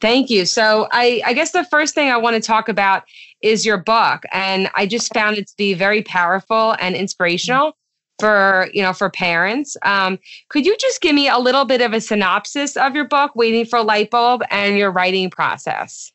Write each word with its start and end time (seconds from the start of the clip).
Thank 0.01 0.31
you. 0.31 0.45
So 0.47 0.89
I, 0.92 1.23
I 1.25 1.33
guess 1.33 1.53
the 1.53 1.65
first 1.65 1.95
thing 1.95 2.11
I 2.11 2.17
want 2.17 2.34
to 2.34 2.41
talk 2.41 2.69
about 2.69 3.05
is 3.42 3.65
your 3.65 3.79
book. 3.79 4.25
And 4.33 4.70
I 4.75 4.87
just 4.87 5.12
found 5.15 5.39
it 5.39 5.47
to 5.48 5.56
be 5.56 5.75
very 5.75 6.03
powerful 6.03 6.77
and 6.81 6.95
inspirational 6.95 7.77
for 8.19 8.69
you 8.73 8.83
know 8.83 8.92
for 8.92 9.11
parents 9.11 9.77
um, 9.83 10.19
could 10.48 10.64
you 10.64 10.77
just 10.79 11.01
give 11.01 11.14
me 11.14 11.29
a 11.29 11.39
little 11.39 11.64
bit 11.64 11.81
of 11.83 11.92
a 11.92 12.01
synopsis 12.01 12.77
of 12.77 12.95
your 12.95 13.07
book 13.07 13.33
waiting 13.34 13.64
for 13.64 13.83
light 13.83 14.11
bulb 14.11 14.42
and 14.51 14.79
your 14.79 14.91
writing 14.91 15.29
process 15.31 16.12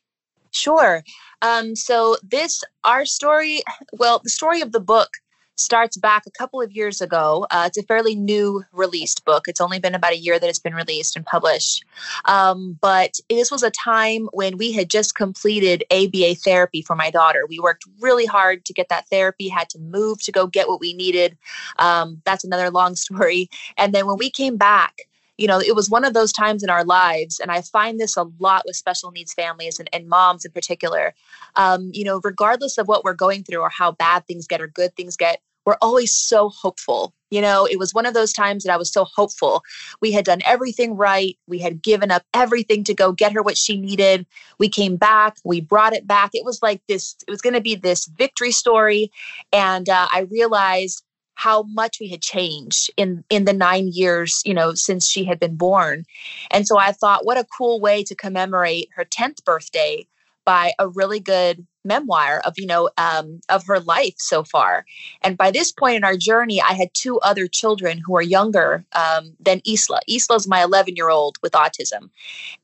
sure 0.50 1.04
um, 1.42 1.76
so 1.76 2.16
this 2.22 2.62
our 2.84 3.04
story 3.04 3.60
well 3.92 4.20
the 4.22 4.30
story 4.30 4.60
of 4.60 4.72
the 4.72 4.80
book 4.80 5.10
starts 5.56 5.96
back 5.96 6.24
a 6.26 6.30
couple 6.30 6.60
of 6.60 6.72
years 6.72 7.00
ago. 7.00 7.46
Uh, 7.50 7.64
it's 7.66 7.78
a 7.78 7.82
fairly 7.82 8.14
new 8.14 8.64
released 8.72 9.24
book. 9.24 9.44
It's 9.48 9.60
only 9.60 9.78
been 9.78 9.94
about 9.94 10.12
a 10.12 10.18
year 10.18 10.38
that 10.38 10.48
it's 10.48 10.58
been 10.58 10.74
released 10.74 11.16
and 11.16 11.24
published. 11.24 11.84
Um, 12.24 12.78
but 12.80 13.18
this 13.28 13.50
was 13.50 13.62
a 13.62 13.70
time 13.70 14.28
when 14.32 14.56
we 14.56 14.72
had 14.72 14.90
just 14.90 15.14
completed 15.14 15.84
ABA 15.90 16.36
therapy 16.36 16.82
for 16.82 16.96
my 16.96 17.10
daughter. 17.10 17.46
We 17.48 17.60
worked 17.60 17.84
really 18.00 18.26
hard 18.26 18.64
to 18.66 18.72
get 18.72 18.88
that 18.88 19.08
therapy, 19.08 19.48
had 19.48 19.68
to 19.70 19.78
move 19.78 20.22
to 20.22 20.32
go 20.32 20.46
get 20.46 20.68
what 20.68 20.80
we 20.80 20.94
needed. 20.94 21.36
Um, 21.78 22.22
that's 22.24 22.44
another 22.44 22.70
long 22.70 22.94
story. 23.02 23.48
And 23.76 23.92
then 23.92 24.06
when 24.06 24.18
we 24.18 24.30
came 24.30 24.56
back, 24.56 25.02
you 25.42 25.48
know, 25.48 25.58
it 25.58 25.74
was 25.74 25.90
one 25.90 26.04
of 26.04 26.14
those 26.14 26.32
times 26.32 26.62
in 26.62 26.70
our 26.70 26.84
lives, 26.84 27.40
and 27.40 27.50
I 27.50 27.62
find 27.62 27.98
this 27.98 28.16
a 28.16 28.26
lot 28.38 28.62
with 28.64 28.76
special 28.76 29.10
needs 29.10 29.34
families 29.34 29.80
and, 29.80 29.90
and 29.92 30.08
moms 30.08 30.44
in 30.44 30.52
particular. 30.52 31.14
Um, 31.56 31.90
you 31.92 32.04
know, 32.04 32.20
regardless 32.22 32.78
of 32.78 32.86
what 32.86 33.02
we're 33.02 33.14
going 33.14 33.42
through 33.42 33.58
or 33.58 33.68
how 33.68 33.90
bad 33.90 34.24
things 34.28 34.46
get 34.46 34.60
or 34.60 34.68
good 34.68 34.94
things 34.94 35.16
get, 35.16 35.40
we're 35.66 35.78
always 35.82 36.14
so 36.14 36.48
hopeful. 36.48 37.12
You 37.32 37.40
know, 37.40 37.66
it 37.66 37.76
was 37.76 37.92
one 37.92 38.06
of 38.06 38.14
those 38.14 38.32
times 38.32 38.62
that 38.62 38.72
I 38.72 38.76
was 38.76 38.92
so 38.92 39.04
hopeful. 39.04 39.64
We 40.00 40.12
had 40.12 40.24
done 40.24 40.42
everything 40.46 40.96
right. 40.96 41.36
We 41.48 41.58
had 41.58 41.82
given 41.82 42.12
up 42.12 42.22
everything 42.32 42.84
to 42.84 42.94
go 42.94 43.10
get 43.10 43.32
her 43.32 43.42
what 43.42 43.58
she 43.58 43.80
needed. 43.80 44.26
We 44.60 44.68
came 44.68 44.94
back, 44.96 45.38
we 45.44 45.60
brought 45.60 45.92
it 45.92 46.06
back. 46.06 46.30
It 46.34 46.44
was 46.44 46.62
like 46.62 46.82
this, 46.86 47.16
it 47.26 47.32
was 47.32 47.40
going 47.40 47.54
to 47.54 47.60
be 47.60 47.74
this 47.74 48.06
victory 48.06 48.52
story. 48.52 49.10
And 49.52 49.88
uh, 49.88 50.06
I 50.12 50.28
realized 50.30 51.02
how 51.34 51.62
much 51.64 51.98
we 52.00 52.08
had 52.08 52.22
changed 52.22 52.90
in 52.96 53.24
in 53.30 53.44
the 53.44 53.52
9 53.52 53.88
years, 53.88 54.42
you 54.44 54.54
know, 54.54 54.74
since 54.74 55.08
she 55.08 55.24
had 55.24 55.40
been 55.40 55.56
born. 55.56 56.04
And 56.50 56.66
so 56.66 56.78
I 56.78 56.92
thought 56.92 57.24
what 57.24 57.38
a 57.38 57.46
cool 57.56 57.80
way 57.80 58.04
to 58.04 58.14
commemorate 58.14 58.90
her 58.94 59.04
10th 59.04 59.44
birthday 59.44 60.06
by 60.44 60.72
a 60.78 60.88
really 60.88 61.20
good 61.20 61.66
memoir 61.84 62.40
of 62.44 62.54
you 62.56 62.66
know 62.66 62.88
um, 62.96 63.40
of 63.48 63.66
her 63.66 63.80
life 63.80 64.14
so 64.18 64.44
far. 64.44 64.84
And 65.22 65.36
by 65.36 65.50
this 65.50 65.72
point 65.72 65.96
in 65.96 66.04
our 66.04 66.16
journey 66.16 66.60
i 66.60 66.72
had 66.72 66.94
two 66.94 67.18
other 67.20 67.46
children 67.48 67.98
who 67.98 68.16
are 68.16 68.22
younger 68.22 68.84
um, 68.92 69.34
than 69.40 69.60
isla. 69.66 70.00
Isla's 70.08 70.46
my 70.46 70.62
11 70.62 70.96
year 70.96 71.10
old 71.10 71.38
with 71.42 71.52
autism. 71.52 72.10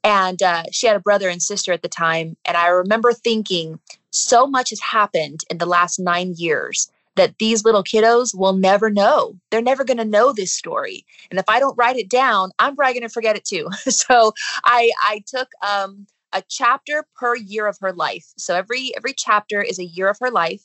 And 0.04 0.42
uh, 0.42 0.64
she 0.70 0.86
had 0.86 0.96
a 0.96 1.00
brother 1.00 1.28
and 1.28 1.42
sister 1.42 1.72
at 1.72 1.82
the 1.82 1.88
time. 1.88 2.36
And 2.44 2.56
i 2.56 2.68
remember 2.68 3.12
thinking 3.12 3.80
so 4.10 4.46
much 4.46 4.70
has 4.70 4.80
happened 4.80 5.40
in 5.50 5.58
the 5.58 5.66
last 5.66 5.98
nine 5.98 6.34
years 6.36 6.90
that 7.18 7.38
these 7.38 7.64
little 7.64 7.84
kiddos 7.84 8.36
will 8.36 8.54
never 8.54 8.90
know. 8.90 9.34
They're 9.50 9.60
never 9.60 9.84
going 9.84 9.98
to 9.98 10.04
know 10.04 10.32
this 10.32 10.52
story. 10.54 11.04
And 11.30 11.38
if 11.38 11.44
I 11.48 11.60
don't 11.60 11.76
write 11.76 11.96
it 11.96 12.08
down, 12.08 12.50
I'm 12.58 12.74
probably 12.74 12.94
going 12.94 13.08
to 13.08 13.12
forget 13.12 13.36
it 13.36 13.44
too. 13.44 13.68
so 13.88 14.32
I 14.64 14.90
I 15.02 15.22
took 15.26 15.48
um, 15.66 16.06
a 16.32 16.42
chapter 16.48 17.04
per 17.16 17.36
year 17.36 17.66
of 17.66 17.76
her 17.80 17.92
life. 17.92 18.32
So 18.38 18.54
every 18.54 18.96
every 18.96 19.12
chapter 19.12 19.60
is 19.60 19.78
a 19.78 19.84
year 19.84 20.08
of 20.08 20.18
her 20.20 20.30
life, 20.30 20.62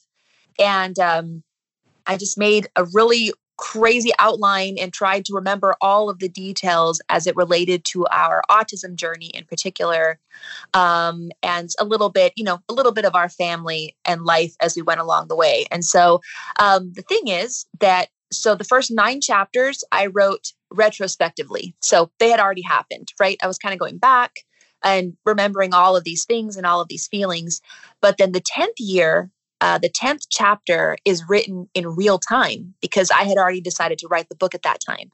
and 0.59 0.97
um, 0.99 1.43
I 2.05 2.17
just 2.17 2.37
made 2.37 2.67
a 2.75 2.85
really 2.85 3.33
crazy 3.57 4.11
outline 4.19 4.77
and 4.79 4.91
tried 4.93 5.25
to 5.25 5.33
remember 5.33 5.75
all 5.81 6.09
of 6.09 6.19
the 6.19 6.29
details 6.29 7.01
as 7.09 7.27
it 7.27 7.35
related 7.35 7.85
to 7.85 8.05
our 8.07 8.41
autism 8.49 8.95
journey 8.95 9.27
in 9.27 9.45
particular 9.45 10.19
um, 10.73 11.31
and 11.41 11.69
a 11.79 11.85
little 11.85 12.09
bit 12.09 12.33
you 12.35 12.43
know 12.43 12.59
a 12.69 12.73
little 12.73 12.91
bit 12.91 13.05
of 13.05 13.15
our 13.15 13.29
family 13.29 13.95
and 14.05 14.23
life 14.23 14.55
as 14.59 14.75
we 14.75 14.81
went 14.81 14.99
along 14.99 15.27
the 15.27 15.35
way. 15.35 15.65
And 15.71 15.85
so 15.85 16.21
um, 16.59 16.91
the 16.93 17.03
thing 17.03 17.27
is 17.27 17.65
that 17.79 18.09
so 18.31 18.55
the 18.55 18.63
first 18.63 18.89
nine 18.89 19.21
chapters 19.21 19.83
i 19.91 20.07
wrote 20.07 20.53
retrospectively. 20.71 21.75
So 21.81 22.11
they 22.19 22.29
had 22.29 22.39
already 22.39 22.63
happened 22.63 23.13
right? 23.19 23.37
I 23.43 23.47
was 23.47 23.59
kind 23.59 23.73
of 23.73 23.79
going 23.79 23.97
back 23.97 24.39
and 24.83 25.15
remembering 25.25 25.73
all 25.73 25.95
of 25.95 26.03
these 26.03 26.25
things 26.25 26.57
and 26.57 26.65
all 26.65 26.81
of 26.81 26.87
these 26.87 27.07
feelings. 27.07 27.61
But 28.01 28.17
then 28.17 28.31
the 28.33 28.41
10th 28.41 28.79
year, 28.79 29.29
uh, 29.63 29.77
the 29.77 29.89
10th 29.89 30.25
chapter 30.29 30.97
is 31.05 31.23
written 31.29 31.69
in 31.73 31.87
real 31.87 32.19
time 32.19 32.73
because 32.81 33.09
I 33.11 33.23
had 33.23 33.37
already 33.37 33.61
decided 33.61 33.97
to 33.99 34.09
write 34.09 34.27
the 34.27 34.35
book 34.35 34.53
at 34.53 34.63
that 34.63 34.81
time. 34.85 35.09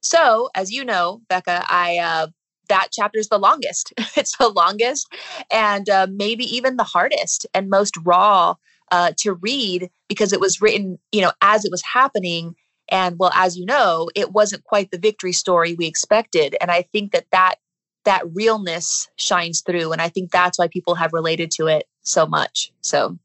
So, 0.00 0.50
as 0.56 0.72
you 0.72 0.84
know, 0.84 1.22
Becca, 1.28 1.64
I 1.68 1.98
uh, 1.98 2.26
that 2.68 2.88
chapter 2.90 3.20
is 3.20 3.28
the 3.28 3.38
longest. 3.38 3.92
it's 4.16 4.36
the 4.38 4.48
longest 4.48 5.06
and 5.52 5.88
uh, 5.88 6.08
maybe 6.10 6.44
even 6.44 6.76
the 6.76 6.82
hardest 6.82 7.46
and 7.54 7.70
most 7.70 7.94
raw 8.02 8.56
uh, 8.90 9.12
to 9.18 9.34
read 9.34 9.88
because 10.08 10.32
it 10.32 10.40
was 10.40 10.60
written, 10.60 10.98
you 11.12 11.20
know, 11.20 11.30
as 11.40 11.64
it 11.64 11.70
was 11.70 11.82
happening. 11.84 12.56
And 12.88 13.20
well, 13.20 13.30
as 13.36 13.56
you 13.56 13.64
know, 13.64 14.10
it 14.16 14.32
wasn't 14.32 14.64
quite 14.64 14.90
the 14.90 14.98
victory 14.98 15.32
story 15.32 15.74
we 15.74 15.86
expected. 15.86 16.56
And 16.60 16.72
I 16.72 16.82
think 16.92 17.12
that 17.12 17.26
that 17.30 17.54
that 18.04 18.24
realness 18.34 19.08
shines 19.14 19.60
through 19.60 19.92
and 19.92 20.02
i 20.02 20.08
think 20.08 20.32
that's 20.32 20.58
why 20.58 20.66
people 20.66 20.96
have 20.96 21.12
related 21.12 21.52
to 21.52 21.68
it 21.68 21.84
so 22.02 22.26
much 22.26 22.72
so 22.80 23.16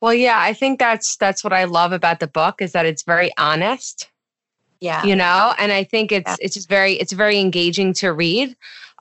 well 0.00 0.14
yeah 0.14 0.40
i 0.40 0.52
think 0.52 0.78
that's 0.78 1.16
that's 1.16 1.42
what 1.42 1.52
i 1.52 1.64
love 1.64 1.92
about 1.92 2.20
the 2.20 2.26
book 2.26 2.60
is 2.60 2.72
that 2.72 2.86
it's 2.86 3.02
very 3.02 3.30
honest 3.38 4.10
yeah 4.80 5.04
you 5.04 5.16
know 5.16 5.54
and 5.58 5.72
i 5.72 5.82
think 5.82 6.12
it's 6.12 6.30
yeah. 6.30 6.36
it's 6.40 6.54
just 6.54 6.68
very 6.68 6.94
it's 6.94 7.12
very 7.12 7.38
engaging 7.38 7.92
to 7.92 8.12
read 8.12 8.56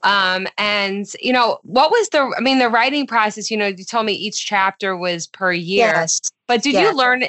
um, 0.05 0.47
and 0.59 1.07
you 1.19 1.33
know, 1.33 1.57
what 1.63 1.89
was 1.89 2.09
the? 2.09 2.31
I 2.37 2.39
mean, 2.39 2.59
the 2.59 2.69
writing 2.69 3.07
process. 3.07 3.49
You 3.49 3.57
know, 3.57 3.65
you 3.65 3.83
told 3.83 4.05
me 4.05 4.13
each 4.13 4.45
chapter 4.45 4.95
was 4.95 5.25
per 5.25 5.51
year. 5.51 5.87
Yes. 5.87 6.19
But 6.47 6.61
did 6.61 6.75
you 6.75 6.95
learn? 6.95 7.23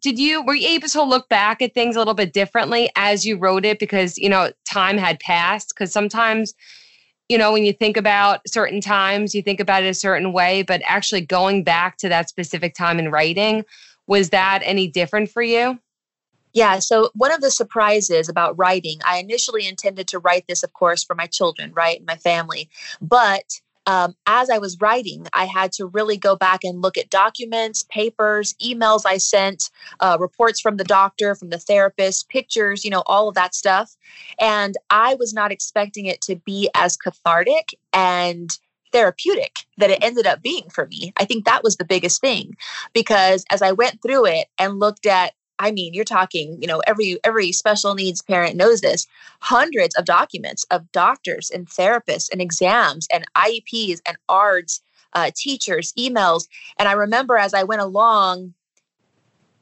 did 0.00 0.18
you 0.18 0.42
were 0.42 0.54
you 0.54 0.68
able 0.68 0.88
to 0.88 1.02
look 1.02 1.28
back 1.28 1.60
at 1.60 1.74
things 1.74 1.96
a 1.96 1.98
little 1.98 2.14
bit 2.14 2.32
differently 2.32 2.90
as 2.96 3.26
you 3.26 3.36
wrote 3.36 3.66
it 3.66 3.78
because 3.78 4.16
you 4.16 4.30
know 4.30 4.50
time 4.64 4.96
had 4.96 5.20
passed? 5.20 5.68
Because 5.68 5.92
sometimes 5.92 6.54
you 7.28 7.38
know, 7.38 7.52
when 7.52 7.64
you 7.64 7.72
think 7.72 7.96
about 7.96 8.40
certain 8.46 8.80
times, 8.80 9.34
you 9.34 9.42
think 9.42 9.60
about 9.60 9.82
it 9.82 9.88
a 9.88 9.94
certain 9.94 10.32
way, 10.32 10.62
but 10.62 10.82
actually 10.84 11.22
going 11.22 11.64
back 11.64 11.96
to 11.98 12.08
that 12.08 12.28
specific 12.28 12.74
time 12.74 12.98
in 12.98 13.10
writing, 13.10 13.64
was 14.06 14.30
that 14.30 14.60
any 14.64 14.86
different 14.88 15.30
for 15.30 15.42
you? 15.42 15.78
Yeah, 16.52 16.78
so 16.78 17.10
one 17.14 17.32
of 17.32 17.40
the 17.40 17.50
surprises 17.50 18.28
about 18.28 18.56
writing, 18.56 19.00
I 19.04 19.18
initially 19.18 19.66
intended 19.66 20.06
to 20.08 20.20
write 20.20 20.46
this, 20.46 20.62
of 20.62 20.72
course, 20.72 21.02
for 21.02 21.16
my 21.16 21.26
children, 21.26 21.72
right, 21.72 21.96
and 21.96 22.06
my 22.06 22.16
family. 22.16 22.68
But 23.00 23.60
um, 23.86 24.14
as 24.26 24.50
I 24.50 24.58
was 24.58 24.80
writing, 24.80 25.26
I 25.32 25.44
had 25.44 25.72
to 25.72 25.86
really 25.86 26.16
go 26.16 26.36
back 26.36 26.60
and 26.64 26.82
look 26.82 26.96
at 26.96 27.10
documents, 27.10 27.84
papers, 27.84 28.54
emails 28.62 29.02
I 29.06 29.18
sent, 29.18 29.70
uh, 30.00 30.16
reports 30.18 30.60
from 30.60 30.76
the 30.76 30.84
doctor, 30.84 31.34
from 31.34 31.50
the 31.50 31.58
therapist, 31.58 32.28
pictures, 32.28 32.84
you 32.84 32.90
know, 32.90 33.02
all 33.06 33.28
of 33.28 33.34
that 33.34 33.54
stuff. 33.54 33.96
And 34.40 34.74
I 34.90 35.14
was 35.16 35.34
not 35.34 35.52
expecting 35.52 36.06
it 36.06 36.20
to 36.22 36.36
be 36.36 36.70
as 36.74 36.96
cathartic 36.96 37.74
and 37.92 38.50
therapeutic 38.92 39.56
that 39.76 39.90
it 39.90 40.02
ended 40.02 40.26
up 40.26 40.40
being 40.40 40.70
for 40.70 40.86
me. 40.86 41.12
I 41.16 41.24
think 41.24 41.44
that 41.44 41.64
was 41.64 41.76
the 41.76 41.84
biggest 41.84 42.20
thing 42.20 42.56
because 42.92 43.44
as 43.50 43.60
I 43.60 43.72
went 43.72 44.00
through 44.00 44.26
it 44.26 44.46
and 44.58 44.78
looked 44.78 45.04
at 45.04 45.34
I 45.58 45.70
mean, 45.70 45.94
you're 45.94 46.04
talking, 46.04 46.58
you 46.60 46.66
know, 46.66 46.82
every 46.86 47.18
every 47.24 47.52
special 47.52 47.94
needs 47.94 48.22
parent 48.22 48.56
knows 48.56 48.80
this. 48.80 49.06
Hundreds 49.40 49.94
of 49.94 50.04
documents 50.04 50.64
of 50.70 50.90
doctors 50.92 51.50
and 51.50 51.66
therapists 51.66 52.28
and 52.32 52.40
exams 52.40 53.06
and 53.12 53.24
IEPs 53.36 54.00
and 54.06 54.16
ARDs, 54.28 54.82
uh, 55.12 55.30
teachers, 55.36 55.92
emails. 55.98 56.48
And 56.78 56.88
I 56.88 56.92
remember 56.92 57.36
as 57.36 57.54
I 57.54 57.62
went 57.62 57.82
along, 57.82 58.54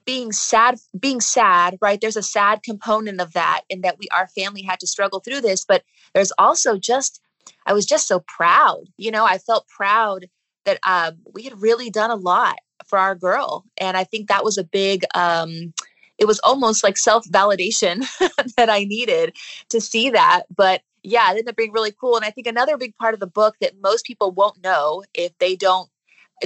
being 0.05 0.33
sad, 0.33 0.79
being 0.99 1.21
sad, 1.21 1.77
right? 1.81 2.01
There's 2.01 2.17
a 2.17 2.23
sad 2.23 2.63
component 2.63 3.21
of 3.21 3.33
that, 3.35 3.63
in 3.69 3.83
that 3.83 3.99
we 3.99 4.09
our 4.15 4.29
family 4.29 4.63
had 4.63 4.81
to 4.81 4.87
struggle 4.87 5.21
through 5.21 5.43
this. 5.43 5.65
But 5.65 5.83
there's 6.15 6.33
also 6.39 6.79
just, 6.79 7.21
I 7.67 7.73
was 7.73 7.87
just 7.87 8.09
so 8.09 8.21
proud. 8.21 8.85
You 8.97 9.11
know, 9.11 9.25
I 9.25 9.39
felt 9.39 9.69
proud 9.69 10.27
that 10.65 10.79
uh, 10.87 11.13
we 11.33 11.43
had 11.43 11.61
really 11.61 11.91
done 11.91 12.11
a 12.11 12.17
lot 12.17 12.59
for 12.93 12.99
our 12.99 13.15
girl. 13.15 13.65
And 13.79 13.97
I 13.97 14.05
think 14.05 14.29
that 14.29 14.45
was 14.45 14.59
a 14.59 14.65
big, 14.65 15.03
um, 15.15 15.73
it 16.19 16.27
was 16.27 16.39
almost 16.41 16.85
like 16.85 16.99
self 16.99 17.25
validation 17.27 18.05
that 18.59 18.69
I 18.69 18.85
needed 18.85 19.35
to 19.71 19.81
see 19.81 20.11
that. 20.11 20.43
But 20.55 20.83
yeah, 21.03 21.29
it 21.29 21.31
ended 21.31 21.49
up 21.49 21.57
being 21.57 21.73
really 21.73 21.95
cool. 21.99 22.17
And 22.17 22.25
I 22.27 22.31
think 22.31 22.47
another 22.47 22.77
big 22.77 22.95
part 22.99 23.15
of 23.15 23.21
the 23.21 23.27
book 23.27 23.57
that 23.63 23.81
most 23.83 24.05
people 24.05 24.31
won't 24.31 24.63
know 24.63 25.05
if 25.15 25.33
they 25.39 25.57
don't 25.57 25.89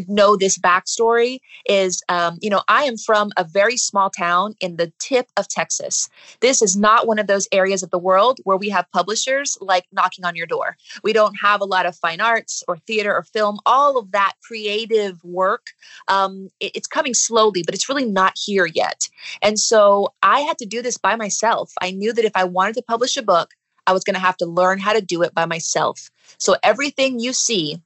know 0.08 0.37
this 0.37 0.58
backstory 0.58 1.38
is 1.66 2.02
um, 2.08 2.38
you 2.40 2.50
know 2.50 2.62
i 2.69 2.84
am 2.84 2.96
from 2.96 3.31
a 3.37 3.44
very 3.44 3.76
small 3.76 4.10
town 4.10 4.54
in 4.60 4.76
the 4.76 4.93
tip 4.98 5.28
of 5.37 5.48
texas. 5.48 6.08
This 6.40 6.62
is 6.62 6.76
not 6.76 7.06
one 7.06 7.19
of 7.19 7.26
those 7.26 7.48
areas 7.52 7.82
of 7.82 7.90
the 7.90 7.98
world 7.98 8.38
where 8.44 8.56
we 8.56 8.69
have 8.70 8.90
publishers 8.93 9.56
like 9.60 9.84
knocking 9.93 10.25
on 10.25 10.37
your 10.37 10.46
door. 10.46 10.76
We 11.02 11.12
don't 11.12 11.34
have 11.43 11.60
a 11.60 11.64
lot 11.64 11.87
of 11.87 11.96
fine 11.96 12.20
arts 12.20 12.62
or 12.69 12.78
theater 12.78 13.14
or 13.14 13.22
film. 13.22 13.58
All 13.66 13.98
of 13.98 14.12
that 14.12 14.34
creative 14.46 15.22
work 15.25 15.66
um, 16.08 16.50
it, 16.60 16.72
it's 16.75 16.87
coming 16.87 17.14
slowly 17.14 17.62
but 17.64 17.75
it's 17.75 17.88
really 17.88 18.06
not 18.06 18.34
here 18.37 18.66
yet. 18.66 19.08
And 19.42 19.58
so 19.58 20.12
i 20.22 20.40
had 20.40 20.58
to 20.58 20.66
do 20.66 20.82
this 20.82 20.99
by 20.99 21.16
myself. 21.16 21.72
I 21.81 21.90
knew 21.90 22.12
that 22.12 22.25
if 22.25 22.32
i 22.34 22.44
wanted 22.44 22.75
to 22.76 22.82
publish 22.82 23.16
a 23.16 23.22
book 23.22 23.50
i 23.87 23.92
was 23.92 24.04
going 24.04 24.14
to 24.14 24.20
have 24.20 24.37
to 24.38 24.46
learn 24.46 24.78
how 24.78 24.92
to 24.92 25.00
do 25.00 25.22
it 25.22 25.34
by 25.34 25.46
myself. 25.46 26.10
So 26.38 26.56
everything 26.62 27.20
you 27.20 27.32
see 27.32 27.81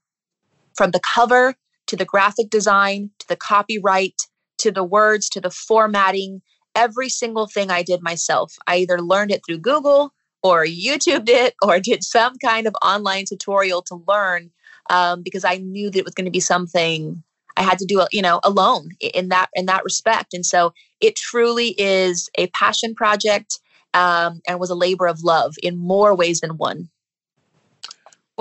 from 0.74 0.90
the 0.92 1.00
cover 1.00 1.54
to 1.90 1.96
the 1.96 2.04
graphic 2.04 2.50
design, 2.50 3.10
to 3.18 3.26
the 3.26 3.36
copyright, 3.36 4.14
to 4.58 4.70
the 4.70 4.84
words, 4.84 5.28
to 5.28 5.40
the 5.40 5.50
formatting, 5.50 6.40
every 6.76 7.08
single 7.08 7.48
thing 7.48 7.68
I 7.68 7.82
did 7.82 8.00
myself. 8.00 8.54
I 8.68 8.76
either 8.76 9.00
learned 9.00 9.32
it 9.32 9.42
through 9.44 9.58
Google 9.58 10.14
or 10.44 10.64
YouTubed 10.64 11.28
it 11.28 11.54
or 11.62 11.80
did 11.90 12.04
some 12.04 12.36
kind 12.38 12.68
of 12.68 12.76
online 12.84 13.24
tutorial 13.28 13.82
to 13.82 14.02
learn 14.06 14.52
um, 14.88 15.22
because 15.22 15.44
I 15.44 15.56
knew 15.56 15.90
that 15.90 15.98
it 15.98 16.04
was 16.04 16.14
going 16.14 16.26
to 16.26 16.30
be 16.30 16.40
something 16.40 17.24
I 17.56 17.62
had 17.62 17.78
to 17.80 17.86
do, 17.86 18.06
you 18.12 18.22
know, 18.22 18.38
alone 18.44 18.90
in 19.00 19.28
that 19.30 19.48
in 19.54 19.66
that 19.66 19.82
respect. 19.82 20.32
And 20.32 20.46
so 20.46 20.72
it 21.00 21.16
truly 21.16 21.74
is 21.76 22.30
a 22.38 22.46
passion 22.48 22.94
project 22.94 23.58
um, 23.94 24.40
and 24.46 24.60
was 24.60 24.70
a 24.70 24.76
labor 24.76 25.08
of 25.08 25.24
love 25.24 25.56
in 25.60 25.76
more 25.76 26.14
ways 26.14 26.40
than 26.40 26.56
one. 26.56 26.88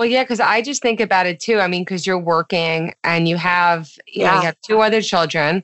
Well, 0.00 0.08
yeah, 0.08 0.22
because 0.22 0.40
I 0.40 0.62
just 0.62 0.80
think 0.80 0.98
about 0.98 1.26
it 1.26 1.40
too. 1.40 1.58
I 1.58 1.66
mean, 1.66 1.82
because 1.82 2.06
you're 2.06 2.16
working 2.16 2.94
and 3.04 3.28
you 3.28 3.36
have, 3.36 3.90
you 4.06 4.22
yeah. 4.22 4.30
know, 4.30 4.36
you 4.36 4.46
have 4.46 4.56
two 4.62 4.80
other 4.80 5.02
children. 5.02 5.62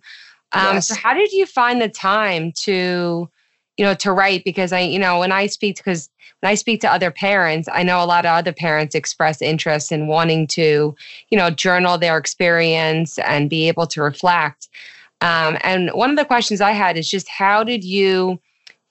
Um, 0.53 0.75
yes. 0.75 0.89
So, 0.89 0.95
how 0.95 1.15
did 1.15 1.33
you 1.33 1.47
find 1.47 1.81
the 1.81 1.89
time 1.89 2.53
to, 2.65 3.31
you 3.79 3.85
know, 3.87 3.95
to 3.95 4.13
write? 4.13 4.45
Because 4.45 4.75
I, 4.75 4.81
you 4.81 4.99
know, 4.99 5.21
when 5.21 5.33
I 5.33 5.47
speak, 5.47 5.79
because 5.79 6.11
when 6.41 6.51
I 6.51 6.55
speak 6.55 6.83
to 6.83 6.93
other 6.93 7.11
parents, 7.11 7.67
I 7.73 7.83
know 7.83 8.05
a 8.05 8.05
lot 8.05 8.27
of 8.27 8.33
other 8.33 8.53
parents 8.53 8.95
express 8.95 9.41
interest 9.41 9.91
in 9.91 10.07
wanting 10.07 10.49
to, 10.49 10.95
you 11.31 11.39
know, 11.39 11.49
journal 11.49 11.97
their 11.97 12.19
experience 12.19 13.19
and 13.21 13.49
be 13.49 13.69
able 13.69 13.87
to 13.87 14.03
reflect. 14.03 14.69
Um, 15.23 15.57
and 15.63 15.89
one 15.95 16.11
of 16.11 16.17
the 16.17 16.27
questions 16.27 16.61
I 16.61 16.73
had 16.73 16.99
is 16.99 17.09
just 17.09 17.27
how 17.27 17.65
did 17.65 17.85
you 17.85 18.39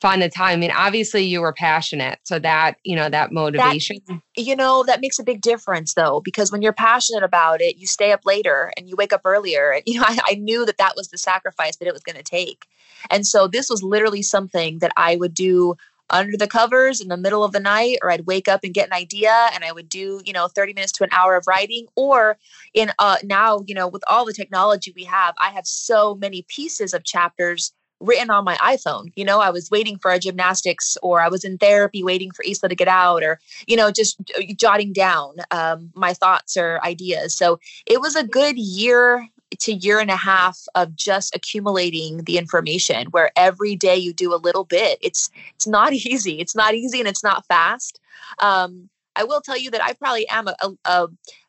find 0.02 0.22
the 0.22 0.30
time? 0.30 0.54
I 0.54 0.56
mean, 0.58 0.72
obviously 0.72 1.24
you 1.24 1.42
were 1.42 1.54
passionate, 1.54 2.20
so 2.24 2.40
that 2.40 2.78
you 2.84 2.96
know 2.96 3.10
that 3.10 3.32
motivation. 3.32 3.98
That, 4.08 4.22
you 4.38 4.56
know 4.56 4.84
that 4.84 5.02
makes 5.02 5.20
a 5.20 5.24
big 5.24 5.42
difference 5.42 5.94
though, 5.94 6.22
because 6.24 6.52
when 6.52 6.62
you're 6.62 6.74
passionate 6.74 7.24
about 7.24 7.62
it, 7.62 7.78
you 7.78 7.88
stay 7.88 8.12
up 8.12 8.22
later 8.26 8.72
and 8.78 8.90
you 8.90 8.96
wake 8.96 9.14
up 9.14 9.22
earlier. 9.26 9.72
And 9.72 9.84
you 9.88 10.00
know, 10.00 10.06
I, 10.08 10.18
I 10.30 10.36
knew 10.36 10.66
that 10.66 10.78
that 10.78 10.96
was 10.96 11.10
the 11.10 11.18
sacrifice 11.18 11.78
that 11.78 11.88
it 11.88 11.94
was 11.94 12.04
going 12.04 12.18
to 12.18 12.24
take, 12.24 12.66
and 13.10 13.26
so 13.26 13.48
this 13.48 13.70
was 13.70 13.84
literally 13.84 14.22
something 14.22 14.80
that 14.80 14.92
I 14.98 15.16
would 15.16 15.34
do 15.34 15.76
under 16.10 16.38
the 16.38 16.48
covers 16.48 17.02
in 17.02 17.08
the 17.08 17.18
middle 17.18 17.44
of 17.44 17.52
the 17.52 17.60
night 17.60 17.98
or 18.02 18.12
I'd 18.12 18.28
wake 18.28 18.48
up 18.48 18.64
and 18.64 18.74
get 18.74 18.88
an 18.88 18.94
idea 18.94 19.50
and 19.54 19.64
I 19.64 19.72
would 19.72 19.90
do, 19.90 20.22
you 20.24 20.34
know, 20.34 20.48
30 20.48 20.74
minutes 20.74 20.92
to 20.94 21.04
an 21.04 21.10
hour 21.12 21.36
of 21.36 21.48
writing 21.48 21.88
or 21.96 22.38
in 22.74 22.92
uh 23.00 23.18
now, 23.24 23.62
you 23.66 23.74
know, 23.74 23.88
with 23.88 24.04
all 24.08 24.26
the 24.26 24.34
technology 24.34 24.94
we 24.96 25.06
have, 25.06 25.34
I 25.40 25.50
have 25.50 25.66
so 25.66 26.16
many 26.16 26.46
pieces 26.48 26.94
of 26.94 27.04
chapters 27.04 27.74
written 28.00 28.30
on 28.30 28.44
my 28.44 28.56
iPhone. 28.58 29.12
You 29.16 29.26
know, 29.26 29.40
I 29.40 29.50
was 29.50 29.72
waiting 29.72 29.98
for 29.98 30.12
a 30.12 30.20
gymnastics 30.20 30.98
or 31.02 31.22
I 31.22 31.30
was 31.30 31.44
in 31.44 31.58
therapy 31.58 32.04
waiting 32.04 32.32
for 32.32 32.44
Isla 32.44 32.70
to 32.70 32.76
get 32.76 32.88
out 32.88 33.24
or, 33.24 33.40
you 33.68 33.76
know, 33.76 33.92
just 33.92 34.20
uh, 34.38 34.42
jotting 34.56 34.94
down 34.94 35.36
um, 35.52 35.92
my 35.96 36.14
thoughts 36.14 36.58
or 36.58 36.80
ideas. 36.84 37.38
So 37.38 37.60
it 37.86 38.02
was 38.02 38.16
a 38.16 38.24
good 38.24 38.58
year 38.58 39.28
to 39.60 39.74
year 39.74 40.00
and 40.00 40.10
a 40.10 40.16
half 40.16 40.60
of 40.76 40.96
just 40.96 41.36
accumulating 41.36 42.24
the 42.24 42.38
information 42.38 43.08
where 43.08 43.32
every 43.36 43.76
day 43.76 43.96
you 43.96 44.14
do 44.14 44.34
a 44.34 44.38
little 44.38 44.66
bit. 44.66 44.98
It's 45.02 45.30
it's 45.56 45.68
not 45.68 45.94
easy. 45.94 46.40
It's 46.40 46.56
not 46.56 46.74
easy 46.74 47.00
and 47.00 47.08
it's 47.08 47.24
not 47.24 47.46
fast. 47.46 48.00
Um, 48.40 48.90
I 49.16 49.24
will 49.24 49.42
tell 49.42 49.58
you 49.58 49.72
that 49.72 49.84
I 49.84 49.94
probably 49.94 50.28
am 50.28 50.48
a, 50.48 50.56
a, 50.62 50.72
a 50.86 51.08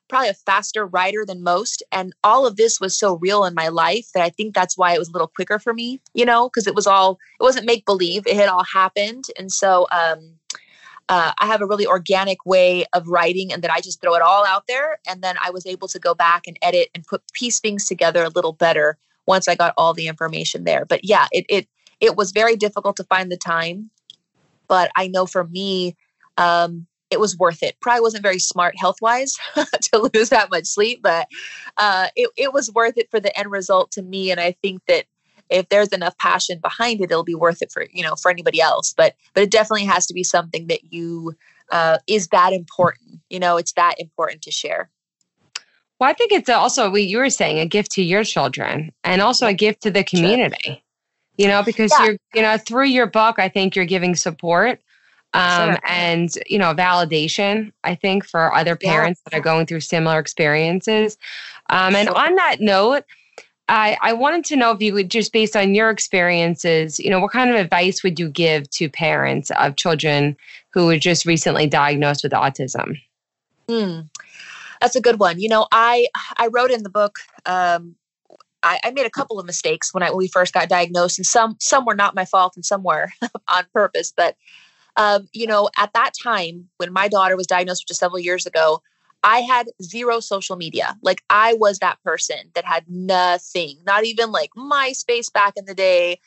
probably 0.08 0.28
a 0.28 0.34
faster 0.34 0.86
writer 0.86 1.24
than 1.26 1.42
most. 1.42 1.82
And 1.92 2.14
all 2.22 2.46
of 2.46 2.56
this 2.56 2.80
was 2.80 2.96
so 2.96 3.16
real 3.16 3.44
in 3.44 3.54
my 3.54 3.68
life 3.68 4.08
that 4.14 4.22
I 4.22 4.30
think 4.30 4.54
that's 4.54 4.78
why 4.78 4.92
it 4.92 4.98
was 4.98 5.08
a 5.08 5.12
little 5.12 5.28
quicker 5.28 5.58
for 5.58 5.74
me, 5.74 6.00
you 6.14 6.24
know, 6.24 6.48
because 6.48 6.66
it 6.66 6.74
was 6.74 6.86
all, 6.86 7.18
it 7.40 7.42
wasn't 7.42 7.66
make 7.66 7.84
believe, 7.84 8.26
it 8.26 8.36
had 8.36 8.48
all 8.48 8.64
happened. 8.72 9.24
And 9.38 9.50
so, 9.52 9.86
um, 9.90 10.36
uh, 11.08 11.32
I 11.38 11.46
have 11.46 11.62
a 11.62 11.66
really 11.66 11.86
organic 11.86 12.44
way 12.44 12.84
of 12.92 13.06
writing, 13.06 13.52
and 13.52 13.62
that 13.62 13.70
I 13.70 13.80
just 13.80 14.00
throw 14.00 14.14
it 14.14 14.22
all 14.22 14.44
out 14.44 14.66
there. 14.66 14.98
And 15.06 15.22
then 15.22 15.36
I 15.42 15.50
was 15.50 15.64
able 15.64 15.88
to 15.88 15.98
go 15.98 16.14
back 16.14 16.46
and 16.46 16.58
edit 16.62 16.88
and 16.94 17.06
put 17.06 17.22
piece 17.32 17.60
things 17.60 17.86
together 17.86 18.24
a 18.24 18.28
little 18.30 18.52
better 18.52 18.98
once 19.26 19.46
I 19.46 19.54
got 19.54 19.74
all 19.76 19.94
the 19.94 20.08
information 20.08 20.64
there. 20.64 20.84
But 20.84 21.04
yeah, 21.04 21.26
it 21.30 21.46
it 21.48 21.68
it 22.00 22.16
was 22.16 22.32
very 22.32 22.56
difficult 22.56 22.96
to 22.96 23.04
find 23.04 23.30
the 23.30 23.36
time. 23.36 23.90
But 24.68 24.90
I 24.96 25.06
know 25.06 25.26
for 25.26 25.44
me, 25.44 25.96
um, 26.38 26.86
it 27.10 27.20
was 27.20 27.36
worth 27.38 27.62
it. 27.62 27.76
Probably 27.80 28.00
wasn't 28.00 28.22
very 28.22 28.38
smart 28.38 28.74
health 28.78 29.00
wise 29.00 29.36
to 29.54 30.10
lose 30.14 30.30
that 30.30 30.50
much 30.50 30.66
sleep, 30.66 31.00
but 31.02 31.28
uh, 31.76 32.08
it, 32.16 32.30
it 32.36 32.52
was 32.52 32.72
worth 32.72 32.96
it 32.96 33.10
for 33.10 33.20
the 33.20 33.36
end 33.38 33.50
result 33.50 33.90
to 33.92 34.02
me. 34.02 34.30
And 34.30 34.40
I 34.40 34.52
think 34.62 34.82
that 34.88 35.06
if 35.48 35.68
there's 35.68 35.88
enough 35.88 36.18
passion 36.18 36.58
behind 36.58 37.00
it, 37.00 37.10
it'll 37.10 37.22
be 37.22 37.34
worth 37.34 37.62
it 37.62 37.70
for, 37.70 37.86
you 37.92 38.02
know, 38.02 38.16
for 38.16 38.30
anybody 38.30 38.60
else. 38.60 38.92
But, 38.96 39.14
but 39.34 39.44
it 39.44 39.50
definitely 39.50 39.84
has 39.84 40.06
to 40.06 40.14
be 40.14 40.24
something 40.24 40.66
that 40.66 40.92
you, 40.92 41.34
uh, 41.70 41.98
is 42.08 42.28
that 42.28 42.52
important. 42.52 43.20
You 43.30 43.38
know, 43.38 43.56
it's 43.56 43.72
that 43.72 43.94
important 43.98 44.42
to 44.42 44.50
share. 44.50 44.90
Well, 45.98 46.10
I 46.10 46.12
think 46.12 46.32
it's 46.32 46.50
also 46.50 46.90
what 46.90 47.04
you 47.04 47.18
were 47.18 47.30
saying, 47.30 47.58
a 47.58 47.66
gift 47.66 47.92
to 47.92 48.02
your 48.02 48.24
children 48.24 48.92
and 49.04 49.22
also 49.22 49.46
a 49.46 49.54
gift 49.54 49.82
to 49.82 49.90
the 49.90 50.04
community. 50.04 50.56
Sure. 50.64 50.76
You 51.38 51.48
know, 51.48 51.62
because 51.62 51.92
yeah. 51.98 52.06
you're, 52.06 52.16
you 52.34 52.42
know, 52.42 52.58
through 52.58 52.86
your 52.86 53.06
book, 53.06 53.38
I 53.38 53.48
think 53.48 53.76
you're 53.76 53.84
giving 53.84 54.16
support 54.16 54.80
um, 55.36 55.70
sure. 55.70 55.78
and 55.88 56.30
you 56.46 56.58
know 56.58 56.74
validation 56.74 57.72
i 57.84 57.94
think 57.94 58.24
for 58.24 58.54
other 58.54 58.74
parents 58.74 59.20
yeah. 59.20 59.30
that 59.30 59.38
are 59.38 59.42
going 59.42 59.66
through 59.66 59.80
similar 59.80 60.18
experiences 60.18 61.18
um, 61.70 61.94
and 61.94 62.08
sure. 62.08 62.16
on 62.16 62.34
that 62.36 62.60
note 62.60 63.04
I, 63.68 63.98
I 64.00 64.12
wanted 64.12 64.44
to 64.44 64.56
know 64.56 64.70
if 64.70 64.80
you 64.80 64.94
would 64.94 65.10
just 65.10 65.32
based 65.32 65.56
on 65.56 65.74
your 65.74 65.90
experiences 65.90 66.98
you 66.98 67.10
know 67.10 67.20
what 67.20 67.32
kind 67.32 67.50
of 67.50 67.56
advice 67.56 68.02
would 68.02 68.18
you 68.18 68.28
give 68.28 68.68
to 68.70 68.88
parents 68.88 69.50
of 69.52 69.76
children 69.76 70.36
who 70.72 70.86
were 70.86 70.98
just 70.98 71.26
recently 71.26 71.66
diagnosed 71.66 72.22
with 72.22 72.32
autism 72.32 73.00
Hmm, 73.68 74.02
that's 74.80 74.94
a 74.94 75.00
good 75.00 75.18
one 75.18 75.40
you 75.40 75.48
know 75.48 75.66
i 75.72 76.06
i 76.36 76.46
wrote 76.46 76.70
in 76.70 76.82
the 76.82 76.90
book 76.90 77.18
um, 77.44 77.96
I, 78.62 78.80
I, 78.84 78.90
made 78.90 79.06
a 79.06 79.10
couple 79.10 79.38
of 79.38 79.46
mistakes 79.46 79.94
when 79.94 80.02
I 80.02 80.08
when 80.08 80.18
we 80.18 80.28
first 80.28 80.52
got 80.52 80.68
diagnosed, 80.68 81.18
and 81.18 81.26
some 81.26 81.56
some 81.60 81.84
were 81.84 81.94
not 81.94 82.16
my 82.16 82.24
fault, 82.24 82.54
and 82.56 82.64
some 82.64 82.82
were 82.82 83.12
on 83.48 83.64
purpose. 83.72 84.12
But 84.16 84.36
um, 84.96 85.28
you 85.32 85.46
know, 85.46 85.68
at 85.78 85.92
that 85.92 86.12
time 86.20 86.68
when 86.78 86.92
my 86.92 87.08
daughter 87.08 87.36
was 87.36 87.46
diagnosed, 87.46 87.84
which 87.84 87.90
is 87.90 87.98
several 87.98 88.18
years 88.18 88.46
ago, 88.46 88.82
I 89.22 89.40
had 89.40 89.68
zero 89.82 90.20
social 90.20 90.56
media. 90.56 90.96
Like 91.02 91.22
I 91.30 91.54
was 91.54 91.80
that 91.80 92.02
person 92.04 92.38
that 92.54 92.64
had 92.64 92.84
nothing, 92.88 93.78
not 93.84 94.04
even 94.04 94.30
like 94.30 94.50
MySpace 94.56 95.32
back 95.32 95.54
in 95.56 95.64
the 95.64 95.74
day. 95.74 96.20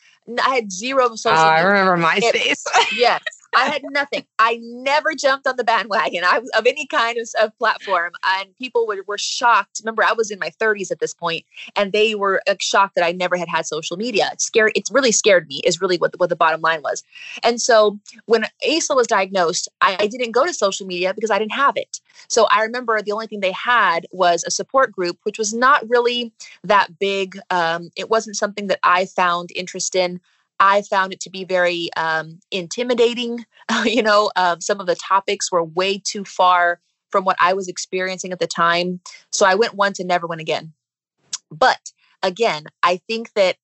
I 0.43 0.55
had 0.55 0.71
zero 0.71 1.15
social. 1.15 1.37
Media. 1.37 1.51
I 1.51 1.61
remember 1.61 1.97
MySpace. 1.97 2.63
yes, 2.95 3.23
I 3.55 3.65
had 3.65 3.83
nothing. 3.89 4.25
I 4.37 4.59
never 4.61 5.15
jumped 5.15 5.47
on 5.47 5.55
the 5.55 5.63
bandwagon 5.63 6.23
I, 6.23 6.41
of 6.57 6.65
any 6.65 6.85
kind 6.85 7.17
of, 7.17 7.27
of 7.41 7.57
platform. 7.57 8.13
And 8.25 8.55
people 8.57 8.85
were, 8.87 9.03
were 9.07 9.17
shocked. 9.17 9.81
Remember, 9.83 10.03
I 10.03 10.13
was 10.13 10.31
in 10.31 10.39
my 10.39 10.51
30s 10.61 10.91
at 10.91 10.99
this 10.99 11.13
point, 11.13 11.45
and 11.75 11.91
they 11.91 12.15
were 12.15 12.41
shocked 12.59 12.95
that 12.95 13.05
I 13.05 13.11
never 13.11 13.37
had 13.37 13.49
had 13.49 13.65
social 13.65 13.97
media. 13.97 14.29
It 14.33 14.41
scared. 14.41 14.71
It 14.75 14.89
really 14.91 15.11
scared 15.11 15.47
me. 15.47 15.61
Is 15.65 15.81
really 15.81 15.97
what 15.97 16.17
what 16.19 16.29
the 16.29 16.35
bottom 16.35 16.61
line 16.61 16.81
was. 16.81 17.03
And 17.43 17.61
so 17.61 17.99
when 18.25 18.45
Isla 18.65 18.95
was 18.95 19.07
diagnosed, 19.07 19.67
I, 19.81 19.97
I 19.99 20.07
didn't 20.07 20.31
go 20.31 20.45
to 20.45 20.53
social 20.53 20.85
media 20.85 21.13
because 21.13 21.31
I 21.31 21.39
didn't 21.39 21.53
have 21.53 21.75
it. 21.75 21.99
So 22.27 22.47
I 22.51 22.61
remember 22.63 23.01
the 23.01 23.11
only 23.11 23.27
thing 23.27 23.39
they 23.39 23.51
had 23.51 24.05
was 24.11 24.43
a 24.43 24.51
support 24.51 24.91
group, 24.91 25.17
which 25.23 25.37
was 25.37 25.53
not 25.53 25.87
really 25.89 26.31
that 26.63 26.99
big. 26.99 27.39
Um, 27.49 27.89
it 27.95 28.09
wasn't 28.09 28.35
something 28.35 28.67
that 28.67 28.79
I 28.83 29.05
found 29.05 29.51
interest 29.55 29.95
in. 29.95 30.19
I 30.59 30.81
found 30.83 31.13
it 31.13 31.19
to 31.21 31.29
be 31.29 31.45
very 31.45 31.89
um, 31.95 32.39
intimidating. 32.51 33.45
you 33.85 34.03
know, 34.03 34.31
uh, 34.35 34.57
some 34.59 34.79
of 34.79 34.87
the 34.87 34.95
topics 34.95 35.51
were 35.51 35.63
way 35.63 36.01
too 36.03 36.25
far 36.25 36.79
from 37.09 37.25
what 37.25 37.37
I 37.39 37.53
was 37.53 37.67
experiencing 37.67 38.31
at 38.31 38.39
the 38.39 38.47
time. 38.47 38.99
So 39.31 39.45
I 39.45 39.55
went 39.55 39.73
once 39.73 39.99
and 39.99 40.07
never 40.07 40.27
went 40.27 40.41
again. 40.41 40.73
But 41.51 41.91
again, 42.21 42.65
I 42.83 42.97
think 43.07 43.33
that 43.33 43.57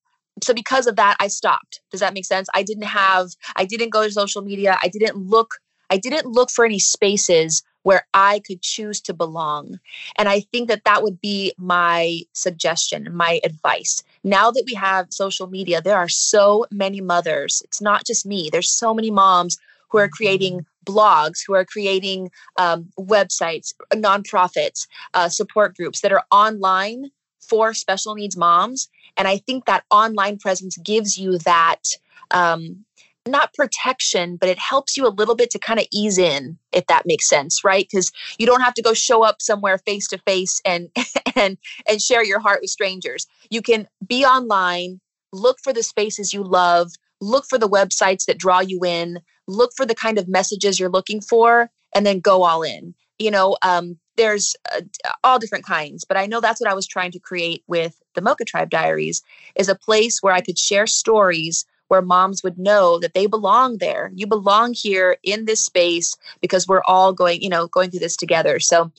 so 0.44 0.54
because 0.54 0.88
of 0.88 0.98
that, 0.98 1.16
I 1.20 1.28
stopped. 1.28 1.82
Does 1.92 2.02
that 2.02 2.14
make 2.14 2.26
sense? 2.26 2.50
I 2.54 2.64
didn't 2.64 2.84
have, 2.84 3.30
I 3.56 3.66
didn't 3.66 3.92
go 3.92 4.04
to 4.04 4.12
social 4.12 4.42
media. 4.42 4.78
I 4.82 4.90
didn't 4.90 5.16
look, 5.16 5.56
I 5.90 5.98
didn't 5.98 6.26
look 6.26 6.52
for 6.52 6.66
any 6.66 6.80
spaces 6.80 7.64
where 7.84 8.06
I 8.14 8.42
could 8.46 8.62
choose 8.62 9.00
to 9.02 9.14
belong. 9.14 9.80
And 10.18 10.28
I 10.28 10.42
think 10.42 10.68
that 10.70 10.84
that 10.86 11.04
would 11.04 11.22
be 11.22 11.54
my 11.58 12.22
suggestion, 12.34 13.08
my 13.14 13.40
advice. 13.44 14.04
Now 14.26 14.50
that 14.50 14.64
we 14.66 14.74
have 14.74 15.08
social 15.12 15.46
media, 15.46 15.82
there 15.82 15.98
are 15.98 16.10
so 16.10 16.66
many 16.72 17.00
mothers. 17.00 17.62
It's 17.64 17.80
not 17.80 18.06
just 18.06 18.26
me, 18.26 18.50
there's 18.52 18.72
so 18.72 18.92
many 18.92 19.12
moms 19.12 19.60
who 19.92 20.00
are 20.00 20.10
creating 20.10 20.66
blogs, 20.84 21.42
who 21.46 21.54
are 21.54 21.64
creating 21.64 22.32
um, 22.58 22.90
websites, 23.00 23.74
nonprofits, 23.94 24.88
uh, 25.14 25.30
support 25.30 25.78
groups 25.78 26.02
that 26.02 26.12
are 26.12 26.24
online 26.32 27.12
for 27.40 27.74
special 27.76 28.16
needs 28.16 28.36
moms. 28.36 28.90
And 29.16 29.28
I 29.28 29.38
think 29.38 29.66
that 29.66 29.84
online 29.92 30.40
presence 30.40 30.76
gives 30.78 31.20
you 31.20 31.38
that 31.40 31.84
um, 32.32 32.84
not 33.28 33.54
protection, 33.54 34.38
but 34.38 34.50
it 34.50 34.60
helps 34.60 34.96
you 34.96 35.08
a 35.08 35.10
little 35.10 35.36
bit 35.36 35.50
to 35.52 35.60
kind 35.60 35.80
of 35.80 35.88
ease 35.92 36.18
in, 36.18 36.58
if 36.72 36.86
that 36.88 37.06
makes 37.06 37.28
sense, 37.28 37.64
right? 37.64 37.88
Because 37.90 38.12
you 38.38 38.46
don't 38.46 38.62
have 38.62 38.74
to 38.76 38.82
go 38.82 38.94
show 38.94 39.24
up 39.24 39.42
somewhere 39.42 39.78
face 39.80 40.08
to 40.10 40.18
face 40.20 40.62
and 40.66 40.90
and 41.36 41.58
and 41.88 42.02
share 42.02 42.24
your 42.24 42.40
heart 42.40 42.60
with 42.62 42.70
strangers. 42.70 43.28
You 43.50 43.62
can 43.62 43.88
be 44.06 44.26
online, 44.26 45.00
look 45.32 45.58
for 45.64 45.74
the 45.74 45.84
spaces 45.84 46.34
you 46.34 46.44
love, 46.44 46.92
look 47.22 47.46
for 47.46 47.58
the 47.58 47.70
websites 47.70 48.26
that 48.26 48.38
draw 48.38 48.60
you 48.60 48.82
in, 48.84 49.20
look 49.48 49.72
for 49.76 49.86
the 49.86 49.96
kind 49.96 50.18
of 50.18 50.28
messages 50.28 50.80
you're 50.80 50.90
looking 50.90 51.22
for, 51.22 51.70
and 51.96 52.06
then 52.06 52.20
go 52.20 52.44
all 52.44 52.64
in. 52.64 52.94
You 53.18 53.32
know, 53.32 53.58
um, 53.62 53.98
there's 54.18 54.56
uh, 54.76 54.82
all 55.24 55.40
different 55.40 55.66
kinds, 55.66 56.04
but 56.04 56.18
I 56.18 56.26
know 56.26 56.42
that's 56.42 56.60
what 56.60 56.70
I 56.70 56.74
was 56.74 56.88
trying 56.88 57.12
to 57.12 57.20
create 57.20 57.64
with 57.68 58.02
the 58.14 58.22
Mocha 58.22 58.46
Tribe 58.46 58.70
Diaries 58.70 59.22
is 59.56 59.70
a 59.70 59.76
place 59.76 60.22
where 60.22 60.34
I 60.34 60.42
could 60.42 60.58
share 60.58 60.88
stories 60.88 61.66
where 61.88 62.02
moms 62.02 62.44
would 62.44 62.58
know 62.58 63.00
that 63.00 63.14
they 63.14 63.28
belong 63.28 63.78
there. 63.78 64.12
You 64.16 64.28
belong 64.28 64.74
here 64.74 65.18
in 65.24 65.46
this 65.46 65.64
space 65.64 66.16
because 66.42 66.68
we're 66.68 66.84
all 66.86 67.14
going, 67.14 67.42
you 67.42 67.50
know, 67.50 67.68
going 67.68 67.92
through 67.92 68.00
this 68.00 68.18
together. 68.18 68.60
So 68.60 68.92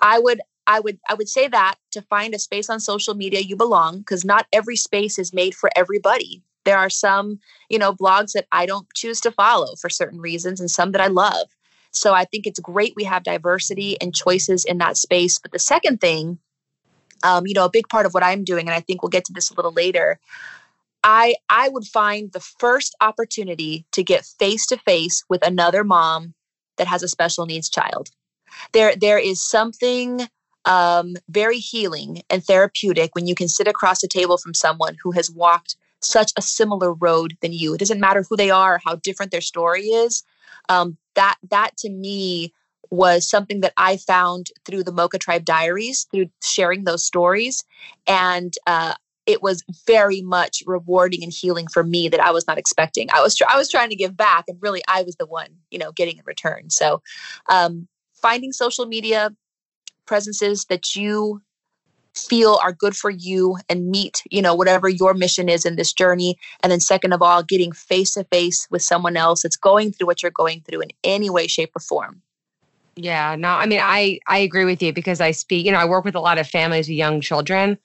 I 0.00 0.18
would 0.18 0.40
I 0.66 0.80
would 0.80 0.98
I 1.08 1.14
would 1.14 1.28
say 1.28 1.48
that 1.48 1.76
to 1.92 2.02
find 2.02 2.34
a 2.34 2.38
space 2.38 2.70
on 2.70 2.80
social 2.80 3.14
media 3.14 3.40
you 3.40 3.56
belong 3.56 3.98
because 3.98 4.24
not 4.24 4.46
every 4.52 4.76
space 4.76 5.18
is 5.18 5.32
made 5.32 5.54
for 5.54 5.70
everybody. 5.76 6.42
There 6.64 6.78
are 6.78 6.90
some, 6.90 7.40
you 7.68 7.78
know, 7.78 7.92
blogs 7.92 8.32
that 8.32 8.46
I 8.52 8.66
don't 8.66 8.86
choose 8.94 9.20
to 9.22 9.32
follow 9.32 9.74
for 9.76 9.90
certain 9.90 10.20
reasons 10.20 10.60
and 10.60 10.70
some 10.70 10.92
that 10.92 11.00
I 11.00 11.08
love. 11.08 11.48
So 11.90 12.14
I 12.14 12.24
think 12.24 12.46
it's 12.46 12.60
great 12.60 12.94
we 12.96 13.04
have 13.04 13.22
diversity 13.22 14.00
and 14.00 14.14
choices 14.14 14.64
in 14.64 14.78
that 14.78 14.96
space. 14.96 15.38
But 15.38 15.52
the 15.52 15.58
second 15.58 16.00
thing, 16.00 16.38
um, 17.22 17.46
you 17.46 17.54
know, 17.54 17.64
a 17.64 17.70
big 17.70 17.88
part 17.88 18.06
of 18.06 18.14
what 18.14 18.22
I'm 18.22 18.44
doing, 18.44 18.66
and 18.66 18.74
I 18.74 18.80
think 18.80 19.02
we'll 19.02 19.10
get 19.10 19.24
to 19.26 19.32
this 19.32 19.50
a 19.50 19.54
little 19.54 19.72
later, 19.72 20.18
I 21.04 21.34
I 21.48 21.68
would 21.68 21.84
find 21.84 22.32
the 22.32 22.40
first 22.40 22.94
opportunity 23.00 23.86
to 23.92 24.02
get 24.02 24.24
face 24.38 24.66
to 24.66 24.76
face 24.78 25.24
with 25.28 25.44
another 25.46 25.84
mom 25.84 26.34
that 26.78 26.86
has 26.86 27.02
a 27.02 27.08
special 27.08 27.46
needs 27.46 27.68
child. 27.68 28.10
There 28.72 28.94
there 28.96 29.18
is 29.18 29.42
something 29.42 30.28
um, 30.64 31.14
very 31.28 31.58
healing 31.58 32.22
and 32.30 32.44
therapeutic 32.44 33.14
when 33.14 33.26
you 33.26 33.34
can 33.34 33.48
sit 33.48 33.66
across 33.66 34.02
a 34.02 34.08
table 34.08 34.38
from 34.38 34.54
someone 34.54 34.96
who 35.02 35.10
has 35.12 35.30
walked 35.30 35.76
such 36.00 36.32
a 36.36 36.42
similar 36.42 36.92
road 36.94 37.36
than 37.40 37.52
you. 37.52 37.74
It 37.74 37.78
doesn't 37.78 38.00
matter 38.00 38.24
who 38.28 38.36
they 38.36 38.50
are, 38.50 38.80
how 38.84 38.96
different 38.96 39.32
their 39.32 39.40
story 39.40 39.86
is. 39.86 40.22
Um, 40.68 40.96
that 41.14 41.36
that 41.50 41.76
to 41.78 41.90
me 41.90 42.52
was 42.90 43.28
something 43.28 43.60
that 43.62 43.72
I 43.76 43.96
found 43.96 44.48
through 44.66 44.84
the 44.84 44.92
Mocha 44.92 45.18
Tribe 45.18 45.44
Diaries, 45.44 46.06
through 46.12 46.26
sharing 46.42 46.84
those 46.84 47.04
stories, 47.04 47.64
and 48.06 48.52
uh, 48.66 48.94
it 49.26 49.42
was 49.42 49.62
very 49.86 50.20
much 50.22 50.62
rewarding 50.66 51.22
and 51.22 51.32
healing 51.32 51.66
for 51.68 51.84
me 51.84 52.08
that 52.08 52.20
I 52.20 52.30
was 52.30 52.46
not 52.46 52.58
expecting. 52.58 53.08
I 53.12 53.20
was 53.20 53.36
tr- 53.36 53.44
I 53.48 53.56
was 53.56 53.70
trying 53.70 53.90
to 53.90 53.96
give 53.96 54.16
back, 54.16 54.44
and 54.48 54.58
really 54.60 54.82
I 54.88 55.02
was 55.02 55.16
the 55.16 55.26
one, 55.26 55.48
you 55.70 55.78
know, 55.78 55.92
getting 55.92 56.18
in 56.18 56.24
return. 56.26 56.70
So, 56.70 57.02
um, 57.48 57.86
finding 58.14 58.52
social 58.52 58.86
media 58.86 59.30
presences 60.06 60.64
that 60.66 60.96
you 60.96 61.40
feel 62.14 62.58
are 62.62 62.72
good 62.72 62.94
for 62.94 63.10
you 63.10 63.56
and 63.70 63.88
meet, 63.88 64.22
you 64.30 64.42
know, 64.42 64.54
whatever 64.54 64.88
your 64.88 65.14
mission 65.14 65.48
is 65.48 65.64
in 65.64 65.76
this 65.76 65.92
journey, 65.92 66.36
and 66.62 66.70
then 66.70 66.80
second 66.80 67.12
of 67.12 67.22
all, 67.22 67.42
getting 67.42 67.72
face 67.72 68.14
to 68.14 68.24
face 68.24 68.66
with 68.70 68.82
someone 68.82 69.16
else 69.16 69.42
that's 69.42 69.56
going 69.56 69.92
through 69.92 70.06
what 70.06 70.22
you're 70.22 70.32
going 70.32 70.60
through 70.62 70.80
in 70.80 70.90
any 71.04 71.30
way, 71.30 71.46
shape, 71.46 71.70
or 71.76 71.80
form. 71.80 72.20
Yeah, 72.96 73.36
no, 73.36 73.48
I 73.48 73.66
mean, 73.66 73.80
I 73.80 74.18
I 74.26 74.38
agree 74.38 74.64
with 74.64 74.82
you 74.82 74.92
because 74.92 75.20
I 75.20 75.30
speak, 75.30 75.64
you 75.64 75.72
know, 75.72 75.78
I 75.78 75.84
work 75.84 76.04
with 76.04 76.16
a 76.16 76.20
lot 76.20 76.38
of 76.38 76.48
families 76.48 76.88
with 76.88 76.96
young 76.96 77.20
children 77.20 77.78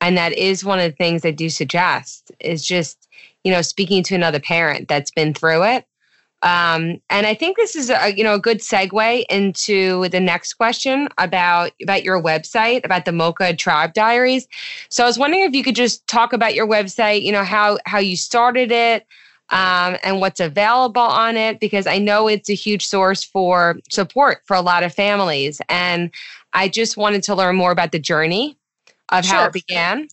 and 0.00 0.16
that 0.16 0.32
is 0.32 0.64
one 0.64 0.78
of 0.78 0.90
the 0.90 0.96
things 0.96 1.24
I 1.24 1.30
do 1.30 1.48
suggest 1.50 2.30
is 2.40 2.64
just, 2.64 3.08
you 3.44 3.52
know, 3.52 3.62
speaking 3.62 4.02
to 4.04 4.14
another 4.14 4.40
parent 4.40 4.88
that's 4.88 5.10
been 5.10 5.34
through 5.34 5.64
it. 5.64 5.86
Um, 6.42 7.00
and 7.10 7.26
I 7.26 7.34
think 7.34 7.56
this 7.56 7.74
is 7.74 7.90
a 7.90 8.14
you 8.16 8.22
know 8.22 8.34
a 8.34 8.38
good 8.38 8.58
segue 8.58 9.24
into 9.28 10.08
the 10.08 10.20
next 10.20 10.54
question 10.54 11.08
about 11.18 11.72
about 11.82 12.04
your 12.04 12.22
website 12.22 12.84
about 12.84 13.06
the 13.06 13.12
Mocha 13.12 13.56
Tribe 13.56 13.92
Diaries. 13.92 14.46
So 14.88 15.02
I 15.02 15.06
was 15.08 15.18
wondering 15.18 15.42
if 15.42 15.52
you 15.52 15.64
could 15.64 15.74
just 15.74 16.06
talk 16.06 16.32
about 16.32 16.54
your 16.54 16.68
website, 16.68 17.22
you 17.22 17.32
know 17.32 17.42
how 17.42 17.78
how 17.86 17.98
you 17.98 18.16
started 18.16 18.70
it, 18.70 19.04
um, 19.50 19.96
and 20.04 20.20
what's 20.20 20.40
available 20.40 21.02
on 21.02 21.36
it 21.36 21.58
because 21.58 21.86
I 21.88 21.98
know 21.98 22.28
it's 22.28 22.50
a 22.50 22.54
huge 22.54 22.86
source 22.86 23.24
for 23.24 23.76
support 23.90 24.42
for 24.44 24.54
a 24.54 24.60
lot 24.60 24.84
of 24.84 24.94
families. 24.94 25.60
And 25.68 26.10
I 26.52 26.68
just 26.68 26.96
wanted 26.96 27.24
to 27.24 27.34
learn 27.34 27.56
more 27.56 27.72
about 27.72 27.92
the 27.92 27.98
journey 27.98 28.56
of 29.10 29.24
sure. 29.24 29.36
how 29.36 29.46
it 29.46 29.52
began? 29.52 30.08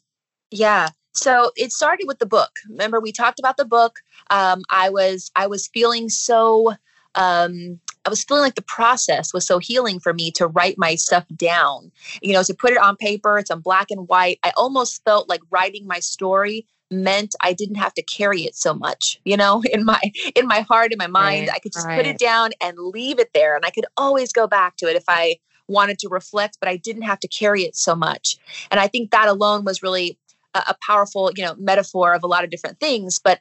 Yeah. 0.51 0.89
So 1.13 1.51
it 1.55 1.71
started 1.71 2.07
with 2.07 2.19
the 2.19 2.25
book. 2.25 2.51
Remember, 2.69 2.99
we 2.99 3.11
talked 3.11 3.39
about 3.39 3.57
the 3.57 3.65
book. 3.65 3.99
Um, 4.29 4.63
I 4.69 4.89
was 4.89 5.31
I 5.35 5.47
was 5.47 5.67
feeling 5.67 6.09
so 6.09 6.73
um, 7.15 7.79
I 8.05 8.09
was 8.09 8.23
feeling 8.23 8.43
like 8.43 8.55
the 8.55 8.61
process 8.61 9.33
was 9.33 9.47
so 9.47 9.57
healing 9.57 9.99
for 9.99 10.13
me 10.13 10.29
to 10.31 10.47
write 10.47 10.77
my 10.77 10.95
stuff 10.95 11.25
down. 11.35 11.91
You 12.21 12.33
know, 12.33 12.43
to 12.43 12.53
put 12.53 12.71
it 12.71 12.77
on 12.77 12.97
paper, 12.97 13.39
it's 13.39 13.49
on 13.49 13.61
black 13.61 13.89
and 13.89 14.07
white. 14.07 14.39
I 14.43 14.51
almost 14.57 15.03
felt 15.05 15.29
like 15.29 15.41
writing 15.49 15.87
my 15.87 15.99
story 15.99 16.67
meant 16.91 17.35
I 17.41 17.53
didn't 17.53 17.75
have 17.75 17.93
to 17.95 18.03
carry 18.03 18.41
it 18.41 18.55
so 18.55 18.73
much, 18.73 19.19
you 19.25 19.37
know, 19.37 19.63
in 19.73 19.85
my 19.85 19.99
in 20.35 20.47
my 20.47 20.61
heart, 20.61 20.91
in 20.91 20.97
my 20.97 21.07
mind. 21.07 21.47
Right, 21.47 21.55
I 21.55 21.59
could 21.59 21.73
just 21.73 21.87
right. 21.87 21.97
put 21.97 22.05
it 22.05 22.19
down 22.19 22.51
and 22.61 22.77
leave 22.77 23.19
it 23.19 23.31
there. 23.33 23.55
And 23.55 23.65
I 23.65 23.69
could 23.69 23.85
always 23.97 24.31
go 24.31 24.47
back 24.47 24.75
to 24.77 24.89
it 24.89 24.95
if 24.95 25.05
I 25.07 25.37
wanted 25.67 25.99
to 25.99 26.09
reflect, 26.09 26.57
but 26.59 26.69
I 26.69 26.77
didn't 26.77 27.03
have 27.03 27.19
to 27.21 27.27
carry 27.27 27.63
it 27.63 27.75
so 27.75 27.95
much. 27.95 28.37
And 28.71 28.79
I 28.79 28.87
think 28.87 29.11
that 29.11 29.27
alone 29.27 29.65
was 29.65 29.83
really 29.83 30.17
a, 30.53 30.59
a 30.69 30.75
powerful, 30.85 31.31
you 31.35 31.43
know, 31.43 31.55
metaphor 31.57 32.13
of 32.13 32.23
a 32.23 32.27
lot 32.27 32.43
of 32.43 32.49
different 32.49 32.79
things. 32.79 33.19
But 33.19 33.39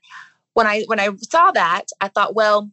when 0.55 0.67
I 0.67 0.85
when 0.87 1.01
I 1.01 1.11
saw 1.29 1.51
that, 1.53 1.87
I 2.01 2.09
thought, 2.09 2.35
well, 2.35 2.71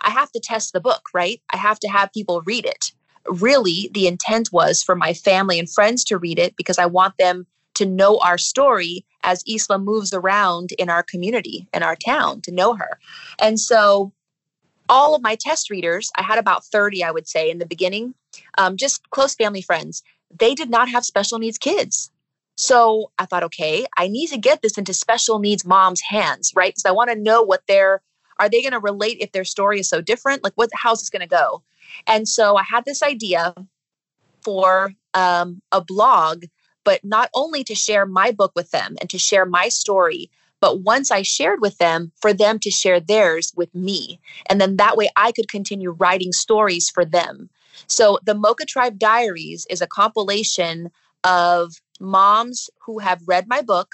I 0.00 0.10
have 0.10 0.30
to 0.32 0.40
test 0.40 0.72
the 0.72 0.80
book, 0.80 1.02
right? 1.14 1.40
I 1.52 1.56
have 1.56 1.78
to 1.80 1.88
have 1.88 2.12
people 2.12 2.42
read 2.42 2.66
it. 2.66 2.92
Really, 3.26 3.90
the 3.94 4.06
intent 4.06 4.52
was 4.52 4.82
for 4.82 4.96
my 4.96 5.14
family 5.14 5.58
and 5.58 5.70
friends 5.70 6.04
to 6.04 6.18
read 6.18 6.38
it 6.38 6.56
because 6.56 6.78
I 6.78 6.86
want 6.86 7.16
them 7.18 7.46
to 7.74 7.86
know 7.86 8.18
our 8.18 8.36
story 8.36 9.04
as 9.22 9.44
Isla 9.48 9.78
moves 9.78 10.12
around 10.12 10.72
in 10.72 10.90
our 10.90 11.02
community, 11.02 11.68
in 11.72 11.82
our 11.82 11.96
town, 11.96 12.40
to 12.42 12.52
know 12.52 12.74
her. 12.74 12.98
And 13.38 13.58
so 13.58 14.12
all 14.88 15.14
of 15.14 15.22
my 15.22 15.36
test 15.36 15.70
readers, 15.70 16.10
I 16.16 16.22
had 16.22 16.38
about 16.38 16.64
30, 16.66 17.04
I 17.04 17.10
would 17.10 17.28
say, 17.28 17.50
in 17.50 17.58
the 17.58 17.66
beginning, 17.66 18.14
um, 18.58 18.76
just 18.76 19.08
close 19.10 19.34
family 19.34 19.62
friends, 19.62 20.02
they 20.38 20.54
did 20.54 20.70
not 20.70 20.88
have 20.88 21.04
special 21.04 21.38
needs 21.38 21.58
kids. 21.58 22.10
So 22.56 23.10
I 23.18 23.24
thought, 23.24 23.44
okay, 23.44 23.86
I 23.96 24.08
need 24.08 24.28
to 24.28 24.38
get 24.38 24.62
this 24.62 24.78
into 24.78 24.92
special 24.92 25.38
needs 25.38 25.64
moms' 25.64 26.00
hands, 26.00 26.52
right? 26.54 26.72
Because 26.72 26.84
I 26.84 26.92
want 26.92 27.10
to 27.10 27.16
know 27.16 27.42
what 27.42 27.66
their 27.66 28.02
are 28.38 28.48
they 28.48 28.62
going 28.62 28.72
to 28.72 28.80
relate 28.80 29.18
if 29.20 29.32
their 29.32 29.44
story 29.44 29.78
is 29.78 29.88
so 29.88 30.00
different? 30.00 30.42
Like, 30.42 30.54
what? 30.54 30.70
How's 30.74 31.00
this 31.00 31.10
going 31.10 31.20
to 31.20 31.28
go? 31.28 31.62
And 32.06 32.28
so 32.28 32.56
I 32.56 32.62
had 32.62 32.84
this 32.84 33.02
idea 33.02 33.54
for 34.42 34.92
um, 35.14 35.62
a 35.70 35.80
blog, 35.80 36.44
but 36.84 37.04
not 37.04 37.30
only 37.34 37.62
to 37.64 37.74
share 37.74 38.06
my 38.06 38.32
book 38.32 38.52
with 38.56 38.70
them 38.70 38.96
and 39.00 39.08
to 39.10 39.18
share 39.18 39.44
my 39.44 39.68
story, 39.68 40.30
but 40.60 40.80
once 40.80 41.10
I 41.10 41.22
shared 41.22 41.60
with 41.60 41.78
them, 41.78 42.12
for 42.20 42.32
them 42.32 42.58
to 42.60 42.70
share 42.70 43.00
theirs 43.00 43.52
with 43.56 43.74
me. 43.74 44.20
And 44.46 44.60
then 44.60 44.76
that 44.76 44.96
way 44.96 45.08
I 45.16 45.32
could 45.32 45.48
continue 45.48 45.90
writing 45.90 46.32
stories 46.32 46.88
for 46.88 47.04
them. 47.04 47.50
So 47.86 48.18
the 48.24 48.34
Mocha 48.34 48.64
Tribe 48.64 48.98
Diaries 48.98 49.66
is 49.70 49.80
a 49.80 49.86
compilation 49.86 50.90
of 51.24 51.74
moms 52.00 52.68
who 52.84 52.98
have 52.98 53.22
read 53.26 53.46
my 53.48 53.62
book, 53.62 53.88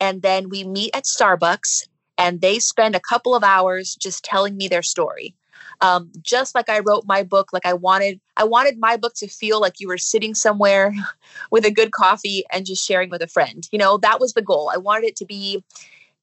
and 0.00 0.22
then 0.22 0.48
we 0.48 0.64
meet 0.64 0.90
at 0.94 1.04
Starbucks 1.04 1.86
and 2.18 2.40
they 2.40 2.58
spend 2.58 2.94
a 2.94 3.00
couple 3.00 3.34
of 3.34 3.44
hours 3.44 3.94
just 3.94 4.24
telling 4.24 4.56
me 4.56 4.68
their 4.68 4.82
story. 4.82 5.34
Um, 5.80 6.10
just 6.22 6.54
like 6.54 6.68
I 6.68 6.80
wrote 6.80 7.04
my 7.06 7.22
book, 7.22 7.52
like 7.52 7.66
I 7.66 7.74
wanted, 7.74 8.20
I 8.36 8.44
wanted 8.44 8.78
my 8.78 8.96
book 8.96 9.14
to 9.16 9.28
feel 9.28 9.60
like 9.60 9.80
you 9.80 9.88
were 9.88 9.98
sitting 9.98 10.34
somewhere 10.34 10.94
with 11.50 11.64
a 11.64 11.70
good 11.70 11.92
coffee 11.92 12.44
and 12.52 12.66
just 12.66 12.86
sharing 12.86 13.10
with 13.10 13.22
a 13.22 13.26
friend. 13.26 13.68
You 13.72 13.78
know, 13.78 13.98
that 13.98 14.20
was 14.20 14.32
the 14.32 14.42
goal. 14.42 14.70
I 14.72 14.78
wanted 14.78 15.06
it 15.08 15.16
to 15.16 15.26
be 15.26 15.62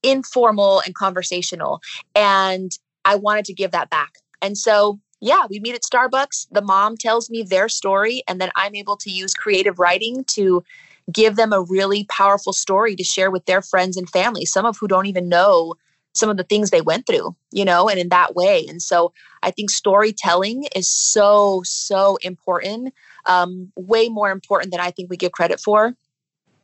informal 0.01 0.81
and 0.86 0.95
conversational, 0.95 1.81
and 2.15 2.72
I 3.05 3.15
wanted 3.15 3.45
to 3.45 3.53
give 3.53 3.72
that 3.72 3.89
back. 3.89 4.13
And 4.41 4.57
so 4.57 5.00
yeah, 5.24 5.46
we 5.50 5.62
meet 5.62 5.74
at 5.74 5.84
Starbucks. 5.84 6.48
The 6.51 6.62
mom 6.62 6.98
tells 6.98 7.30
me 7.30 7.44
their 7.44 7.70
story, 7.70 8.24
and 8.27 8.42
then 8.42 8.51
I'm 8.58 8.75
able 8.75 8.98
to 8.98 9.10
use 9.10 9.34
creative 9.34 9.80
writing 9.80 10.25
to 10.36 10.65
give 11.13 11.38
them 11.38 11.53
a 11.53 11.62
really 11.62 12.03
powerful 12.06 12.51
story 12.51 12.94
to 12.98 13.06
share 13.06 13.32
with 13.32 13.46
their 13.46 13.62
friends 13.62 13.96
and 13.96 14.10
family, 14.10 14.44
some 14.44 14.65
of 14.65 14.77
who 14.77 14.88
don't 14.88 15.06
even 15.06 15.30
know 15.30 15.75
some 16.13 16.30
of 16.30 16.36
the 16.36 16.44
things 16.44 16.70
they 16.70 16.82
went 16.82 17.08
through, 17.08 17.34
you 17.51 17.63
know, 17.63 17.88
and 17.88 18.00
in 18.00 18.10
that 18.10 18.36
way. 18.36 18.65
And 18.68 18.82
so 18.82 19.13
I 19.42 19.51
think 19.51 19.70
storytelling 19.70 20.65
is 20.75 20.92
so, 20.92 21.63
so 21.65 22.18
important, 22.22 22.94
um, 23.25 23.72
way 23.77 24.10
more 24.10 24.30
important 24.30 24.72
than 24.72 24.82
I 24.82 24.92
think 24.92 25.10
we 25.10 25.15
give 25.15 25.32
credit 25.32 25.62
for. 25.62 25.96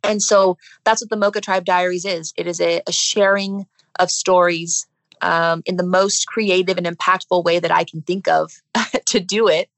And 0.04 0.22
so 0.22 0.58
that's 0.84 1.02
what 1.02 1.08
the 1.08 1.16
Mocha 1.16 1.40
Tribe 1.40 1.64
Diaries 1.64 2.04
is 2.04 2.34
it 2.36 2.46
is 2.46 2.60
a, 2.60 2.82
a 2.86 2.92
sharing 2.92 3.66
of 3.98 4.10
stories 4.10 4.86
um, 5.22 5.62
in 5.66 5.76
the 5.76 5.84
most 5.84 6.26
creative 6.26 6.78
and 6.78 6.86
impactful 6.86 7.44
way 7.44 7.58
that 7.58 7.70
I 7.70 7.84
can 7.84 8.02
think 8.02 8.28
of 8.28 8.52
to 9.06 9.20
do 9.20 9.48
it. 9.48 9.68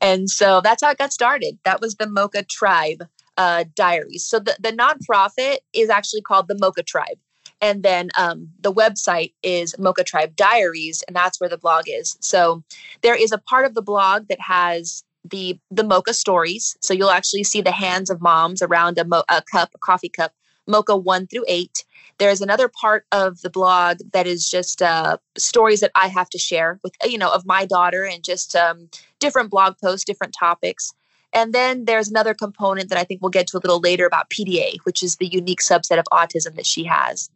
And 0.00 0.28
so 0.30 0.60
that's 0.62 0.82
how 0.82 0.90
it 0.90 0.98
got 0.98 1.12
started. 1.12 1.58
That 1.64 1.80
was 1.80 1.96
the 1.96 2.08
Mocha 2.08 2.44
Tribe 2.44 3.04
uh, 3.36 3.64
Diaries. 3.74 4.24
So 4.24 4.38
the, 4.38 4.56
the 4.60 4.72
nonprofit 4.72 5.58
is 5.72 5.90
actually 5.90 6.22
called 6.22 6.48
the 6.48 6.58
Mocha 6.58 6.82
Tribe. 6.82 7.18
And 7.60 7.82
then 7.82 8.10
um, 8.18 8.50
the 8.60 8.72
website 8.72 9.32
is 9.42 9.78
Mocha 9.78 10.04
Tribe 10.04 10.36
Diaries, 10.36 11.02
and 11.06 11.16
that's 11.16 11.40
where 11.40 11.48
the 11.48 11.56
blog 11.56 11.84
is. 11.86 12.16
So 12.20 12.62
there 13.02 13.14
is 13.14 13.32
a 13.32 13.38
part 13.38 13.64
of 13.64 13.74
the 13.74 13.82
blog 13.82 14.28
that 14.28 14.40
has 14.40 15.04
the 15.30 15.58
the 15.70 15.84
mocha 15.84 16.14
stories. 16.14 16.76
So 16.80 16.94
you'll 16.94 17.10
actually 17.10 17.44
see 17.44 17.60
the 17.60 17.72
hands 17.72 18.10
of 18.10 18.20
moms 18.20 18.62
around 18.62 18.98
a, 18.98 19.04
mo- 19.04 19.24
a 19.28 19.42
cup, 19.50 19.70
a 19.74 19.78
coffee 19.78 20.08
cup, 20.08 20.32
mocha 20.66 20.96
one 20.96 21.26
through 21.26 21.44
eight. 21.48 21.84
There's 22.18 22.40
another 22.40 22.68
part 22.68 23.04
of 23.12 23.40
the 23.42 23.50
blog 23.50 23.98
that 24.12 24.26
is 24.26 24.48
just 24.48 24.80
uh, 24.80 25.18
stories 25.36 25.80
that 25.80 25.90
I 25.94 26.08
have 26.08 26.30
to 26.30 26.38
share 26.38 26.80
with, 26.82 26.94
you 27.04 27.18
know, 27.18 27.32
of 27.32 27.44
my 27.44 27.66
daughter 27.66 28.04
and 28.04 28.24
just 28.24 28.56
um, 28.56 28.88
different 29.18 29.50
blog 29.50 29.74
posts, 29.82 30.04
different 30.04 30.34
topics. 30.38 30.92
And 31.32 31.52
then 31.52 31.84
there's 31.84 32.08
another 32.08 32.34
component 32.34 32.88
that 32.88 32.98
I 32.98 33.04
think 33.04 33.20
we'll 33.20 33.30
get 33.30 33.46
to 33.48 33.58
a 33.58 33.60
little 33.60 33.80
later 33.80 34.06
about 34.06 34.30
PDA, 34.30 34.78
which 34.84 35.02
is 35.02 35.16
the 35.16 35.26
unique 35.26 35.60
subset 35.60 35.98
of 35.98 36.06
autism 36.12 36.54
that 36.56 36.66
she 36.66 36.84
has. 36.84 37.28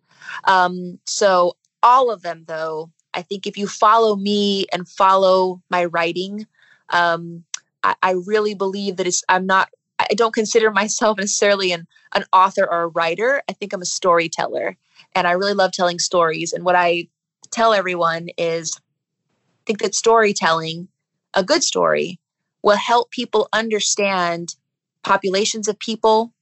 Um, 0.45 0.99
so, 1.05 1.57
all 1.83 2.11
of 2.11 2.23
them, 2.23 2.45
though, 2.47 2.91
I 3.15 3.23
think 3.23 3.47
if 3.47 3.57
you 3.57 3.67
follow 3.67 4.17
me 4.17 4.67
and 4.73 4.89
follow 4.89 5.63
my 5.71 5.87
writing, 5.87 6.47
um, 6.91 7.45
I, 7.83 7.95
I 8.03 8.15
really 8.27 8.55
believe 8.55 8.97
that 8.97 9.07
it's, 9.07 9.23
I'm 9.29 9.47
not 9.47 9.71
I 10.11 10.15
don't 10.15 10.35
consider 10.35 10.71
myself 10.71 11.19
necessarily 11.19 11.73
an, 11.73 11.87
an 12.15 12.25
author 12.33 12.67
or 12.71 12.83
a 12.83 12.89
writer. 12.89 13.43
I 13.49 13.53
think 13.53 13.73
I'm 13.73 13.83
a 13.83 13.87
storyteller. 13.87 14.77
And 15.15 15.27
I 15.27 15.33
really 15.33 15.55
love 15.55 15.73
telling 15.73 15.99
stories. 15.99 16.53
And 16.53 16.65
what 16.65 16.77
I 16.77 17.09
tell 17.51 17.73
everyone 17.73 18.29
is 18.39 18.79
I 18.79 19.63
think 19.67 19.83
that 19.83 19.95
storytelling, 19.95 20.89
a 21.35 21.45
good 21.45 21.63
story, 21.63 22.19
will 22.63 22.77
help 22.77 23.11
people 23.11 23.49
understand 23.53 24.55
populations 25.03 25.69
of 25.69 25.79
people, 25.79 26.33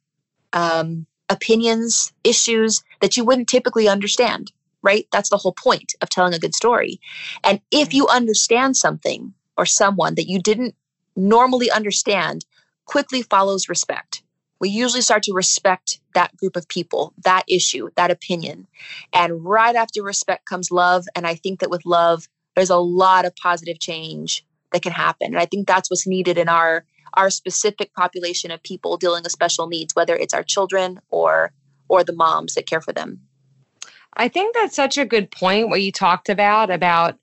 um, 0.53 1.07
opinions, 1.29 2.12
issues 2.25 2.83
that 3.01 3.16
you 3.16 3.25
wouldn't 3.25 3.49
typically 3.49 3.88
understand, 3.88 4.53
right? 4.83 5.07
That's 5.12 5.31
the 5.31 5.37
whole 5.37 5.53
point 5.53 5.94
of 6.01 6.09
telling 6.09 6.35
a 6.35 6.38
good 6.38 6.55
story. 6.55 7.01
And 7.44 7.61
if 7.71 7.94
you 7.94 8.09
understand 8.09 8.77
something 8.77 9.35
or 9.57 9.66
someone 9.66 10.14
that 10.14 10.29
you 10.29 10.40
didn't 10.40 10.75
normally 11.16 11.71
understand, 11.71 12.44
quickly 12.88 13.22
follows 13.22 13.68
respect. 13.68 14.22
We 14.61 14.70
usually 14.70 15.03
start 15.03 15.22
to 15.24 15.33
respect 15.33 16.01
that 16.14 16.37
group 16.37 16.57
of 16.57 16.66
people, 16.66 17.12
that 17.22 17.44
issue, 17.46 17.90
that 17.96 18.11
opinion. 18.11 18.66
And 19.12 19.44
right 19.44 19.77
after 19.77 20.03
respect 20.03 20.46
comes 20.46 20.72
love. 20.72 21.07
And 21.14 21.27
I 21.27 21.37
think 21.37 21.61
that 21.61 21.70
with 21.70 21.87
love, 21.87 22.27
there's 22.57 22.70
a 22.70 22.77
lot 22.77 23.24
of 23.24 23.37
positive 23.37 23.79
change 23.79 24.44
that 24.72 24.83
can 24.83 24.92
happen. 24.92 25.29
And 25.29 25.38
I 25.38 25.46
think 25.46 25.68
that's 25.68 25.90
what's 25.90 26.07
needed 26.07 26.38
in 26.38 26.48
our 26.48 26.85
our 27.14 27.31
specific 27.31 27.94
population 27.94 28.51
of 28.51 28.62
people 28.62 28.98
dealing 28.98 29.22
with 29.22 29.33
special 29.33 29.66
needs, 29.66 29.94
whether 29.94 30.14
it's 30.14 30.35
our 30.35 30.42
children 30.42 31.01
or 31.11 31.53
or 31.88 32.05
the 32.05 32.12
moms 32.12 32.55
that 32.55 32.66
care 32.66 32.81
for 32.81 32.92
them. 32.92 33.20
I 34.14 34.29
think 34.29 34.55
that's 34.55 34.77
such 34.77 34.98
a 34.98 35.07
good 35.07 35.31
point 35.31 35.68
what 35.68 35.83
you 35.83 35.92
talked 35.92 36.29
about 36.29 36.70
about 36.70 37.16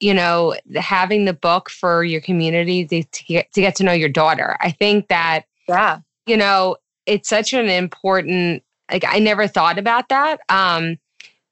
you 0.00 0.14
know, 0.14 0.56
having 0.76 1.26
the 1.26 1.32
book 1.32 1.70
for 1.70 2.02
your 2.02 2.20
community 2.20 2.86
to, 2.86 3.04
to, 3.04 3.24
get, 3.24 3.52
to 3.52 3.60
get 3.60 3.76
to 3.76 3.84
know 3.84 3.92
your 3.92 4.08
daughter. 4.08 4.56
I 4.60 4.70
think 4.70 5.08
that, 5.08 5.42
yeah, 5.68 6.00
you 6.26 6.36
know, 6.36 6.76
it's 7.06 7.28
such 7.28 7.52
an 7.52 7.68
important, 7.68 8.62
like, 8.90 9.04
I 9.06 9.18
never 9.18 9.46
thought 9.46 9.78
about 9.78 10.08
that. 10.08 10.40
Um, 10.48 10.98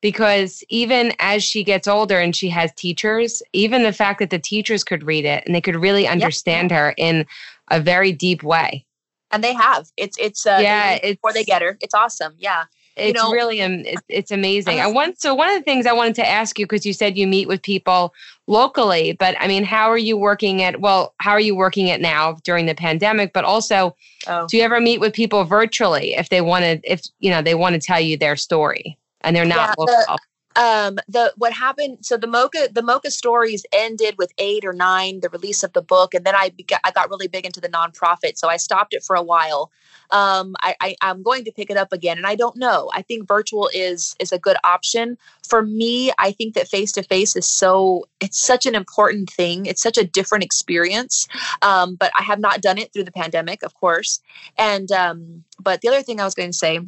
because 0.01 0.63
even 0.69 1.13
as 1.19 1.43
she 1.43 1.65
gets 1.65 1.89
older 1.89 2.19
and 2.19 2.35
she 2.35 2.49
has 2.49 2.73
teachers, 2.75 3.43
even 3.53 3.83
the 3.83 3.93
fact 3.93 4.21
that 4.21 4.31
the 4.31 4.39
teachers 4.39 4.85
could 4.85 5.03
read 5.03 5.25
it 5.25 5.45
and 5.45 5.55
they 5.55 5.61
could 5.61 5.77
really 5.77 6.07
understand 6.07 6.71
yep. 6.71 6.79
her 6.79 6.95
in 6.97 7.27
a 7.71 7.81
very 7.81 8.13
deep 8.13 8.43
way. 8.43 8.87
And 9.31 9.45
they 9.45 9.53
have. 9.53 9.89
It's 9.97 10.17
it's 10.19 10.47
uh, 10.47 10.59
yeah. 10.63 10.99
It's, 11.03 11.17
before 11.17 11.33
they 11.33 11.45
get 11.45 11.61
her, 11.63 11.77
it's 11.83 11.95
awesome. 11.95 12.35
Yeah 12.39 12.65
it's 12.99 13.23
know, 13.23 13.33
really 13.33 13.61
it's, 13.61 14.03
it's 14.09 14.31
amazing. 14.31 14.81
I 14.81 14.87
want 14.87 15.21
so 15.21 15.35
one 15.35 15.49
of 15.49 15.55
the 15.55 15.63
things 15.63 15.87
I 15.87 15.93
wanted 15.93 16.15
to 16.17 16.29
ask 16.29 16.59
you 16.59 16.67
because 16.67 16.85
you 16.85 16.93
said 16.93 17.17
you 17.17 17.27
meet 17.27 17.49
with 17.49 17.63
people 17.63 18.15
locally, 18.47 19.13
but 19.13 19.37
I 19.39 19.47
mean, 19.47 19.65
how 19.65 19.91
are 19.91 19.99
you 19.99 20.17
working 20.17 20.63
at? 20.63 20.81
Well, 20.81 21.15
how 21.19 21.33
are 21.33 21.41
you 21.41 21.55
working 21.55 21.89
it 21.89 22.01
now 22.01 22.35
during 22.45 22.67
the 22.67 22.75
pandemic? 22.75 23.33
But 23.33 23.45
also, 23.45 23.97
oh. 24.27 24.47
do 24.49 24.57
you 24.57 24.63
ever 24.63 24.81
meet 24.81 25.01
with 25.01 25.13
people 25.13 25.45
virtually 25.45 26.15
if 26.15 26.29
they 26.29 26.41
want 26.41 26.65
to? 26.65 26.81
If 26.85 27.03
you 27.21 27.31
know 27.31 27.43
they 27.43 27.55
want 27.55 27.75
to 27.75 27.81
tell 27.81 28.01
you 28.01 28.17
their 28.17 28.37
story 28.37 28.99
and 29.23 29.35
they're 29.35 29.45
not 29.45 29.71
yeah, 29.71 29.75
local? 29.79 29.87
The, 29.87 30.19
um 30.59 30.99
the 31.07 31.33
what 31.37 31.53
happened 31.53 31.99
so 32.05 32.17
the 32.17 32.27
mocha 32.27 32.69
the 32.73 32.83
mocha 32.83 33.11
stories 33.11 33.65
ended 33.73 34.17
with 34.19 34.33
eight 34.39 34.65
or 34.65 34.73
nine 34.73 35.21
the 35.21 35.29
release 35.31 35.63
of 35.63 35.73
the 35.73 35.81
book 35.81 36.15
and 36.15 36.25
then 36.27 36.35
i 36.35 36.53
i 36.85 36.91
got 36.91 37.09
really 37.09 37.29
big 37.29 37.47
into 37.47 37.61
the 37.61 37.69
nonprofit 37.69 38.37
so 38.37 38.49
i 38.49 38.57
stopped 38.57 38.93
it 38.93 39.03
for 39.03 39.17
a 39.17 39.23
while. 39.23 39.71
Um 40.11 40.57
I, 40.61 40.75
I 40.81 40.97
i'm 41.03 41.23
going 41.23 41.45
to 41.45 41.53
pick 41.53 41.71
it 41.71 41.77
up 41.77 41.93
again 41.93 42.17
and 42.19 42.27
i 42.27 42.35
don't 42.35 42.57
know. 42.57 42.91
I 42.93 43.03
think 43.03 43.29
virtual 43.29 43.71
is 43.73 44.17
is 44.19 44.33
a 44.33 44.39
good 44.39 44.57
option. 44.65 45.17
For 45.49 45.63
me 45.63 46.11
i 46.19 46.33
think 46.33 46.55
that 46.55 46.67
face 46.69 46.93
to 46.93 47.03
face 47.03 47.37
is 47.37 47.47
so 47.47 48.07
it's 48.21 48.39
such 48.39 48.67
an 48.67 48.75
important 48.75 49.31
thing. 49.31 49.67
It's 49.67 49.83
such 49.83 49.99
a 49.99 50.05
different 50.05 50.45
experience. 50.45 51.29
Um 51.63 51.95
but 51.95 52.11
i 52.19 52.23
have 52.23 52.41
not 52.41 52.63
done 52.63 52.79
it 52.79 52.93
through 52.93 53.05
the 53.05 53.13
pandemic 53.13 53.63
of 53.63 53.75
course. 53.75 54.21
And 54.57 54.91
um 54.91 55.45
but 55.61 55.83
the 55.83 55.89
other 55.89 56.03
thing 56.03 56.21
i 56.21 56.25
was 56.25 56.35
going 56.35 56.51
to 56.51 56.57
say 56.57 56.81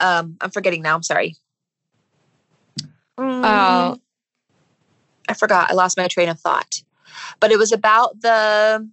um 0.00 0.36
i'm 0.40 0.50
forgetting 0.50 0.82
now 0.82 0.94
i'm 0.96 1.02
sorry 1.02 1.36
Mm, 3.18 3.44
oh. 3.44 3.98
I 5.28 5.34
forgot. 5.34 5.70
I 5.70 5.74
lost 5.74 5.96
my 5.96 6.08
train 6.08 6.28
of 6.28 6.40
thought. 6.40 6.82
But 7.40 7.50
it 7.50 7.58
was 7.58 7.72
about 7.72 8.20
the 8.20 8.88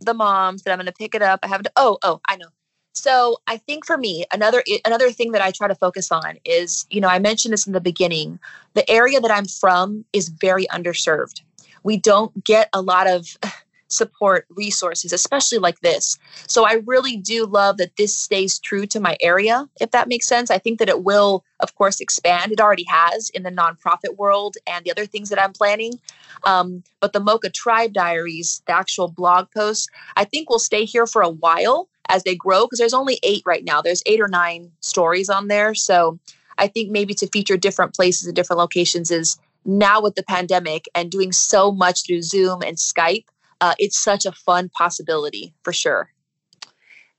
the 0.00 0.14
moms 0.14 0.62
that 0.62 0.70
I'm 0.70 0.78
going 0.78 0.86
to 0.86 0.92
pick 0.92 1.14
it 1.14 1.22
up. 1.22 1.40
I 1.42 1.48
have 1.48 1.62
to. 1.62 1.72
Oh, 1.76 1.98
oh, 2.02 2.20
I 2.28 2.36
know. 2.36 2.48
So 2.94 3.36
I 3.46 3.58
think 3.58 3.86
for 3.86 3.96
me, 3.96 4.24
another 4.32 4.62
another 4.84 5.10
thing 5.12 5.32
that 5.32 5.42
I 5.42 5.50
try 5.50 5.68
to 5.68 5.74
focus 5.74 6.10
on 6.10 6.38
is, 6.44 6.86
you 6.90 7.00
know, 7.00 7.08
I 7.08 7.18
mentioned 7.18 7.52
this 7.52 7.66
in 7.66 7.72
the 7.72 7.80
beginning. 7.80 8.38
The 8.74 8.88
area 8.90 9.20
that 9.20 9.30
I'm 9.30 9.46
from 9.46 10.04
is 10.12 10.28
very 10.28 10.66
underserved. 10.66 11.42
We 11.84 11.96
don't 11.96 12.44
get 12.44 12.68
a 12.72 12.82
lot 12.82 13.06
of 13.06 13.36
support 13.88 14.46
resources, 14.50 15.12
especially 15.12 15.58
like 15.58 15.80
this. 15.80 16.18
So 16.46 16.66
I 16.66 16.82
really 16.86 17.16
do 17.16 17.46
love 17.46 17.78
that 17.78 17.96
this 17.96 18.14
stays 18.14 18.58
true 18.58 18.86
to 18.86 19.00
my 19.00 19.16
area, 19.20 19.68
if 19.80 19.90
that 19.90 20.08
makes 20.08 20.26
sense. 20.26 20.50
I 20.50 20.58
think 20.58 20.78
that 20.78 20.88
it 20.88 21.02
will, 21.02 21.44
of 21.60 21.74
course, 21.74 22.00
expand. 22.00 22.52
It 22.52 22.60
already 22.60 22.84
has 22.88 23.30
in 23.30 23.42
the 23.42 23.50
nonprofit 23.50 24.16
world 24.16 24.56
and 24.66 24.84
the 24.84 24.90
other 24.90 25.06
things 25.06 25.30
that 25.30 25.42
I'm 25.42 25.52
planning. 25.52 25.98
Um, 26.44 26.84
but 27.00 27.12
the 27.12 27.20
Mocha 27.20 27.50
Tribe 27.50 27.92
Diaries, 27.92 28.62
the 28.66 28.72
actual 28.72 29.08
blog 29.08 29.50
posts, 29.50 29.88
I 30.16 30.24
think 30.24 30.50
will 30.50 30.58
stay 30.58 30.84
here 30.84 31.06
for 31.06 31.22
a 31.22 31.30
while 31.30 31.88
as 32.08 32.22
they 32.22 32.36
grow 32.36 32.64
because 32.64 32.78
there's 32.78 32.94
only 32.94 33.18
eight 33.22 33.42
right 33.44 33.64
now. 33.64 33.82
There's 33.82 34.02
eight 34.06 34.20
or 34.20 34.28
nine 34.28 34.70
stories 34.80 35.28
on 35.28 35.48
there. 35.48 35.74
So 35.74 36.18
I 36.58 36.66
think 36.66 36.90
maybe 36.90 37.14
to 37.14 37.26
feature 37.28 37.56
different 37.56 37.94
places 37.94 38.26
and 38.26 38.36
different 38.36 38.58
locations 38.58 39.10
is 39.10 39.38
now 39.64 40.00
with 40.00 40.14
the 40.14 40.22
pandemic 40.22 40.86
and 40.94 41.10
doing 41.10 41.32
so 41.32 41.70
much 41.70 42.06
through 42.06 42.22
Zoom 42.22 42.62
and 42.62 42.76
Skype, 42.76 43.26
uh, 43.60 43.74
it's 43.78 43.98
such 43.98 44.26
a 44.26 44.32
fun 44.32 44.68
possibility 44.70 45.52
for 45.62 45.72
sure. 45.72 46.10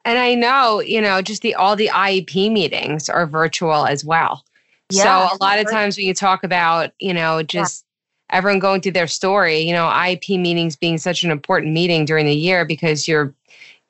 And 0.05 0.17
I 0.17 0.33
know, 0.33 0.79
you 0.79 1.01
know, 1.01 1.21
just 1.21 1.41
the 1.41 1.55
all 1.55 1.75
the 1.75 1.89
IEP 1.93 2.51
meetings 2.51 3.09
are 3.09 3.27
virtual 3.27 3.85
as 3.85 4.05
well. 4.05 4.45
Yeah, 4.89 5.27
so 5.29 5.35
a 5.35 5.37
lot 5.43 5.59
of 5.59 5.69
times 5.69 5.97
when 5.97 6.07
you 6.07 6.13
talk 6.13 6.43
about, 6.43 6.91
you 6.99 7.13
know, 7.13 7.43
just 7.43 7.85
yeah. 8.31 8.37
everyone 8.37 8.59
going 8.59 8.81
through 8.81 8.93
their 8.93 9.07
story, 9.07 9.59
you 9.59 9.73
know, 9.73 9.85
IEP 9.85 10.39
meetings 10.39 10.75
being 10.75 10.97
such 10.97 11.23
an 11.23 11.29
important 11.29 11.73
meeting 11.73 12.05
during 12.05 12.25
the 12.25 12.33
year 12.33 12.65
because 12.65 13.07
you're, 13.07 13.35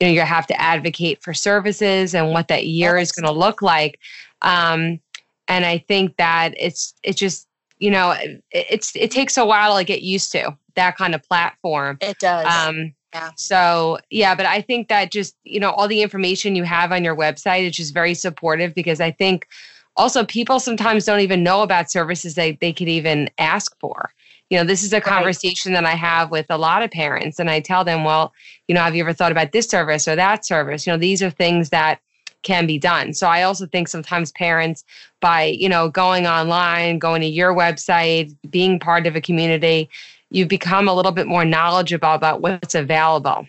you 0.00 0.08
know, 0.08 0.12
you 0.12 0.20
have 0.20 0.46
to 0.48 0.60
advocate 0.60 1.22
for 1.22 1.32
services 1.32 2.14
and 2.14 2.32
what 2.32 2.48
that 2.48 2.66
year 2.66 2.98
yes. 2.98 3.08
is 3.08 3.12
going 3.12 3.32
to 3.32 3.38
look 3.38 3.62
like. 3.62 3.98
Um, 4.42 5.00
and 5.48 5.64
I 5.64 5.78
think 5.78 6.16
that 6.16 6.54
it's 6.56 6.94
it's 7.02 7.18
just 7.18 7.46
you 7.78 7.90
know 7.90 8.12
it, 8.12 8.42
it's 8.52 8.94
it 8.94 9.10
takes 9.10 9.36
a 9.36 9.44
while 9.44 9.76
to 9.78 9.84
get 9.84 10.02
used 10.02 10.32
to 10.32 10.56
that 10.74 10.96
kind 10.96 11.14
of 11.14 11.22
platform. 11.22 11.98
It 12.00 12.18
does. 12.18 12.46
Um, 12.46 12.94
yeah. 13.12 13.30
So 13.36 13.98
yeah, 14.10 14.34
but 14.34 14.46
I 14.46 14.60
think 14.60 14.88
that 14.88 15.10
just 15.10 15.36
you 15.44 15.60
know 15.60 15.70
all 15.70 15.88
the 15.88 16.02
information 16.02 16.54
you 16.54 16.64
have 16.64 16.92
on 16.92 17.04
your 17.04 17.16
website 17.16 17.66
is 17.66 17.76
just 17.76 17.92
very 17.92 18.14
supportive 18.14 18.74
because 18.74 19.00
I 19.00 19.10
think 19.10 19.48
also 19.96 20.24
people 20.24 20.60
sometimes 20.60 21.04
don't 21.04 21.20
even 21.20 21.42
know 21.42 21.62
about 21.62 21.90
services 21.90 22.34
they 22.34 22.52
they 22.60 22.72
could 22.72 22.88
even 22.88 23.28
ask 23.38 23.78
for. 23.80 24.12
You 24.48 24.58
know, 24.58 24.64
this 24.64 24.82
is 24.82 24.92
a 24.92 25.00
conversation 25.00 25.72
right. 25.72 25.82
that 25.82 25.88
I 25.88 25.94
have 25.94 26.32
with 26.32 26.46
a 26.50 26.58
lot 26.58 26.82
of 26.82 26.90
parents, 26.90 27.38
and 27.38 27.48
I 27.48 27.60
tell 27.60 27.84
them, 27.84 28.02
well, 28.02 28.32
you 28.66 28.74
know, 28.74 28.80
have 28.80 28.96
you 28.96 29.02
ever 29.02 29.12
thought 29.12 29.32
about 29.32 29.52
this 29.52 29.68
service 29.68 30.08
or 30.08 30.16
that 30.16 30.44
service? 30.44 30.86
You 30.86 30.92
know, 30.92 30.98
these 30.98 31.22
are 31.22 31.30
things 31.30 31.70
that 31.70 32.00
can 32.42 32.66
be 32.66 32.78
done. 32.78 33.12
So 33.14 33.26
I 33.26 33.42
also 33.42 33.66
think 33.66 33.88
sometimes 33.88 34.32
parents 34.32 34.84
by, 35.20 35.44
you 35.44 35.68
know, 35.68 35.88
going 35.88 36.26
online, 36.26 36.98
going 36.98 37.20
to 37.20 37.26
your 37.26 37.54
website, 37.54 38.34
being 38.48 38.78
part 38.78 39.06
of 39.06 39.14
a 39.14 39.20
community, 39.20 39.90
you 40.30 40.46
become 40.46 40.88
a 40.88 40.94
little 40.94 41.12
bit 41.12 41.26
more 41.26 41.44
knowledgeable 41.44 42.14
about 42.14 42.40
what's 42.40 42.74
available 42.74 43.46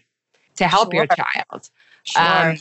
to 0.55 0.67
help 0.67 0.91
sure. 0.91 0.95
your 0.95 1.07
child. 1.07 1.69
Sure. 2.03 2.51
Um, 2.51 2.57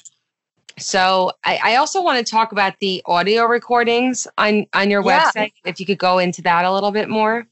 so 0.79 1.33
I, 1.45 1.59
I, 1.63 1.77
also 1.77 2.03
want 2.03 2.25
to 2.25 2.31
talk 2.31 2.53
about 2.53 2.79
the 2.81 3.03
audio 3.07 3.45
recordings 3.45 4.27
on 4.39 4.67
on 4.73 4.91
your 4.91 5.05
yeah. 5.05 5.31
website. 5.31 5.53
If 5.65 5.81
you 5.81 5.87
could 5.87 5.99
go 5.99 6.19
into 6.19 6.43
that 6.43 6.65
a 6.65 6.73
little 6.73 6.91
bit 6.91 7.09
more. 7.09 7.47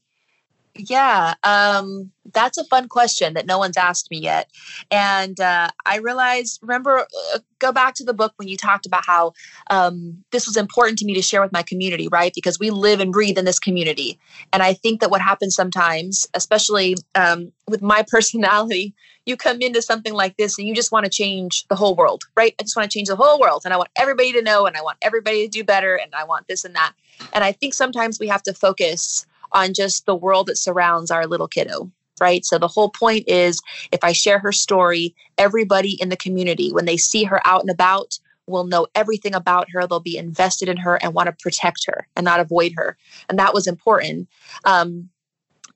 Yeah, 0.87 1.33
um, 1.43 2.09
that's 2.33 2.57
a 2.57 2.63
fun 2.63 2.87
question 2.87 3.33
that 3.33 3.45
no 3.45 3.57
one's 3.57 3.75
asked 3.75 4.09
me 4.09 4.17
yet. 4.19 4.49
And 4.89 5.37
uh, 5.39 5.69
I 5.85 5.97
realized, 5.97 6.59
remember, 6.61 6.99
uh, 7.33 7.39
go 7.59 7.73
back 7.73 7.95
to 7.95 8.05
the 8.05 8.13
book 8.13 8.31
when 8.37 8.47
you 8.47 8.55
talked 8.55 8.85
about 8.85 9.05
how 9.05 9.33
um, 9.69 10.23
this 10.31 10.47
was 10.47 10.55
important 10.55 10.97
to 10.99 11.05
me 11.05 11.13
to 11.15 11.21
share 11.21 11.41
with 11.41 11.51
my 11.51 11.63
community, 11.63 12.07
right? 12.07 12.31
Because 12.33 12.59
we 12.59 12.69
live 12.69 13.01
and 13.01 13.11
breathe 13.11 13.37
in 13.37 13.43
this 13.43 13.59
community. 13.59 14.17
And 14.53 14.63
I 14.63 14.73
think 14.73 15.01
that 15.01 15.11
what 15.11 15.19
happens 15.19 15.53
sometimes, 15.53 16.27
especially 16.33 16.95
um, 17.13 17.51
with 17.67 17.81
my 17.81 18.03
personality, 18.07 18.93
you 19.25 19.35
come 19.35 19.61
into 19.61 19.81
something 19.81 20.13
like 20.13 20.37
this 20.37 20.57
and 20.57 20.65
you 20.65 20.73
just 20.73 20.93
want 20.93 21.05
to 21.05 21.11
change 21.11 21.67
the 21.67 21.75
whole 21.75 21.95
world, 21.95 22.23
right? 22.37 22.55
I 22.57 22.63
just 22.63 22.77
want 22.77 22.89
to 22.89 22.97
change 22.97 23.09
the 23.09 23.17
whole 23.17 23.37
world 23.37 23.63
and 23.65 23.73
I 23.73 23.77
want 23.77 23.89
everybody 23.97 24.31
to 24.31 24.41
know 24.41 24.65
and 24.65 24.77
I 24.77 24.81
want 24.81 24.97
everybody 25.01 25.43
to 25.43 25.49
do 25.49 25.63
better 25.63 25.95
and 25.95 26.15
I 26.15 26.23
want 26.23 26.47
this 26.47 26.63
and 26.63 26.73
that. 26.75 26.93
And 27.33 27.43
I 27.43 27.51
think 27.51 27.73
sometimes 27.73 28.17
we 28.17 28.29
have 28.29 28.43
to 28.43 28.53
focus 28.53 29.25
on 29.51 29.73
just 29.73 30.05
the 30.05 30.15
world 30.15 30.47
that 30.47 30.57
surrounds 30.57 31.11
our 31.11 31.27
little 31.27 31.47
kiddo 31.47 31.91
right? 32.19 32.45
So 32.45 32.57
the 32.57 32.67
whole 32.67 32.89
point 32.89 33.23
is 33.27 33.61
if 33.93 34.03
I 34.03 34.11
share 34.11 34.39
her 34.39 34.51
story, 34.51 35.15
everybody 35.37 35.91
in 36.01 36.09
the 36.09 36.17
community, 36.17 36.69
when 36.69 36.83
they 36.83 36.97
see 36.97 37.23
her 37.23 37.39
out 37.45 37.61
and 37.61 37.69
about, 37.69 38.19
will 38.45 38.65
know 38.65 38.87
everything 38.95 39.33
about 39.33 39.67
her. 39.71 39.85
They'll 39.87 39.99
be 39.99 40.17
invested 40.17 40.67
in 40.67 40.77
her 40.77 40.95
and 41.01 41.13
want 41.13 41.27
to 41.27 41.33
protect 41.33 41.85
her 41.85 42.07
and 42.15 42.25
not 42.25 42.39
avoid 42.39 42.73
her. 42.75 42.97
And 43.29 43.39
that 43.39 43.53
was 43.53 43.67
important. 43.67 44.27
Um, 44.65 45.09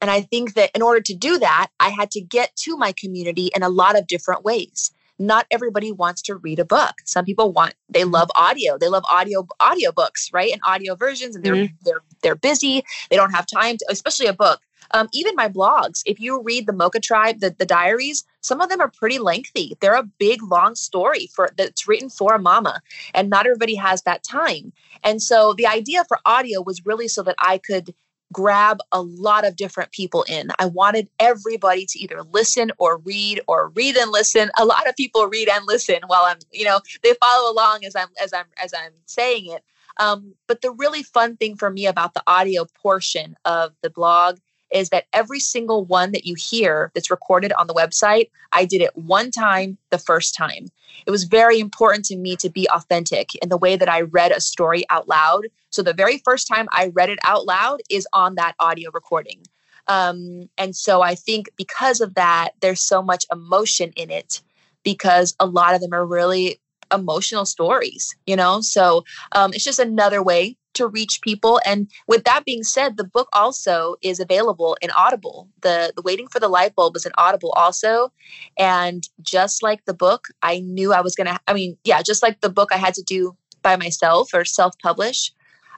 and 0.02 0.12
I 0.12 0.22
think 0.22 0.56
that 0.56 0.72
in 0.76 0.82
order 0.82 1.00
to 1.00 1.14
do 1.14 1.40
that, 1.40 1.70
I 1.80 1.90
had 1.90 2.12
to 2.12 2.22
get 2.22 2.56
to 2.58 2.76
my 2.76 2.94
community 2.94 3.52
in 3.56 3.64
a 3.64 3.70
lot 3.70 3.98
of 3.98 4.08
different 4.08 4.44
ways 4.44 4.92
not 5.28 5.46
everybody 5.52 5.92
wants 5.92 6.22
to 6.24 6.36
read 6.36 6.60
a 6.60 6.66
book. 6.66 6.96
Some 7.06 7.26
people 7.26 7.52
want 7.52 7.74
they 7.90 8.04
love 8.04 8.30
audio. 8.36 8.78
They 8.78 8.90
love 8.90 9.04
audio 9.12 9.48
audiobooks, 9.62 10.34
right? 10.34 10.52
And 10.52 10.62
audio 10.66 10.96
versions 10.96 11.36
and 11.36 11.44
they're 11.44 11.56
mm-hmm. 11.56 11.76
they're 11.84 12.02
they're 12.22 12.36
busy. 12.36 12.84
They 13.10 13.16
don't 13.16 13.32
have 13.32 13.46
time 13.46 13.78
to 13.78 13.86
especially 13.90 14.28
a 14.28 14.34
book. 14.34 14.62
Um, 14.92 15.08
even 15.14 15.36
my 15.36 15.48
blogs, 15.48 16.02
if 16.06 16.20
you 16.20 16.42
read 16.42 16.68
the 16.68 16.74
Mocha 16.74 17.00
Tribe, 17.00 17.40
the, 17.40 17.56
the 17.58 17.66
diaries, 17.66 18.26
some 18.42 18.62
of 18.62 18.70
them 18.70 18.82
are 18.82 18.92
pretty 18.92 19.18
lengthy. 19.18 19.78
They're 19.80 19.96
a 19.96 20.04
big, 20.04 20.44
long 20.44 20.76
story 20.76 21.30
for 21.34 21.50
that's 21.58 21.88
written 21.88 22.10
for 22.10 22.36
a 22.36 22.40
mama, 22.40 22.82
and 23.14 23.30
not 23.30 23.46
everybody 23.46 23.76
has 23.76 24.04
that 24.04 24.24
time. 24.24 24.74
And 25.04 25.22
so 25.22 25.54
the 25.54 25.68
idea 25.68 26.04
for 26.08 26.20
audio 26.26 26.62
was 26.62 26.86
really 26.86 27.08
so 27.08 27.24
that 27.24 27.36
I 27.40 27.58
could 27.58 27.94
grab 28.34 28.80
a 28.92 29.02
lot 29.02 29.46
of 29.46 29.56
different 29.56 29.92
people 29.92 30.24
in. 30.24 30.52
I 30.60 30.66
wanted 30.66 31.08
everybody 31.20 31.86
to 31.86 32.00
either 32.00 32.24
listen 32.24 32.72
or 32.80 32.98
read 32.98 33.40
or 33.48 33.70
read 33.70 33.96
and 33.96 34.12
listen. 34.12 34.50
A 34.60 34.66
lot 34.66 34.90
of 34.90 34.96
people 34.96 35.28
read 35.28 35.48
and 35.48 35.66
listen 35.66 36.00
while 36.08 36.24
I'm, 36.26 36.40
you 36.52 36.66
know, 36.66 36.82
they 37.04 37.14
follow 37.22 37.52
along 37.52 37.86
as 37.86 37.96
I'm 37.96 38.10
as 38.22 38.34
I'm 38.34 38.48
as 38.62 38.74
I'm 38.74 38.92
saying 39.06 39.52
it. 39.52 39.64
Um, 39.98 40.34
but 40.48 40.62
the 40.62 40.72
really 40.72 41.04
fun 41.04 41.38
thing 41.38 41.56
for 41.56 41.70
me 41.70 41.86
about 41.86 42.16
the 42.16 42.24
audio 42.26 42.66
portion 42.82 43.38
of 43.46 43.74
the 43.82 43.92
blog 43.92 44.40
is 44.74 44.90
that 44.90 45.06
every 45.14 45.40
single 45.40 45.86
one 45.86 46.12
that 46.12 46.26
you 46.26 46.36
hear 46.36 46.92
that's 46.94 47.12
recorded 47.12 47.54
on 47.54 47.68
the 47.68 47.74
website, 47.74 48.30
I 48.52 48.66
did 48.66 48.82
it 48.82 48.96
one 48.98 49.32
time 49.32 49.78
the 49.92 50.00
first 50.00 50.36
time. 50.36 50.68
It 51.06 51.12
was 51.12 51.26
very 51.26 51.60
important 51.60 52.06
to 52.06 52.18
me 52.18 52.36
to 52.38 52.50
be 52.50 52.68
authentic 52.70 53.36
in 53.36 53.50
the 53.50 53.58
way 53.58 53.76
that 53.76 53.90
I 53.90 54.02
read 54.02 54.32
a 54.32 54.42
story 54.42 54.84
out 54.90 55.08
loud. 55.08 55.48
So 55.74 55.82
the 55.82 55.94
very 55.94 56.20
first 56.20 56.48
time 56.48 56.68
I 56.72 56.92
read 56.94 57.10
it 57.10 57.20
out 57.24 57.46
loud 57.46 57.82
is 57.90 58.08
on 58.14 58.36
that 58.36 58.54
audio 58.60 58.92
recording. 58.94 59.42
Um, 59.88 60.50
and 60.58 60.76
so 60.76 61.02
I 61.02 61.16
think 61.16 61.50
because 61.58 62.00
of 62.00 62.14
that, 62.14 62.52
there's 62.62 62.82
so 62.82 63.02
much 63.02 63.26
emotion 63.32 63.92
in 63.96 64.12
it 64.12 64.42
because 64.84 65.36
a 65.40 65.46
lot 65.46 65.74
of 65.74 65.82
them 65.82 65.94
are 65.94 66.06
really 66.06 66.60
emotional 66.94 67.46
stories, 67.46 68.16
you 68.28 68.36
know? 68.36 68.62
So 68.62 69.04
um, 69.32 69.52
it's 69.54 69.64
just 69.64 69.80
another 69.80 70.22
way 70.22 70.58
to 70.76 70.88
reach 70.88 71.22
people. 71.22 71.60
And 71.66 71.90
with 72.08 72.24
that 72.24 72.46
being 72.46 72.64
said, 72.64 72.98
the 72.98 73.04
book 73.04 73.28
also 73.34 73.96
is 74.02 74.20
available 74.20 74.78
in 74.82 74.92
Audible. 74.92 75.50
The 75.62 75.94
the 75.96 76.02
Waiting 76.02 76.28
for 76.28 76.40
the 76.40 76.48
Light 76.48 76.76
Bulb 76.76 76.96
is 76.96 77.06
an 77.06 77.12
Audible 77.18 77.52
also. 77.52 78.12
And 78.58 79.08
just 79.22 79.64
like 79.64 79.86
the 79.86 79.94
book, 79.94 80.28
I 80.42 80.60
knew 80.60 80.94
I 80.94 81.02
was 81.02 81.16
gonna. 81.16 81.40
I 81.48 81.54
mean, 81.54 81.78
yeah, 81.84 82.02
just 82.02 82.24
like 82.24 82.42
the 82.42 82.50
book, 82.50 82.70
I 82.72 82.78
had 82.78 82.96
to 82.96 83.04
do 83.04 83.36
by 83.62 83.76
myself 83.76 84.34
or 84.34 84.46
self 84.46 84.78
publish. 84.80 85.32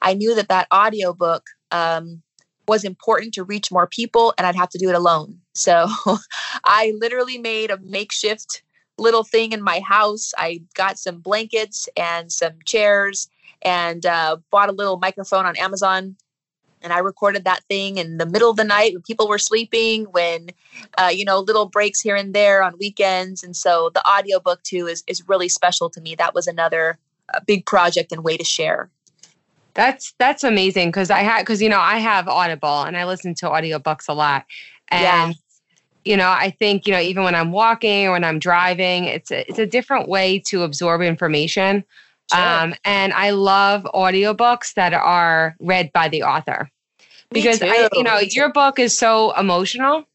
I 0.06 0.14
knew 0.14 0.36
that 0.36 0.50
that 0.50 0.68
audio 0.70 1.14
book 1.14 1.48
um, 1.72 2.22
was 2.68 2.84
important 2.84 3.34
to 3.34 3.44
reach 3.44 3.72
more 3.72 3.88
people, 3.88 4.34
and 4.38 4.46
I'd 4.46 4.56
have 4.56 4.70
to 4.70 4.78
do 4.78 4.88
it 4.88 4.96
alone. 4.96 5.40
So 5.54 5.88
I 6.64 6.94
literally 7.00 7.40
made 7.40 7.72
a 7.72 7.80
makeshift 7.80 8.62
little 8.98 9.24
thing 9.24 9.52
in 9.52 9.62
my 9.62 9.80
house. 9.80 10.32
I 10.38 10.62
got 10.76 11.00
some 11.00 11.20
blankets 11.20 11.90
and 11.98 12.32
some 12.32 12.54
chairs 12.66 13.30
and 13.64 14.06
uh, 14.06 14.38
bought 14.52 14.70
a 14.70 14.74
little 14.74 14.98
microphone 14.98 15.46
on 15.46 15.58
Amazon. 15.58 16.16
And 16.82 16.94
I 16.94 17.00
recorded 17.00 17.46
that 17.46 17.64
thing 17.68 17.98
in 17.98 18.20
the 18.20 18.28
middle 18.28 18.52
of 18.52 18.58
the 18.58 18.64
night 18.64 18.94
when 18.94 19.02
people 19.02 19.28
were 19.28 19.40
sleeping, 19.40 20.04
when, 20.12 20.50
uh, 21.00 21.10
you 21.12 21.26
know, 21.26 21.40
little 21.40 21.66
breaks 21.66 22.00
here 22.00 22.16
and 22.16 22.34
there 22.34 22.62
on 22.62 22.78
weekends. 22.80 23.44
And 23.44 23.56
so 23.56 23.90
the 23.96 24.08
audiobook 24.08 24.62
too 24.62 24.86
is, 24.86 25.04
is 25.08 25.28
really 25.28 25.50
special 25.50 25.90
to 25.90 26.00
me. 26.00 26.14
That 26.14 26.36
was 26.36 26.46
another 26.46 27.00
uh, 27.34 27.40
big 27.48 27.66
project 27.66 28.12
and 28.12 28.24
way 28.24 28.38
to 28.38 28.44
share. 28.44 28.92
That's 29.76 30.14
that's 30.18 30.44
amazing 30.44 30.90
because 30.90 31.12
I 31.12 31.20
had 31.20 31.42
because 31.42 31.62
you 31.62 31.70
know 31.70 31.80
I 31.80 31.98
have 31.98 32.28
Audible 32.28 32.84
and 32.84 32.98
I 32.98 33.06
listen 33.06 33.36
to 33.36 33.46
audiobooks 33.48 34.08
a 34.10 34.14
lot. 34.14 34.46
And 34.90 35.02
yeah 35.02 35.34
you 36.08 36.16
know 36.16 36.30
i 36.30 36.52
think 36.52 36.86
you 36.86 36.94
know 36.94 37.00
even 37.00 37.24
when 37.24 37.34
i'm 37.34 37.52
walking 37.52 38.06
or 38.06 38.12
when 38.12 38.24
i'm 38.24 38.38
driving 38.38 39.06
it's 39.06 39.32
a, 39.32 39.40
it's 39.50 39.58
a 39.58 39.66
different 39.66 40.08
way 40.08 40.38
to 40.38 40.62
absorb 40.62 41.02
information 41.02 41.84
Sure. 42.34 42.42
Um, 42.42 42.74
and 42.84 43.14
I 43.14 43.32
love 43.32 43.84
audiobooks 43.94 44.74
that 44.74 44.94
are 44.94 45.56
read 45.60 45.92
by 45.94 46.10
the 46.10 46.24
author 46.24 46.70
because 47.30 47.62
I, 47.62 47.88
you 47.94 48.04
know, 48.04 48.18
your 48.20 48.52
book 48.52 48.80
is 48.80 48.98
so 48.98 49.32
emotional, 49.38 50.06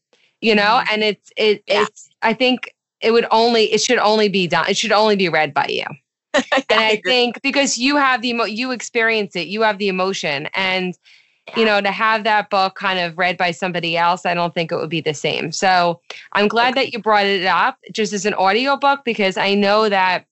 you 0.41 0.53
know, 0.53 0.61
mm-hmm. 0.61 0.93
and 0.93 1.03
it's, 1.03 1.31
it, 1.37 1.63
yeah. 1.67 1.83
it's, 1.83 2.09
I 2.21 2.33
think 2.33 2.75
it 2.99 3.11
would 3.11 3.25
only, 3.31 3.71
it 3.71 3.81
should 3.81 3.99
only 3.99 4.27
be 4.27 4.47
done. 4.47 4.65
It 4.67 4.77
should 4.77 4.91
only 4.91 5.15
be 5.15 5.29
read 5.29 5.53
by 5.53 5.67
you. 5.69 5.85
and 6.33 6.65
I, 6.69 7.01
think 7.05 7.41
because 7.41 7.77
you 7.77 7.97
have 7.97 8.21
the, 8.21 8.29
emo- 8.29 8.45
you 8.45 8.71
experience 8.71 9.35
it, 9.35 9.47
you 9.47 9.61
have 9.61 9.77
the 9.77 9.87
emotion 9.87 10.47
and, 10.53 10.97
yeah. 11.47 11.59
you 11.59 11.65
know, 11.65 11.81
to 11.81 11.91
have 11.91 12.23
that 12.23 12.49
book 12.49 12.75
kind 12.75 12.99
of 12.99 13.17
read 13.17 13.37
by 13.37 13.51
somebody 13.51 13.97
else, 13.97 14.25
I 14.25 14.33
don't 14.33 14.53
think 14.53 14.71
it 14.71 14.77
would 14.77 14.89
be 14.89 15.01
the 15.01 15.13
same. 15.13 15.51
So 15.51 15.99
I'm 16.33 16.47
glad 16.47 16.73
okay. 16.73 16.85
that 16.85 16.93
you 16.93 16.99
brought 16.99 17.25
it 17.25 17.45
up 17.45 17.77
just 17.91 18.13
as 18.13 18.25
an 18.25 18.33
audio 18.35 18.77
book 18.77 19.01
because 19.03 19.37
I 19.37 19.55
know 19.55 19.89
that 19.89 20.25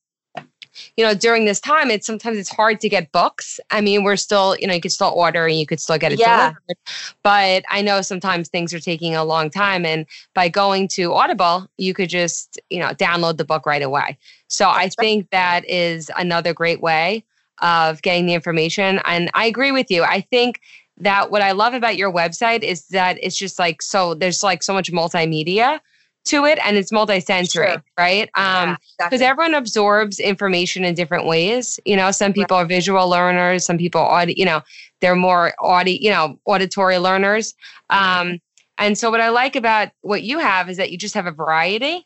you 0.97 1.03
know, 1.03 1.13
during 1.13 1.45
this 1.45 1.59
time, 1.59 1.89
it's 1.91 2.05
sometimes 2.05 2.37
it's 2.37 2.49
hard 2.49 2.79
to 2.81 2.89
get 2.89 3.11
books. 3.11 3.59
I 3.71 3.81
mean, 3.81 4.03
we're 4.03 4.15
still, 4.15 4.55
you 4.57 4.67
know, 4.67 4.73
you 4.73 4.81
could 4.81 4.91
still 4.91 5.13
order 5.15 5.45
and 5.45 5.57
you 5.57 5.65
could 5.65 5.79
still 5.79 5.97
get 5.97 6.11
it 6.11 6.19
yeah. 6.19 6.37
delivered. 6.37 6.77
But 7.23 7.63
I 7.69 7.81
know 7.81 8.01
sometimes 8.01 8.49
things 8.49 8.73
are 8.73 8.79
taking 8.79 9.15
a 9.15 9.23
long 9.23 9.49
time. 9.49 9.85
And 9.85 10.05
by 10.33 10.49
going 10.49 10.87
to 10.89 11.13
Audible, 11.13 11.67
you 11.77 11.93
could 11.93 12.09
just, 12.09 12.59
you 12.69 12.79
know, 12.79 12.89
download 12.89 13.37
the 13.37 13.45
book 13.45 13.65
right 13.65 13.81
away. 13.81 14.17
So 14.47 14.69
I 14.69 14.89
think 14.89 15.29
that 15.29 15.67
is 15.69 16.11
another 16.17 16.53
great 16.53 16.81
way 16.81 17.23
of 17.61 18.01
getting 18.01 18.25
the 18.25 18.33
information. 18.33 18.99
And 19.05 19.29
I 19.33 19.45
agree 19.45 19.71
with 19.71 19.91
you. 19.91 20.03
I 20.03 20.21
think 20.21 20.61
that 20.97 21.31
what 21.31 21.41
I 21.41 21.51
love 21.51 21.73
about 21.73 21.97
your 21.97 22.11
website 22.11 22.61
is 22.61 22.87
that 22.87 23.17
it's 23.21 23.37
just 23.37 23.57
like 23.57 23.81
so 23.81 24.13
there's 24.13 24.43
like 24.43 24.63
so 24.63 24.73
much 24.73 24.91
multimedia 24.91 25.79
to 26.25 26.45
it 26.45 26.59
and 26.65 26.77
it's 26.77 26.91
multisensory, 26.91 27.51
sure. 27.51 27.83
right? 27.97 28.29
Um 28.35 28.77
because 28.97 29.21
yeah, 29.21 29.27
everyone 29.29 29.53
absorbs 29.53 30.19
information 30.19 30.83
in 30.83 30.93
different 30.95 31.25
ways. 31.25 31.79
You 31.85 31.95
know, 31.95 32.11
some 32.11 32.33
people 32.33 32.57
right. 32.57 32.63
are 32.63 32.67
visual 32.67 33.09
learners, 33.09 33.65
some 33.65 33.77
people 33.77 34.01
audi- 34.01 34.35
you 34.37 34.45
know, 34.45 34.61
they're 35.01 35.15
more 35.15 35.53
audi, 35.61 35.97
you 36.01 36.09
know, 36.09 36.39
auditory 36.45 36.97
learners. 36.97 37.53
Um 37.89 38.39
and 38.77 38.97
so 38.97 39.11
what 39.11 39.21
I 39.21 39.29
like 39.29 39.55
about 39.55 39.89
what 40.01 40.23
you 40.23 40.39
have 40.39 40.69
is 40.69 40.77
that 40.77 40.91
you 40.91 40.97
just 40.97 41.13
have 41.13 41.25
a 41.25 41.31
variety. 41.31 42.05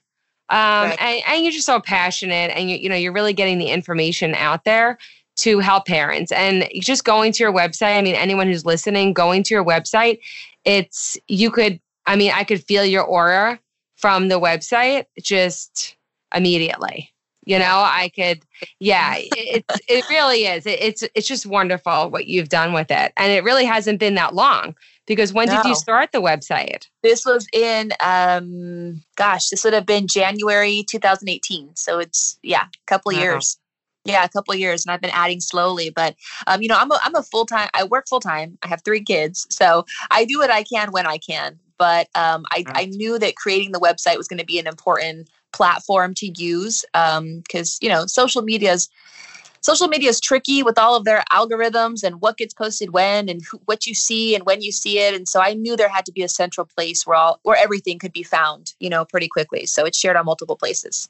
Um, 0.50 0.90
right. 0.90 1.02
and, 1.02 1.22
and 1.28 1.44
you're 1.44 1.52
just 1.52 1.66
so 1.66 1.80
passionate 1.80 2.52
and 2.56 2.70
you, 2.70 2.78
you 2.78 2.90
know, 2.90 2.96
you're 2.96 3.14
really 3.14 3.34
getting 3.34 3.60
the 3.60 3.70
information 3.70 4.36
out 4.36 4.66
there 4.66 4.98
to 5.38 5.60
help 5.60 5.86
parents 5.86 6.32
and 6.32 6.68
just 6.80 7.06
going 7.06 7.32
to 7.32 7.44
your 7.44 7.54
website. 7.54 7.98
I 7.98 8.02
mean, 8.02 8.16
anyone 8.16 8.48
who's 8.48 8.66
listening, 8.66 9.14
going 9.14 9.44
to 9.44 9.54
your 9.54 9.64
website, 9.64 10.20
it's, 10.66 11.18
you 11.28 11.50
could, 11.50 11.80
I 12.06 12.16
mean, 12.16 12.32
I 12.36 12.44
could 12.44 12.64
feel 12.64 12.86
your 12.86 13.04
aura 13.04 13.60
from 14.04 14.28
the 14.28 14.38
website 14.38 15.06
just 15.22 15.96
immediately. 16.36 17.10
You 17.46 17.58
know, 17.58 17.86
I 17.86 18.12
could, 18.14 18.44
yeah, 18.82 19.14
it, 19.18 19.64
it 19.88 20.10
really 20.10 20.46
is. 20.46 20.66
It, 20.66 20.82
it's, 20.82 21.04
it's 21.16 21.26
just 21.26 21.46
wonderful 21.46 22.10
what 22.10 22.28
you've 22.28 22.50
done 22.50 22.74
with 22.74 22.92
it. 22.92 23.14
And 23.16 23.32
it 23.32 23.46
really 23.46 23.64
hasn't 23.64 24.02
been 24.02 24.16
that 24.16 24.36
long 24.36 24.76
because 25.08 25.32
when 25.32 25.48
no. 25.48 25.56
did 25.56 25.70
you 25.70 25.76
start 25.76 26.12
the 26.12 26.22
website? 26.22 26.90
This 27.02 27.26
was 27.26 27.48
in, 27.54 27.94
um, 28.04 29.02
gosh, 29.16 29.48
this 29.48 29.64
would 29.64 29.74
have 29.74 29.86
been 29.86 30.08
January 30.08 30.84
2018. 30.90 31.78
So 31.78 32.00
it's, 32.00 32.38
yeah, 32.44 32.64
a 32.66 32.86
couple 32.88 33.14
of 33.14 33.18
years. 33.18 33.58
Yeah, 34.04 34.26
a 34.26 34.30
couple 34.30 34.54
of 34.54 34.60
years, 34.60 34.86
and 34.86 34.92
I've 34.92 35.00
been 35.00 35.12
adding 35.14 35.40
slowly. 35.40 35.90
But 35.90 36.18
um, 36.46 36.62
you 36.62 36.68
know, 36.68 36.76
I'm 36.78 36.92
a 36.92 37.00
I'm 37.06 37.16
a 37.16 37.24
full 37.24 37.46
time. 37.46 37.70
I 37.74 37.86
work 37.86 38.10
full 38.10 38.20
time. 38.20 38.58
I 38.62 38.68
have 38.68 38.82
three 38.84 39.02
kids, 39.02 39.48
so 39.50 39.86
I 40.12 40.26
do 40.26 40.40
what 40.40 40.52
I 40.52 40.64
can 40.64 40.92
when 40.92 41.08
I 41.08 41.18
can. 41.20 41.58
But 41.78 42.08
um, 42.16 42.46
I 42.52 42.64
I 42.68 42.86
knew 42.86 43.20
that 43.20 43.36
creating 43.36 43.72
the 43.72 43.80
website 43.80 44.18
was 44.18 44.28
going 44.28 44.40
to 44.40 44.46
be 44.46 44.60
an 44.60 44.68
important 44.68 45.30
platform 45.52 46.14
to 46.16 46.28
use 46.28 46.84
because 46.92 47.80
um, 47.80 47.80
you 47.82 47.90
know 47.90 48.06
social 48.06 48.42
media's 48.42 48.90
social 49.62 49.88
media 49.88 50.10
is 50.10 50.20
tricky 50.20 50.62
with 50.62 50.78
all 50.78 50.96
of 50.96 51.06
their 51.06 51.24
algorithms 51.32 52.04
and 52.04 52.20
what 52.20 52.38
gets 52.38 52.54
posted 52.54 52.92
when 52.92 53.30
and 53.30 53.42
who, 53.50 53.60
what 53.66 53.86
you 53.86 53.94
see 53.94 54.36
and 54.36 54.46
when 54.46 54.62
you 54.62 54.72
see 54.72 55.00
it 55.00 55.14
and 55.14 55.30
so 55.30 55.40
i 55.40 55.54
knew 55.54 55.78
there 55.78 55.88
had 55.88 56.06
to 56.06 56.12
be 56.12 56.24
a 56.24 56.28
central 56.28 56.66
place 56.66 57.06
where 57.06 57.16
all 57.16 57.40
where 57.44 57.56
everything 57.56 58.00
could 58.00 58.12
be 58.12 58.24
found 58.24 58.74
you 58.80 58.90
know 58.90 59.06
pretty 59.06 59.28
quickly 59.28 59.66
so 59.66 59.86
it's 59.86 59.98
shared 59.98 60.18
on 60.18 60.26
multiple 60.26 60.58
places 60.58 61.08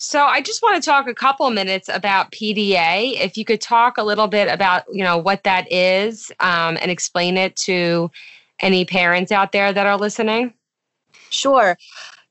so 0.00 0.22
I 0.26 0.40
just 0.40 0.62
want 0.62 0.80
to 0.80 0.88
talk 0.88 1.08
a 1.08 1.14
couple 1.14 1.50
minutes 1.50 1.88
about 1.92 2.30
PDA. 2.30 3.20
If 3.20 3.36
you 3.36 3.44
could 3.44 3.60
talk 3.60 3.98
a 3.98 4.04
little 4.04 4.28
bit 4.28 4.46
about, 4.46 4.84
you 4.92 5.02
know, 5.02 5.18
what 5.18 5.42
that 5.42 5.70
is 5.72 6.30
um, 6.38 6.78
and 6.80 6.88
explain 6.88 7.36
it 7.36 7.56
to 7.56 8.08
any 8.60 8.84
parents 8.84 9.32
out 9.32 9.52
there 9.52 9.72
that 9.72 9.86
are 9.86 9.96
listening. 9.96 10.54
Sure. 11.30 11.76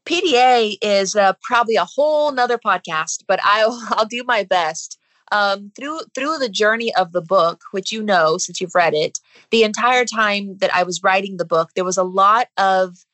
PDA 0.06 0.78
is 0.82 1.16
uh, 1.16 1.34
probably 1.44 1.76
a 1.76 1.86
whole 1.86 2.32
nother 2.32 2.58
podcast, 2.58 3.24
but 3.28 3.40
I'll, 3.44 3.80
I'll 3.92 4.06
do 4.06 4.24
my 4.26 4.44
best. 4.44 5.00
Um, 5.30 5.74
through 5.76 6.00
through 6.16 6.38
the 6.38 6.48
journey 6.48 6.96
of 6.96 7.12
the 7.12 7.22
book, 7.22 7.62
which 7.72 7.92
you 7.92 8.02
know 8.02 8.38
since 8.38 8.62
you've 8.62 8.74
read 8.74 8.94
it, 8.94 9.20
the 9.52 9.64
entire 9.64 10.06
time 10.06 10.58
that 10.60 10.74
I 10.74 10.84
was 10.84 11.04
writing 11.04 11.36
the 11.36 11.44
book, 11.44 11.72
there 11.76 11.84
was 11.84 11.98
a 11.98 12.04
lot 12.04 12.48
of 12.56 13.06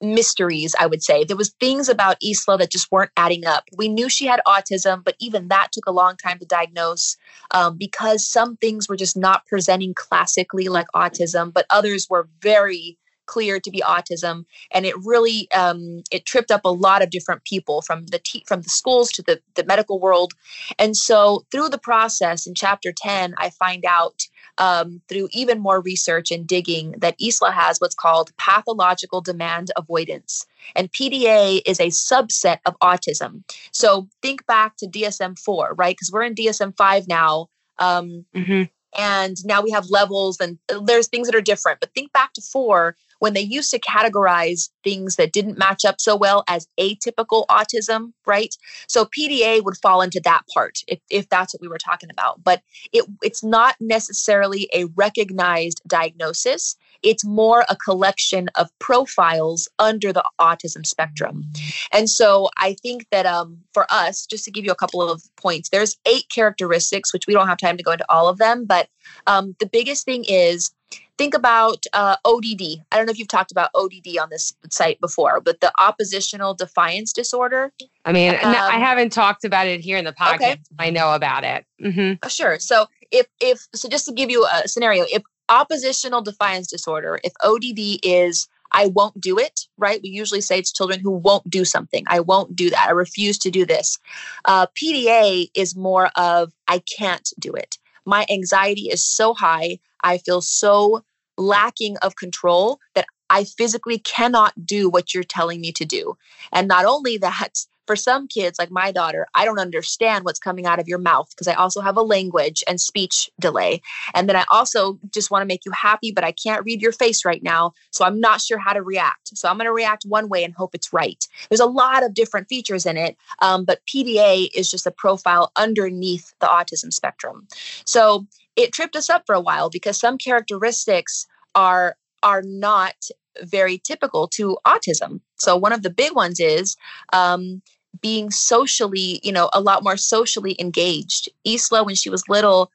mysteries 0.00 0.74
i 0.78 0.86
would 0.86 1.02
say. 1.02 1.24
There 1.24 1.36
was 1.36 1.54
things 1.60 1.88
about 1.88 2.16
isla 2.22 2.58
that 2.58 2.70
just 2.70 2.90
weren't 2.92 3.10
adding 3.16 3.46
up. 3.46 3.64
We 3.76 3.88
knew 3.88 4.08
she 4.08 4.26
had 4.26 4.40
autism 4.46 5.02
but 5.04 5.16
even 5.18 5.48
that 5.48 5.68
took 5.72 5.86
a 5.86 5.92
long 5.92 6.16
time 6.16 6.38
to 6.38 6.46
diagnose 6.46 7.16
um, 7.52 7.76
because 7.76 8.26
some 8.26 8.56
things 8.56 8.88
were 8.88 8.96
just 8.96 9.16
not 9.16 9.46
presenting 9.46 9.94
classically 9.94 10.68
like 10.68 10.86
autism 10.94 11.52
but 11.52 11.66
others 11.70 12.08
were 12.08 12.28
very 12.40 12.98
clear 13.26 13.60
to 13.60 13.70
be 13.70 13.80
autism 13.80 14.44
and 14.70 14.86
it 14.86 14.94
really 15.04 15.48
um, 15.52 16.02
it 16.10 16.24
tripped 16.24 16.50
up 16.50 16.64
a 16.64 16.68
lot 16.68 17.02
of 17.02 17.10
different 17.10 17.44
people 17.44 17.82
from 17.82 18.06
the 18.06 18.18
te- 18.18 18.44
from 18.46 18.62
the 18.62 18.68
schools 18.68 19.10
to 19.10 19.22
the, 19.22 19.40
the 19.54 19.64
medical 19.64 19.98
world. 19.98 20.32
And 20.78 20.96
so 20.96 21.44
through 21.50 21.68
the 21.68 21.78
process 21.78 22.46
in 22.46 22.54
chapter 22.54 22.92
10 22.92 23.34
i 23.38 23.50
find 23.50 23.84
out 23.84 24.26
um, 24.58 25.00
through 25.08 25.28
even 25.32 25.60
more 25.60 25.80
research 25.80 26.30
and 26.30 26.46
digging 26.46 26.92
that 26.98 27.16
isla 27.20 27.50
has 27.50 27.78
what's 27.78 27.94
called 27.94 28.36
pathological 28.36 29.20
demand 29.20 29.70
avoidance 29.76 30.46
and 30.76 30.92
pda 30.92 31.60
is 31.66 31.80
a 31.80 31.88
subset 31.88 32.58
of 32.66 32.78
autism. 32.80 33.42
So 33.72 34.08
think 34.22 34.46
back 34.46 34.76
to 34.78 34.86
dsm-4 34.86 35.74
right? 35.76 35.94
Because 35.94 36.10
we're 36.12 36.22
in 36.22 36.34
dsm-5 36.34 37.08
now 37.08 37.48
um, 37.78 38.24
mm-hmm. 38.34 38.62
and 38.98 39.36
now 39.44 39.60
we 39.62 39.70
have 39.70 39.86
levels 39.90 40.40
and 40.40 40.58
uh, 40.72 40.80
there's 40.80 41.08
things 41.08 41.26
that 41.28 41.36
are 41.36 41.40
different 41.40 41.80
but 41.80 41.92
think 41.94 42.12
back 42.12 42.32
to 42.34 42.42
four 42.42 42.96
when 43.24 43.32
they 43.32 43.40
used 43.40 43.70
to 43.70 43.78
categorize 43.78 44.68
things 44.82 45.16
that 45.16 45.32
didn't 45.32 45.56
match 45.56 45.86
up 45.86 45.98
so 45.98 46.14
well 46.14 46.44
as 46.46 46.68
atypical 46.78 47.46
autism, 47.46 48.12
right? 48.26 48.54
So 48.86 49.06
PDA 49.06 49.64
would 49.64 49.78
fall 49.78 50.02
into 50.02 50.20
that 50.24 50.42
part 50.52 50.80
if, 50.88 50.98
if 51.08 51.26
that's 51.30 51.54
what 51.54 51.62
we 51.62 51.68
were 51.68 51.78
talking 51.78 52.10
about. 52.10 52.44
But 52.44 52.60
it, 52.92 53.06
it's 53.22 53.42
not 53.42 53.76
necessarily 53.80 54.68
a 54.74 54.84
recognized 54.94 55.80
diagnosis. 55.86 56.76
It's 57.02 57.24
more 57.24 57.64
a 57.70 57.76
collection 57.76 58.50
of 58.56 58.68
profiles 58.78 59.70
under 59.78 60.12
the 60.12 60.24
autism 60.38 60.84
spectrum. 60.84 61.50
And 61.92 62.10
so 62.10 62.50
I 62.58 62.76
think 62.82 63.06
that 63.10 63.24
um, 63.24 63.56
for 63.72 63.86
us, 63.88 64.26
just 64.26 64.44
to 64.44 64.50
give 64.50 64.66
you 64.66 64.70
a 64.70 64.76
couple 64.76 65.00
of 65.00 65.22
points, 65.36 65.70
there's 65.70 65.96
eight 66.04 66.28
characteristics, 66.28 67.14
which 67.14 67.26
we 67.26 67.32
don't 67.32 67.48
have 67.48 67.56
time 67.56 67.78
to 67.78 67.82
go 67.82 67.92
into 67.92 68.04
all 68.10 68.28
of 68.28 68.36
them, 68.36 68.66
but 68.66 68.88
um, 69.26 69.56
the 69.60 69.66
biggest 69.66 70.04
thing 70.04 70.26
is 70.28 70.70
think 71.18 71.34
about 71.34 71.84
uh, 71.92 72.16
ODD. 72.24 72.82
I 72.90 72.96
don't 72.96 73.06
know 73.06 73.12
if 73.12 73.18
you've 73.18 73.28
talked 73.28 73.52
about 73.52 73.70
ODD 73.74 74.18
on 74.20 74.30
this 74.30 74.52
site 74.70 75.00
before, 75.00 75.40
but 75.40 75.60
the 75.60 75.72
oppositional 75.78 76.54
defiance 76.54 77.12
disorder. 77.12 77.72
I 78.04 78.12
mean, 78.12 78.34
um, 78.34 78.38
I 78.44 78.78
haven't 78.78 79.10
talked 79.10 79.44
about 79.44 79.66
it 79.66 79.80
here 79.80 79.96
in 79.96 80.04
the 80.04 80.12
podcast. 80.12 80.34
Okay. 80.34 80.60
I 80.78 80.90
know 80.90 81.12
about 81.14 81.44
it. 81.44 81.64
Mm-hmm. 81.82 82.14
Uh, 82.22 82.28
sure. 82.28 82.58
So 82.58 82.86
if 83.10 83.26
if 83.40 83.66
so, 83.74 83.88
just 83.88 84.06
to 84.06 84.12
give 84.12 84.30
you 84.30 84.46
a 84.46 84.68
scenario, 84.68 85.04
if 85.10 85.22
oppositional 85.48 86.22
defiance 86.22 86.66
disorder, 86.66 87.18
if 87.22 87.32
ODD 87.42 88.00
is 88.02 88.48
I 88.74 88.86
won't 88.86 89.20
do 89.20 89.38
it, 89.38 89.68
right? 89.78 90.00
We 90.02 90.10
usually 90.10 90.40
say 90.40 90.58
it's 90.58 90.72
children 90.72 90.98
who 90.98 91.12
won't 91.12 91.48
do 91.48 91.64
something. 91.64 92.04
I 92.08 92.20
won't 92.20 92.56
do 92.56 92.70
that. 92.70 92.88
I 92.88 92.90
refuse 92.90 93.38
to 93.38 93.50
do 93.50 93.64
this. 93.64 93.98
Uh, 94.44 94.66
PDA 94.74 95.48
is 95.54 95.76
more 95.76 96.10
of 96.16 96.52
I 96.66 96.82
can't 96.98 97.32
do 97.38 97.52
it. 97.52 97.78
My 98.04 98.26
anxiety 98.28 98.88
is 98.90 99.02
so 99.02 99.32
high. 99.32 99.78
I 100.04 100.18
feel 100.18 100.40
so 100.40 101.02
lacking 101.36 101.96
of 101.98 102.14
control 102.16 102.78
that 102.94 103.06
I 103.30 103.44
physically 103.44 103.98
cannot 103.98 104.64
do 104.64 104.88
what 104.88 105.12
you're 105.12 105.24
telling 105.24 105.60
me 105.60 105.72
to 105.72 105.84
do. 105.84 106.16
And 106.52 106.68
not 106.68 106.84
only 106.84 107.18
that, 107.18 107.66
for 107.86 107.96
some 107.96 108.26
kids 108.26 108.58
like 108.58 108.70
my 108.70 108.90
daughter 108.90 109.26
i 109.34 109.44
don't 109.44 109.58
understand 109.58 110.24
what's 110.24 110.38
coming 110.38 110.66
out 110.66 110.78
of 110.78 110.88
your 110.88 110.98
mouth 110.98 111.28
because 111.30 111.48
i 111.48 111.52
also 111.52 111.80
have 111.80 111.96
a 111.96 112.02
language 112.02 112.64
and 112.66 112.80
speech 112.80 113.30
delay. 113.38 113.80
And 114.14 114.28
then 114.28 114.36
i 114.36 114.44
also 114.50 114.98
just 115.12 115.30
want 115.30 115.42
to 115.42 115.46
make 115.46 115.64
you 115.64 115.72
happy 115.72 116.10
but 116.10 116.24
i 116.24 116.32
can't 116.32 116.64
read 116.64 116.80
your 116.80 116.92
face 116.92 117.24
right 117.24 117.42
now 117.42 117.72
so 117.90 118.04
i'm 118.04 118.20
not 118.20 118.40
sure 118.40 118.58
how 118.58 118.72
to 118.72 118.82
react. 118.82 119.36
So 119.36 119.48
i'm 119.48 119.56
going 119.56 119.66
to 119.66 119.72
react 119.72 120.04
one 120.04 120.28
way 120.28 120.44
and 120.44 120.54
hope 120.54 120.74
it's 120.74 120.92
right. 120.92 121.26
There's 121.48 121.60
a 121.60 121.66
lot 121.66 122.04
of 122.04 122.14
different 122.14 122.48
features 122.48 122.86
in 122.86 122.96
it 122.96 123.16
um, 123.40 123.64
but 123.64 123.80
pda 123.86 124.48
is 124.54 124.70
just 124.70 124.86
a 124.86 124.90
profile 124.90 125.52
underneath 125.56 126.34
the 126.40 126.46
autism 126.46 126.92
spectrum. 126.92 127.46
So 127.84 128.26
it 128.56 128.72
tripped 128.72 128.96
us 128.96 129.10
up 129.10 129.24
for 129.26 129.34
a 129.34 129.40
while 129.40 129.70
because 129.70 129.98
some 129.98 130.18
characteristics 130.18 131.26
are 131.54 131.96
are 132.22 132.42
not 132.42 132.94
very 133.42 133.78
typical 133.78 134.28
to 134.28 134.56
autism. 134.66 135.20
So 135.36 135.56
one 135.56 135.72
of 135.72 135.82
the 135.82 135.90
big 135.90 136.14
ones 136.14 136.40
is 136.40 136.76
um, 137.12 137.62
being 138.00 138.30
socially, 138.30 139.20
you 139.22 139.32
know, 139.32 139.50
a 139.52 139.60
lot 139.60 139.84
more 139.84 139.96
socially 139.96 140.56
engaged. 140.58 141.28
Isla, 141.44 141.84
when 141.84 141.94
she 141.96 142.10
was 142.10 142.28
little, 142.28 142.70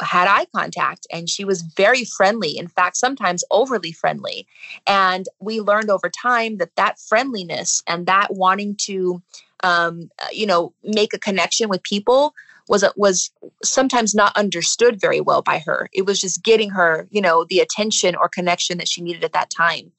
had 0.00 0.28
eye 0.28 0.46
contact 0.54 1.06
and 1.12 1.28
she 1.28 1.44
was 1.44 1.62
very 1.62 2.04
friendly 2.04 2.56
in 2.56 2.68
fact 2.68 2.96
sometimes 2.96 3.44
overly 3.50 3.92
friendly 3.92 4.46
and 4.86 5.26
we 5.40 5.60
learned 5.60 5.90
over 5.90 6.08
time 6.08 6.58
that 6.58 6.74
that 6.76 6.98
friendliness 6.98 7.82
and 7.86 8.06
that 8.06 8.28
wanting 8.32 8.76
to 8.76 9.20
um, 9.62 10.10
you 10.32 10.46
know 10.46 10.72
make 10.84 11.12
a 11.12 11.18
connection 11.18 11.68
with 11.68 11.82
people 11.82 12.34
was 12.68 12.84
was 12.96 13.30
sometimes 13.62 14.14
not 14.14 14.36
understood 14.36 15.00
very 15.00 15.20
well 15.20 15.42
by 15.42 15.58
her 15.58 15.88
it 15.92 16.06
was 16.06 16.20
just 16.20 16.42
getting 16.42 16.70
her 16.70 17.06
you 17.10 17.20
know 17.20 17.44
the 17.48 17.60
attention 17.60 18.14
or 18.16 18.28
connection 18.28 18.78
that 18.78 18.88
she 18.88 19.02
needed 19.02 19.24
at 19.24 19.32
that 19.32 19.50
time 19.50 19.92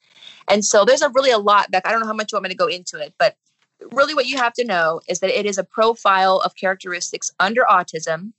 and 0.47 0.63
so 0.63 0.85
there's 0.85 1.01
a 1.01 1.09
really 1.09 1.31
a 1.31 1.37
lot 1.37 1.71
back. 1.71 1.85
I 1.85 1.91
don't 1.91 2.01
know 2.01 2.07
how 2.07 2.13
much 2.13 2.31
you 2.31 2.35
want 2.35 2.43
me 2.43 2.49
to 2.49 2.55
go 2.55 2.67
into 2.67 2.99
it, 2.99 3.13
but 3.17 3.35
really 3.91 4.13
what 4.13 4.27
you 4.27 4.37
have 4.37 4.53
to 4.53 4.65
know 4.65 5.01
is 5.07 5.19
that 5.19 5.37
it 5.37 5.45
is 5.45 5.57
a 5.57 5.63
profile 5.63 6.39
of 6.39 6.55
characteristics 6.55 7.31
under 7.39 7.63
autism. 7.69 8.33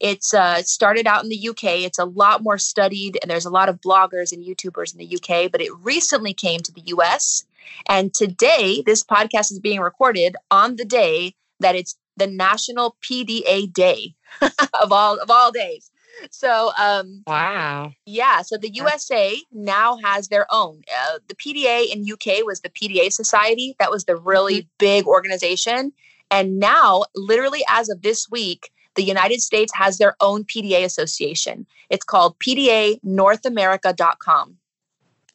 It's 0.00 0.34
uh, 0.34 0.62
started 0.62 1.06
out 1.06 1.22
in 1.22 1.30
the 1.30 1.48
UK. 1.48 1.82
It's 1.82 2.00
a 2.00 2.04
lot 2.04 2.42
more 2.42 2.58
studied, 2.58 3.18
and 3.22 3.30
there's 3.30 3.46
a 3.46 3.50
lot 3.50 3.68
of 3.68 3.80
bloggers 3.80 4.32
and 4.32 4.44
YouTubers 4.44 4.92
in 4.92 4.98
the 4.98 5.16
UK, 5.16 5.50
but 5.50 5.60
it 5.60 5.70
recently 5.82 6.34
came 6.34 6.60
to 6.60 6.72
the 6.72 6.82
US. 6.86 7.44
And 7.88 8.12
today, 8.12 8.82
this 8.84 9.04
podcast 9.04 9.52
is 9.52 9.60
being 9.60 9.80
recorded 9.80 10.36
on 10.50 10.76
the 10.76 10.84
day 10.84 11.34
that 11.60 11.76
it's 11.76 11.96
the 12.16 12.26
National 12.26 12.96
PDA 13.02 13.72
Day 13.72 14.14
of 14.82 14.92
all 14.92 15.18
of 15.18 15.30
all 15.30 15.52
days. 15.52 15.90
so 16.30 16.70
um 16.78 17.24
wow. 17.26 17.92
yeah 18.06 18.40
so 18.40 18.56
the 18.56 18.70
usa 18.70 19.36
now 19.52 19.98
has 20.04 20.28
their 20.28 20.46
own. 20.50 20.82
Uh, 20.96 21.18
the 21.28 21.34
pda 21.34 21.92
in 21.92 22.04
uk 22.12 22.26
was 22.46 22.60
the 22.60 22.70
pda 22.70 23.12
society. 23.12 23.74
That 23.78 23.90
was 23.90 24.04
the 24.04 24.16
really 24.16 24.60
mm-hmm. 24.60 24.68
big 24.78 25.06
organization. 25.06 25.92
And 26.30 26.58
now 26.58 27.04
literally 27.14 27.62
as 27.68 27.88
of 27.88 28.02
this 28.02 28.30
week 28.30 28.70
the 28.94 29.02
united 29.02 29.40
states 29.40 29.72
has 29.74 29.98
their 29.98 30.14
own 30.20 30.44
pda 30.44 30.84
association. 30.84 31.66
It's 31.90 32.04
called 32.04 32.38
pdanorthamerica.com 32.38 34.56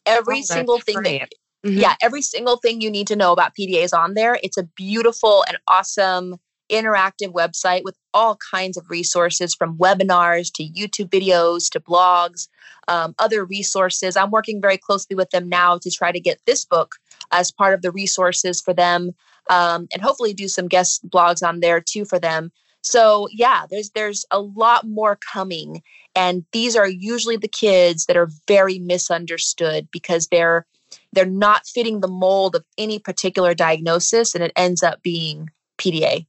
every 0.06 0.38
oh, 0.38 0.42
single 0.42 0.80
thing 0.80 1.02
that 1.02 1.30
mm-hmm. 1.64 1.78
yeah 1.78 1.94
every 2.00 2.22
single 2.22 2.56
thing 2.56 2.80
you 2.80 2.90
need 2.90 3.06
to 3.06 3.16
know 3.16 3.32
about 3.32 3.54
pda 3.54 3.84
is 3.84 3.92
on 3.92 4.14
there. 4.14 4.38
It's 4.42 4.56
a 4.56 4.62
beautiful 4.62 5.44
and 5.46 5.58
awesome 5.68 6.36
interactive 6.70 7.32
website 7.32 7.84
with 7.84 7.96
all 8.14 8.38
kinds 8.50 8.76
of 8.76 8.88
resources 8.88 9.54
from 9.54 9.76
webinars 9.76 10.52
to 10.54 10.64
YouTube 10.64 11.08
videos 11.08 11.70
to 11.70 11.80
blogs, 11.80 12.48
um, 12.88 13.14
other 13.18 13.44
resources. 13.44 14.16
I'm 14.16 14.30
working 14.30 14.60
very 14.60 14.78
closely 14.78 15.16
with 15.16 15.30
them 15.30 15.48
now 15.48 15.78
to 15.78 15.90
try 15.90 16.12
to 16.12 16.20
get 16.20 16.40
this 16.46 16.64
book 16.64 16.96
as 17.32 17.50
part 17.50 17.74
of 17.74 17.82
the 17.82 17.90
resources 17.90 18.60
for 18.60 18.74
them 18.74 19.12
um, 19.48 19.88
and 19.92 20.02
hopefully 20.02 20.34
do 20.34 20.48
some 20.48 20.68
guest 20.68 21.08
blogs 21.08 21.46
on 21.46 21.60
there 21.60 21.80
too 21.80 22.04
for 22.04 22.18
them. 22.18 22.52
So 22.82 23.28
yeah, 23.30 23.66
there's 23.70 23.90
there's 23.90 24.24
a 24.30 24.40
lot 24.40 24.88
more 24.88 25.18
coming 25.32 25.82
and 26.14 26.44
these 26.52 26.76
are 26.76 26.88
usually 26.88 27.36
the 27.36 27.48
kids 27.48 28.06
that 28.06 28.16
are 28.16 28.30
very 28.48 28.78
misunderstood 28.78 29.88
because 29.92 30.28
they're 30.28 30.66
they're 31.12 31.26
not 31.26 31.66
fitting 31.66 32.00
the 32.00 32.08
mold 32.08 32.56
of 32.56 32.64
any 32.78 32.98
particular 32.98 33.54
diagnosis 33.54 34.34
and 34.34 34.42
it 34.42 34.52
ends 34.56 34.82
up 34.82 35.02
being 35.02 35.50
PDA. 35.78 36.26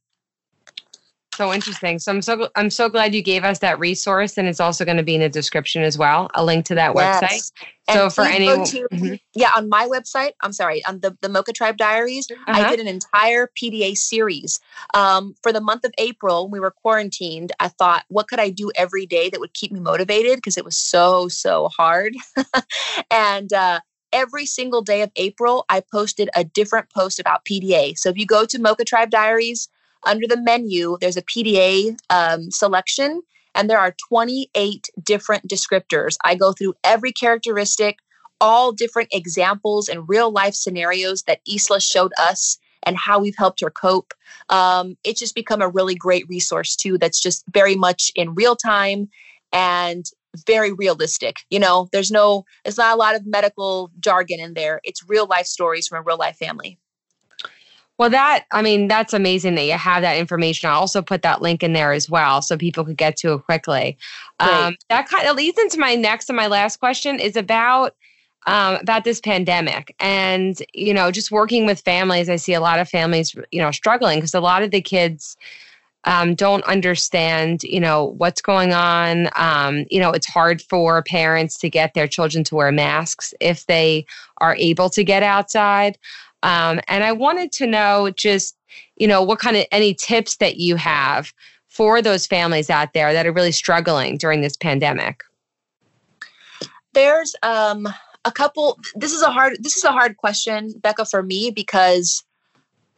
So 1.34 1.52
interesting. 1.52 1.98
So 1.98 2.12
I'm 2.12 2.20
so 2.20 2.48
I'm 2.56 2.68
so 2.68 2.90
glad 2.90 3.14
you 3.14 3.22
gave 3.22 3.42
us 3.42 3.60
that 3.60 3.78
resource, 3.78 4.36
and 4.36 4.46
it's 4.46 4.60
also 4.60 4.84
going 4.84 4.98
to 4.98 5.02
be 5.02 5.14
in 5.14 5.22
the 5.22 5.30
description 5.30 5.82
as 5.82 5.96
well. 5.96 6.30
A 6.34 6.44
link 6.44 6.66
to 6.66 6.74
that 6.74 6.94
yes. 6.94 7.22
website. 7.22 7.52
So 7.90 8.04
and 8.04 8.12
for 8.12 8.24
anyone, 8.24 8.58
mm-hmm. 8.64 9.14
yeah, 9.34 9.50
on 9.56 9.68
my 9.68 9.88
website, 9.88 10.32
I'm 10.42 10.52
sorry, 10.52 10.84
on 10.84 11.00
the 11.00 11.16
the 11.22 11.30
Mocha 11.30 11.52
Tribe 11.52 11.78
Diaries, 11.78 12.30
uh-huh. 12.30 12.60
I 12.60 12.68
did 12.68 12.80
an 12.80 12.86
entire 12.86 13.50
PDA 13.60 13.96
series 13.96 14.60
um, 14.92 15.34
for 15.42 15.52
the 15.52 15.60
month 15.60 15.84
of 15.84 15.92
April. 15.96 16.48
we 16.48 16.60
were 16.60 16.70
quarantined. 16.70 17.52
I 17.60 17.68
thought, 17.68 18.04
what 18.08 18.28
could 18.28 18.38
I 18.38 18.50
do 18.50 18.70
every 18.76 19.06
day 19.06 19.30
that 19.30 19.40
would 19.40 19.54
keep 19.54 19.72
me 19.72 19.80
motivated 19.80 20.36
because 20.36 20.58
it 20.58 20.66
was 20.66 20.76
so 20.76 21.28
so 21.28 21.68
hard, 21.68 22.14
and. 23.10 23.52
Uh, 23.52 23.80
every 24.14 24.44
single 24.44 24.82
day 24.82 25.00
of 25.00 25.10
April, 25.16 25.64
I 25.70 25.80
posted 25.80 26.28
a 26.36 26.44
different 26.44 26.90
post 26.90 27.18
about 27.18 27.46
PDA. 27.46 27.96
So 27.96 28.10
if 28.10 28.18
you 28.18 28.26
go 28.26 28.44
to 28.44 28.58
Mocha 28.58 28.84
Tribe 28.84 29.08
Diaries 29.08 29.70
under 30.04 30.26
the 30.26 30.40
menu, 30.40 30.96
there's 31.00 31.16
a 31.16 31.22
PDA 31.22 31.96
um, 32.10 32.50
selection, 32.50 33.22
and 33.54 33.68
there 33.68 33.78
are 33.78 33.94
28 34.08 34.88
different 35.02 35.48
descriptors. 35.48 36.16
I 36.24 36.34
go 36.34 36.52
through 36.52 36.74
every 36.84 37.12
characteristic, 37.12 37.98
all 38.40 38.72
different 38.72 39.08
examples 39.12 39.88
and 39.88 40.08
real 40.08 40.30
life 40.30 40.54
scenarios 40.54 41.22
that 41.24 41.40
Isla 41.46 41.80
showed 41.80 42.12
us 42.18 42.58
and 42.84 42.96
how 42.96 43.20
we've 43.20 43.36
helped 43.36 43.60
her 43.60 43.70
cope. 43.70 44.12
Um, 44.48 44.96
it's 45.04 45.20
just 45.20 45.34
become 45.34 45.62
a 45.62 45.68
really 45.68 45.94
great 45.94 46.28
resource, 46.28 46.74
too, 46.74 46.98
that's 46.98 47.20
just 47.20 47.44
very 47.52 47.76
much 47.76 48.10
in 48.16 48.34
real 48.34 48.56
time 48.56 49.08
and 49.52 50.04
very 50.46 50.72
realistic. 50.72 51.36
You 51.50 51.60
know, 51.60 51.88
there's 51.92 52.10
no, 52.10 52.44
it's 52.64 52.78
not 52.78 52.94
a 52.94 52.98
lot 52.98 53.14
of 53.14 53.26
medical 53.26 53.90
jargon 54.00 54.40
in 54.40 54.54
there. 54.54 54.80
It's 54.82 55.08
real 55.08 55.26
life 55.26 55.46
stories 55.46 55.86
from 55.86 55.98
a 55.98 56.02
real 56.02 56.16
life 56.16 56.36
family. 56.36 56.78
Well, 58.02 58.10
that, 58.10 58.46
I 58.50 58.62
mean, 58.62 58.88
that's 58.88 59.14
amazing 59.14 59.54
that 59.54 59.62
you 59.62 59.74
have 59.74 60.02
that 60.02 60.16
information. 60.16 60.68
I 60.68 60.72
also 60.72 61.02
put 61.02 61.22
that 61.22 61.40
link 61.40 61.62
in 61.62 61.72
there 61.72 61.92
as 61.92 62.10
well 62.10 62.42
so 62.42 62.56
people 62.56 62.84
could 62.84 62.96
get 62.96 63.16
to 63.18 63.34
it 63.34 63.44
quickly. 63.44 63.96
Um, 64.40 64.76
that 64.88 65.08
kind 65.08 65.28
of 65.28 65.36
leads 65.36 65.56
into 65.56 65.78
my 65.78 65.94
next 65.94 66.28
and 66.28 66.36
my 66.36 66.48
last 66.48 66.80
question 66.80 67.20
is 67.20 67.36
about. 67.36 67.94
Um, 68.44 68.78
about 68.80 69.04
this 69.04 69.20
pandemic 69.20 69.94
and 70.00 70.60
you 70.74 70.92
know 70.92 71.12
just 71.12 71.30
working 71.30 71.64
with 71.64 71.80
families 71.80 72.28
i 72.28 72.34
see 72.34 72.54
a 72.54 72.60
lot 72.60 72.80
of 72.80 72.88
families 72.88 73.36
you 73.52 73.60
know 73.60 73.70
struggling 73.70 74.18
because 74.18 74.34
a 74.34 74.40
lot 74.40 74.64
of 74.64 74.72
the 74.72 74.80
kids 74.80 75.36
um, 76.06 76.34
don't 76.34 76.64
understand 76.64 77.62
you 77.62 77.78
know 77.78 78.16
what's 78.18 78.42
going 78.42 78.72
on 78.72 79.28
um, 79.36 79.84
you 79.92 80.00
know 80.00 80.10
it's 80.10 80.26
hard 80.26 80.60
for 80.60 81.04
parents 81.04 81.56
to 81.58 81.70
get 81.70 81.94
their 81.94 82.08
children 82.08 82.42
to 82.42 82.56
wear 82.56 82.72
masks 82.72 83.32
if 83.38 83.66
they 83.66 84.04
are 84.38 84.56
able 84.56 84.90
to 84.90 85.04
get 85.04 85.22
outside 85.22 85.96
um, 86.42 86.80
and 86.88 87.04
I 87.04 87.12
wanted 87.12 87.52
to 87.52 87.66
know 87.66 88.10
just, 88.10 88.56
you 88.96 89.06
know, 89.06 89.22
what 89.22 89.38
kind 89.38 89.56
of 89.56 89.64
any 89.70 89.94
tips 89.94 90.36
that 90.36 90.56
you 90.56 90.76
have 90.76 91.32
for 91.68 92.02
those 92.02 92.26
families 92.26 92.68
out 92.68 92.92
there 92.92 93.12
that 93.12 93.26
are 93.26 93.32
really 93.32 93.52
struggling 93.52 94.18
during 94.18 94.42
this 94.42 94.56
pandemic. 94.56 95.22
There's 96.92 97.34
um, 97.42 97.88
a 98.24 98.32
couple. 98.32 98.78
This 98.94 99.12
is 99.12 99.22
a 99.22 99.30
hard. 99.30 99.56
This 99.60 99.76
is 99.76 99.84
a 99.84 99.92
hard 99.92 100.18
question, 100.18 100.74
Becca, 100.82 101.06
for 101.06 101.22
me 101.22 101.50
because 101.50 102.22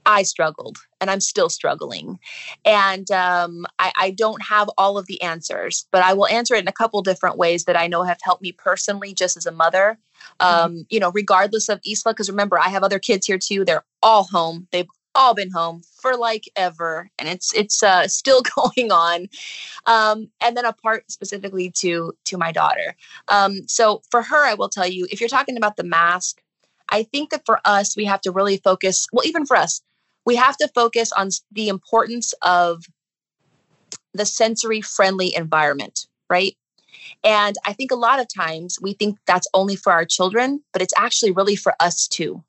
I 0.07 0.23
struggled 0.23 0.79
and 1.01 1.11
I'm 1.11 1.21
still 1.21 1.49
struggling. 1.49 2.19
And 2.65 3.11
um, 3.11 3.67
I, 3.79 3.93
I, 3.99 4.11
don't 4.11 4.43
have 4.43 4.69
all 4.77 4.99
of 4.99 5.07
the 5.07 5.21
answers, 5.23 5.87
but 5.93 6.03
I 6.03 6.13
will 6.13 6.27
answer 6.27 6.55
it 6.55 6.61
in 6.61 6.69
a 6.69 6.73
couple 6.73 7.01
different 7.03 7.39
ways 7.39 7.65
that 7.65 7.77
I 7.77 7.87
know 7.87 8.03
have 8.03 8.19
helped 8.23 8.43
me 8.43 8.53
personally, 8.53 9.15
just 9.15 9.37
as 9.37 9.47
a 9.47 9.53
mother. 9.53 9.99
Mm-hmm. 10.41 10.65
Um. 10.65 10.87
You 10.91 11.01
know, 11.01 11.11
regardless 11.13 11.69
of 11.69 11.81
Isla, 11.87 12.13
because 12.13 12.31
remember, 12.31 12.59
I 12.59 12.69
have 12.69 12.83
other 12.83 12.99
kids 12.99 13.27
here 13.27 13.39
too. 13.39 13.65
They're 13.65 13.85
all 14.03 14.25
home. 14.25 14.69
They've 14.73 14.89
all 15.15 15.35
been 15.35 15.51
home 15.51 15.83
for 16.01 16.17
like 16.17 16.45
ever, 16.57 17.11
and 17.19 17.29
it's 17.29 17.55
it's 17.55 17.83
uh, 17.83 18.09
still 18.09 18.43
going 18.43 18.93
on. 18.93 19.29
Um, 19.87 20.31
and 20.43 20.57
then 20.57 20.65
a 20.65 20.73
part 20.73 21.11
specifically 21.11 21.71
to 21.79 22.13
to 22.27 22.39
my 22.39 22.53
daughter. 22.53 22.95
Um, 23.29 23.67
so 23.69 24.03
for 24.11 24.23
her, 24.23 24.45
I 24.45 24.55
will 24.55 24.69
tell 24.69 24.87
you, 24.87 25.07
if 25.11 25.21
you're 25.21 25.29
talking 25.29 25.57
about 25.57 25.77
the 25.77 25.85
mask, 25.85 26.41
I 26.89 27.05
think 27.05 27.31
that 27.31 27.47
for 27.47 27.61
us, 27.65 27.97
we 27.97 28.05
have 28.05 28.21
to 28.23 28.33
really 28.33 28.59
focus. 28.59 29.07
Well, 29.13 29.27
even 29.27 29.47
for 29.47 29.57
us, 29.57 29.81
we 30.27 30.37
have 30.37 30.57
to 30.59 30.69
focus 30.75 31.13
on 31.13 31.31
the 31.53 31.69
importance 31.69 32.35
of 32.43 32.85
the 34.13 34.25
sensory 34.25 34.81
friendly 34.81 35.35
environment, 35.35 36.07
right? 36.31 36.57
And 37.23 37.57
I 37.65 37.73
think 37.73 37.91
a 37.91 37.97
lot 37.97 38.21
of 38.21 38.27
times 38.35 38.79
we 38.81 38.95
think 38.95 39.19
that's 39.27 39.49
only 39.55 39.77
for 39.77 39.93
our 39.93 40.05
children, 40.05 40.63
but 40.73 40.83
it's 40.83 40.95
actually 40.97 41.33
really 41.33 41.57
for 41.57 41.75
us 41.81 42.07
too. 42.07 42.43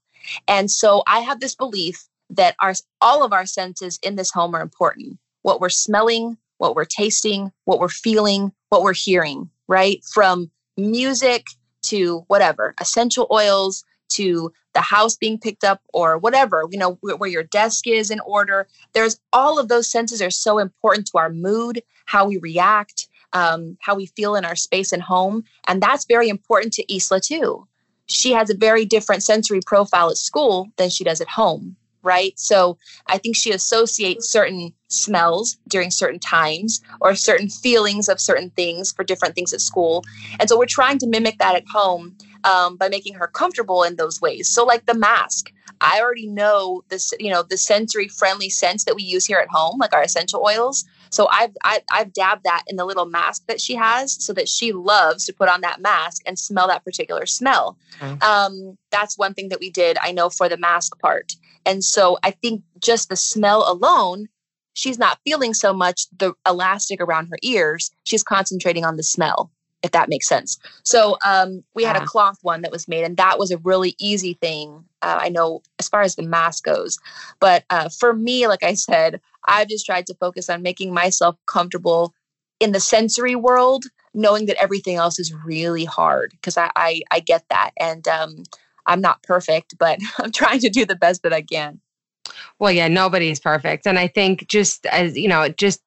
And 0.48 0.72
so 0.72 1.04
I 1.08 1.20
have 1.20 1.40
this 1.40 1.56
belief 1.56 2.06
that 2.30 2.56
our 2.60 2.74
all 3.02 3.24
of 3.24 3.34
our 3.34 3.46
senses 3.46 4.00
in 4.02 4.16
this 4.16 4.32
home 4.32 4.56
are 4.56 4.62
important. 4.62 5.20
What 5.44 5.62
we're 5.62 5.70
smelling, 5.70 6.38
what 6.58 6.76
we're 6.76 6.86
tasting, 6.86 7.52
what 7.66 7.80
we're 7.80 7.90
feeling, 7.90 8.52
what 8.70 8.82
we're 8.82 8.94
hearing, 8.94 9.50
right? 9.68 10.04
From 10.14 10.50
music 10.78 11.46
to 11.84 12.24
whatever, 12.28 12.74
essential 12.80 13.28
oils 13.32 13.84
to 14.10 14.52
the 14.74 14.82
house 14.82 15.16
being 15.16 15.40
picked 15.40 15.64
up 15.64 15.82
or 15.94 16.18
whatever, 16.18 16.64
you 16.70 16.78
know, 16.78 16.98
where, 17.02 17.16
where 17.16 17.30
your 17.30 17.44
desk 17.44 17.88
is 17.88 18.12
in 18.12 18.20
order. 18.22 18.68
There's 18.94 19.20
all 19.34 19.58
of 19.58 19.68
those 19.68 19.90
senses 19.90 20.22
are 20.22 20.32
so 20.32 20.60
important 20.60 21.08
to 21.08 21.18
our 21.18 21.30
mood, 21.30 21.82
how 22.06 22.28
we 22.28 22.38
react, 22.38 23.08
um, 23.36 23.78
how 23.82 23.94
we 23.94 24.08
feel 24.08 24.36
in 24.36 24.46
our 24.46 24.56
space 24.56 24.92
and 24.92 25.04
home. 25.04 25.44
And 25.68 25.84
that's 25.84 26.06
very 26.06 26.30
important 26.30 26.74
to 26.74 26.96
Isla 26.96 27.20
too. 27.20 27.68
She 28.08 28.32
has 28.32 28.50
a 28.50 28.58
very 28.58 28.86
different 28.86 29.24
sensory 29.24 29.60
profile 29.66 30.10
at 30.10 30.18
school 30.18 30.70
than 30.78 30.90
she 30.90 31.04
does 31.04 31.22
at 31.22 31.28
home 31.28 31.76
right? 32.06 32.38
So 32.40 32.78
I 33.08 33.18
think 33.18 33.36
she 33.36 33.52
associates 33.52 34.30
certain 34.30 34.72
smells 34.90 35.58
during 35.68 35.90
certain 35.90 36.20
times 36.20 36.80
or 37.02 37.16
certain 37.16 37.50
feelings 37.50 38.08
of 38.08 38.22
certain 38.22 38.52
things 38.52 38.94
for 38.94 39.04
different 39.04 39.34
things 39.34 39.54
at 39.54 39.60
school. 39.60 40.04
And 40.40 40.48
so 40.48 40.58
we're 40.58 40.68
trying 40.68 41.00
to 41.00 41.08
mimic 41.08 41.40
that 41.40 41.56
at 41.56 41.66
home 41.68 42.16
um, 42.44 42.78
by 42.78 42.90
making 42.90 43.16
her 43.16 43.28
comfortable 43.28 43.82
in 43.82 43.96
those 43.96 44.22
ways. 44.22 44.48
So, 44.48 44.64
like 44.64 44.86
the 44.86 44.94
mask, 44.94 45.52
I 45.82 46.00
already 46.00 46.28
know 46.28 46.84
this, 46.90 47.12
you 47.20 47.32
know, 47.32 47.42
the 47.44 47.58
sensory 47.58 48.08
friendly 48.08 48.50
scents 48.50 48.86
that 48.86 48.96
we 48.96 49.04
use 49.04 49.26
here 49.26 49.40
at 49.40 49.50
home, 49.50 49.80
like 49.80 49.94
our 49.94 50.04
essential 50.04 50.44
oils. 50.46 50.86
So 51.10 51.28
I've 51.32 51.56
I, 51.64 51.74
have 51.74 51.84
i 51.92 51.98
have 52.00 52.14
dabbed 52.14 52.44
that 52.44 52.64
in 52.68 52.76
the 52.76 52.86
little 52.86 53.06
mask 53.06 53.44
that 53.48 53.62
she 53.62 53.76
has, 53.76 54.24
so 54.24 54.34
that 54.34 54.50
she 54.50 54.72
loves 54.72 55.26
to 55.26 55.34
put 55.34 55.50
on 55.50 55.62
that 55.62 55.82
mask 55.82 56.22
and 56.26 56.38
smell 56.38 56.68
that 56.68 56.84
particular 56.84 57.26
smell. 57.26 57.78
Mm-hmm. 58.00 58.22
Um, 58.22 58.78
that's 58.92 59.18
one 59.18 59.34
thing 59.34 59.50
that 59.50 59.60
we 59.60 59.70
did. 59.70 59.98
I 60.02 60.12
know 60.12 60.30
for 60.30 60.50
the 60.50 60.58
mask 60.58 61.00
part, 61.00 61.34
and 61.66 61.84
so 61.84 62.18
I 62.24 62.32
think 62.32 62.64
just 62.80 63.10
the 63.10 63.16
smell 63.16 63.70
alone, 63.72 64.28
she's 64.74 65.00
not 65.00 65.20
feeling 65.24 65.54
so 65.54 65.74
much 65.74 66.08
the 66.18 66.34
elastic 66.48 67.02
around 67.02 67.28
her 67.28 67.38
ears. 67.42 67.92
She's 68.04 68.24
concentrating 68.24 68.86
on 68.86 68.98
the 68.98 69.04
smell 69.04 69.52
if 69.86 69.92
that 69.92 70.10
makes 70.10 70.28
sense. 70.28 70.58
So 70.84 71.16
um, 71.24 71.64
we 71.76 71.84
had 71.84 71.96
a 71.96 72.06
cloth 72.06 72.40
one 72.42 72.64
that 72.64 72.72
was 72.72 72.88
made, 72.88 73.04
and 73.04 73.16
that 73.18 73.38
was 73.38 73.52
a 73.52 73.60
really 73.60 73.96
easy 74.00 74.34
thing. 74.34 74.84
Uh, 75.04 75.20
I 75.22 75.30
know 75.30 75.62
as 75.80 75.88
far 75.88 76.02
as 76.02 76.16
the 76.16 76.24
mask 76.24 76.64
goes, 76.64 76.98
but 77.40 77.64
uh, 77.70 77.90
for 77.90 78.14
me, 78.14 78.48
like 78.48 78.64
I 78.64 78.74
said, 78.74 79.22
I've 79.48 79.68
just 79.68 79.86
tried 79.86 80.08
to 80.08 80.16
focus 80.16 80.50
on 80.50 80.62
making 80.62 80.94
myself 80.94 81.38
comfortable 81.46 82.14
in 82.60 82.72
the 82.72 82.80
sensory 82.80 83.36
world, 83.36 83.86
knowing 84.14 84.46
that 84.46 84.62
everything 84.62 84.96
else 84.96 85.20
is 85.20 85.34
really 85.46 85.86
hard 85.86 86.32
because 86.32 86.58
I, 86.58 86.70
I, 86.76 87.02
I 87.12 87.20
get 87.20 87.44
that, 87.50 87.72
and 87.80 88.08
um, 88.08 88.44
I'm 88.86 89.02
not 89.02 89.24
perfect, 89.24 89.78
but 89.78 90.00
I'm 90.20 90.32
trying 90.32 90.60
to 90.60 90.70
do 90.70 90.86
the 90.86 90.96
best 90.96 91.24
that 91.24 91.34
I 91.34 91.42
can. 91.42 91.80
Well, 92.60 92.72
yeah, 92.72 92.88
nobody's 92.88 93.40
perfect, 93.40 93.86
and 93.86 94.00
I 94.00 94.08
think 94.08 94.48
just 94.48 94.86
as 94.88 95.18
you 95.18 95.28
know, 95.28 95.50
just 95.50 95.82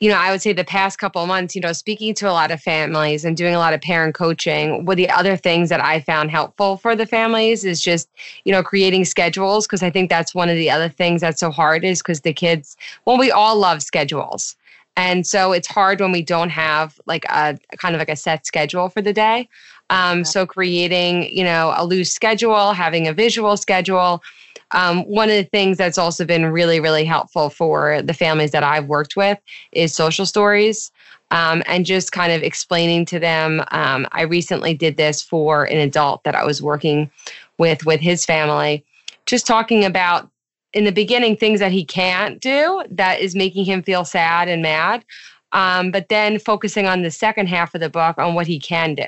you 0.00 0.10
know, 0.10 0.16
I 0.16 0.32
would 0.32 0.42
say 0.42 0.52
the 0.52 0.64
past 0.64 0.98
couple 0.98 1.24
months, 1.26 1.54
you 1.54 1.60
know, 1.60 1.72
speaking 1.72 2.14
to 2.14 2.28
a 2.28 2.32
lot 2.32 2.50
of 2.50 2.60
families 2.60 3.24
and 3.24 3.36
doing 3.36 3.54
a 3.54 3.58
lot 3.58 3.74
of 3.74 3.80
parent 3.80 4.14
coaching, 4.14 4.84
one 4.84 4.94
of 4.94 4.96
the 4.96 5.08
other 5.10 5.36
things 5.36 5.68
that 5.68 5.82
I 5.82 6.00
found 6.00 6.30
helpful 6.30 6.76
for 6.76 6.96
the 6.96 7.06
families 7.06 7.64
is 7.64 7.80
just, 7.80 8.08
you 8.44 8.52
know, 8.52 8.62
creating 8.62 9.04
schedules. 9.04 9.66
Cause 9.66 9.82
I 9.82 9.90
think 9.90 10.10
that's 10.10 10.34
one 10.34 10.48
of 10.48 10.56
the 10.56 10.70
other 10.70 10.88
things 10.88 11.20
that's 11.20 11.40
so 11.40 11.50
hard 11.50 11.84
is 11.84 12.02
because 12.02 12.22
the 12.22 12.32
kids, 12.32 12.76
well, 13.04 13.18
we 13.18 13.30
all 13.30 13.56
love 13.56 13.82
schedules. 13.82 14.56
And 14.96 15.26
so 15.26 15.52
it's 15.52 15.68
hard 15.68 16.00
when 16.00 16.12
we 16.12 16.22
don't 16.22 16.50
have 16.50 17.00
like 17.06 17.24
a 17.26 17.58
kind 17.78 17.94
of 17.94 17.98
like 17.98 18.08
a 18.08 18.16
set 18.16 18.46
schedule 18.46 18.88
for 18.88 19.02
the 19.02 19.12
day. 19.12 19.48
Um, 19.90 20.24
so 20.24 20.46
creating, 20.46 21.30
you 21.36 21.44
know, 21.44 21.74
a 21.76 21.84
loose 21.84 22.12
schedule, 22.12 22.72
having 22.72 23.06
a 23.06 23.12
visual 23.12 23.56
schedule, 23.56 24.22
um, 24.70 25.02
one 25.02 25.28
of 25.28 25.36
the 25.36 25.44
things 25.44 25.78
that's 25.78 25.98
also 25.98 26.24
been 26.24 26.46
really, 26.46 26.80
really 26.80 27.04
helpful 27.04 27.50
for 27.50 28.02
the 28.02 28.14
families 28.14 28.50
that 28.52 28.62
I've 28.62 28.86
worked 28.86 29.16
with 29.16 29.38
is 29.72 29.94
social 29.94 30.26
stories. 30.26 30.90
Um, 31.30 31.64
and 31.66 31.84
just 31.84 32.12
kind 32.12 32.32
of 32.32 32.42
explaining 32.42 33.06
to 33.06 33.18
them. 33.18 33.64
Um, 33.72 34.06
I 34.12 34.22
recently 34.22 34.72
did 34.72 34.96
this 34.96 35.20
for 35.20 35.64
an 35.64 35.78
adult 35.78 36.22
that 36.22 36.36
I 36.36 36.44
was 36.44 36.62
working 36.62 37.10
with 37.58 37.84
with 37.84 37.98
his 37.98 38.24
family, 38.24 38.84
just 39.26 39.46
talking 39.46 39.84
about 39.84 40.30
in 40.74 40.84
the 40.84 40.92
beginning 40.92 41.36
things 41.36 41.60
that 41.60 41.72
he 41.72 41.84
can't 41.84 42.40
do 42.40 42.84
that 42.90 43.20
is 43.20 43.34
making 43.34 43.64
him 43.64 43.82
feel 43.82 44.04
sad 44.04 44.48
and 44.48 44.62
mad, 44.62 45.04
um, 45.52 45.90
but 45.90 46.08
then 46.08 46.38
focusing 46.38 46.86
on 46.86 47.02
the 47.02 47.10
second 47.10 47.48
half 47.48 47.74
of 47.74 47.80
the 47.80 47.88
book 47.88 48.18
on 48.18 48.34
what 48.34 48.46
he 48.46 48.58
can 48.58 48.94
do. 48.94 49.06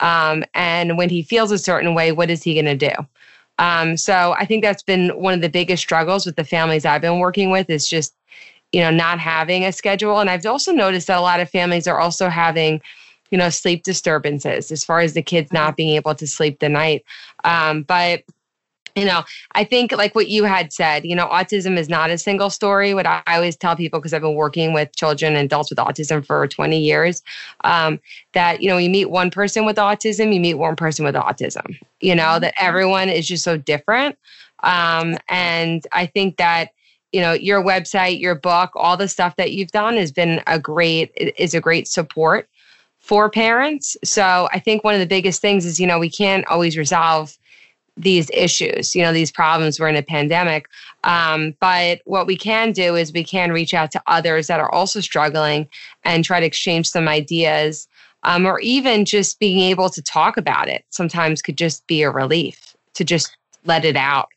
Um, 0.00 0.44
and 0.54 0.98
when 0.98 1.08
he 1.08 1.22
feels 1.22 1.52
a 1.52 1.58
certain 1.58 1.94
way, 1.94 2.10
what 2.10 2.30
is 2.30 2.42
he 2.42 2.54
going 2.54 2.78
to 2.78 2.88
do? 2.88 3.06
Um, 3.60 3.98
so 3.98 4.34
I 4.38 4.46
think 4.46 4.64
that's 4.64 4.82
been 4.82 5.10
one 5.10 5.34
of 5.34 5.42
the 5.42 5.50
biggest 5.50 5.82
struggles 5.82 6.24
with 6.24 6.36
the 6.36 6.44
families 6.44 6.86
I've 6.86 7.02
been 7.02 7.18
working 7.18 7.50
with 7.50 7.68
is 7.68 7.86
just, 7.86 8.14
you 8.72 8.80
know, 8.80 8.90
not 8.90 9.20
having 9.20 9.64
a 9.64 9.72
schedule. 9.72 10.18
And 10.18 10.30
I've 10.30 10.46
also 10.46 10.72
noticed 10.72 11.08
that 11.08 11.18
a 11.18 11.20
lot 11.20 11.40
of 11.40 11.50
families 11.50 11.86
are 11.86 12.00
also 12.00 12.30
having, 12.30 12.80
you 13.30 13.36
know, 13.36 13.50
sleep 13.50 13.82
disturbances 13.82 14.72
as 14.72 14.82
far 14.82 15.00
as 15.00 15.12
the 15.12 15.22
kids 15.22 15.52
not 15.52 15.76
being 15.76 15.94
able 15.94 16.14
to 16.14 16.26
sleep 16.26 16.58
the 16.58 16.70
night. 16.70 17.04
Um, 17.44 17.82
but 17.82 18.24
you 18.96 19.04
know, 19.04 19.24
I 19.52 19.64
think 19.64 19.92
like 19.92 20.14
what 20.14 20.28
you 20.28 20.44
had 20.44 20.72
said, 20.72 21.04
you 21.04 21.14
know, 21.14 21.26
autism 21.28 21.76
is 21.76 21.88
not 21.88 22.10
a 22.10 22.18
single 22.18 22.50
story. 22.50 22.94
What 22.94 23.06
I 23.06 23.22
always 23.26 23.56
tell 23.56 23.76
people, 23.76 24.00
because 24.00 24.12
I've 24.12 24.22
been 24.22 24.34
working 24.34 24.72
with 24.72 24.94
children 24.96 25.36
and 25.36 25.46
adults 25.46 25.70
with 25.70 25.78
autism 25.78 26.24
for 26.24 26.46
20 26.46 26.78
years, 26.78 27.22
um, 27.64 28.00
that, 28.32 28.62
you 28.62 28.68
know, 28.68 28.76
you 28.76 28.90
meet 28.90 29.10
one 29.10 29.30
person 29.30 29.64
with 29.64 29.76
autism, 29.76 30.34
you 30.34 30.40
meet 30.40 30.54
one 30.54 30.76
person 30.76 31.04
with 31.04 31.14
autism, 31.14 31.78
you 32.00 32.14
know, 32.14 32.38
that 32.38 32.54
mm-hmm. 32.56 32.66
everyone 32.66 33.08
is 33.08 33.26
just 33.28 33.44
so 33.44 33.56
different. 33.56 34.18
Um, 34.62 35.16
and 35.28 35.86
I 35.92 36.06
think 36.06 36.36
that, 36.36 36.70
you 37.12 37.20
know, 37.20 37.32
your 37.32 37.62
website, 37.62 38.20
your 38.20 38.34
book, 38.34 38.70
all 38.74 38.96
the 38.96 39.08
stuff 39.08 39.36
that 39.36 39.52
you've 39.52 39.72
done 39.72 39.96
has 39.96 40.12
been 40.12 40.42
a 40.46 40.58
great, 40.58 41.12
is 41.16 41.54
a 41.54 41.60
great 41.60 41.88
support 41.88 42.48
for 42.98 43.30
parents. 43.30 43.96
So 44.04 44.48
I 44.52 44.60
think 44.60 44.84
one 44.84 44.94
of 44.94 45.00
the 45.00 45.06
biggest 45.06 45.40
things 45.40 45.64
is, 45.64 45.80
you 45.80 45.86
know, 45.86 45.98
we 45.98 46.10
can't 46.10 46.46
always 46.46 46.76
resolve 46.76 47.36
these 48.00 48.30
issues, 48.32 48.94
you 48.94 49.02
know, 49.02 49.12
these 49.12 49.30
problems. 49.30 49.78
We're 49.78 49.88
in 49.88 49.96
a 49.96 50.02
pandemic. 50.02 50.68
Um, 51.04 51.54
but 51.60 52.00
what 52.04 52.26
we 52.26 52.36
can 52.36 52.72
do 52.72 52.96
is 52.96 53.12
we 53.12 53.24
can 53.24 53.52
reach 53.52 53.74
out 53.74 53.90
to 53.92 54.02
others 54.06 54.46
that 54.46 54.60
are 54.60 54.72
also 54.72 55.00
struggling 55.00 55.68
and 56.04 56.24
try 56.24 56.40
to 56.40 56.46
exchange 56.46 56.88
some 56.88 57.08
ideas, 57.08 57.88
um, 58.22 58.46
or 58.46 58.60
even 58.60 59.04
just 59.04 59.38
being 59.38 59.60
able 59.60 59.90
to 59.90 60.02
talk 60.02 60.36
about 60.36 60.68
it 60.68 60.84
sometimes 60.90 61.42
could 61.42 61.56
just 61.56 61.86
be 61.86 62.02
a 62.02 62.10
relief 62.10 62.76
to 62.94 63.04
just 63.04 63.36
let 63.64 63.84
it 63.84 63.96
out. 63.96 64.28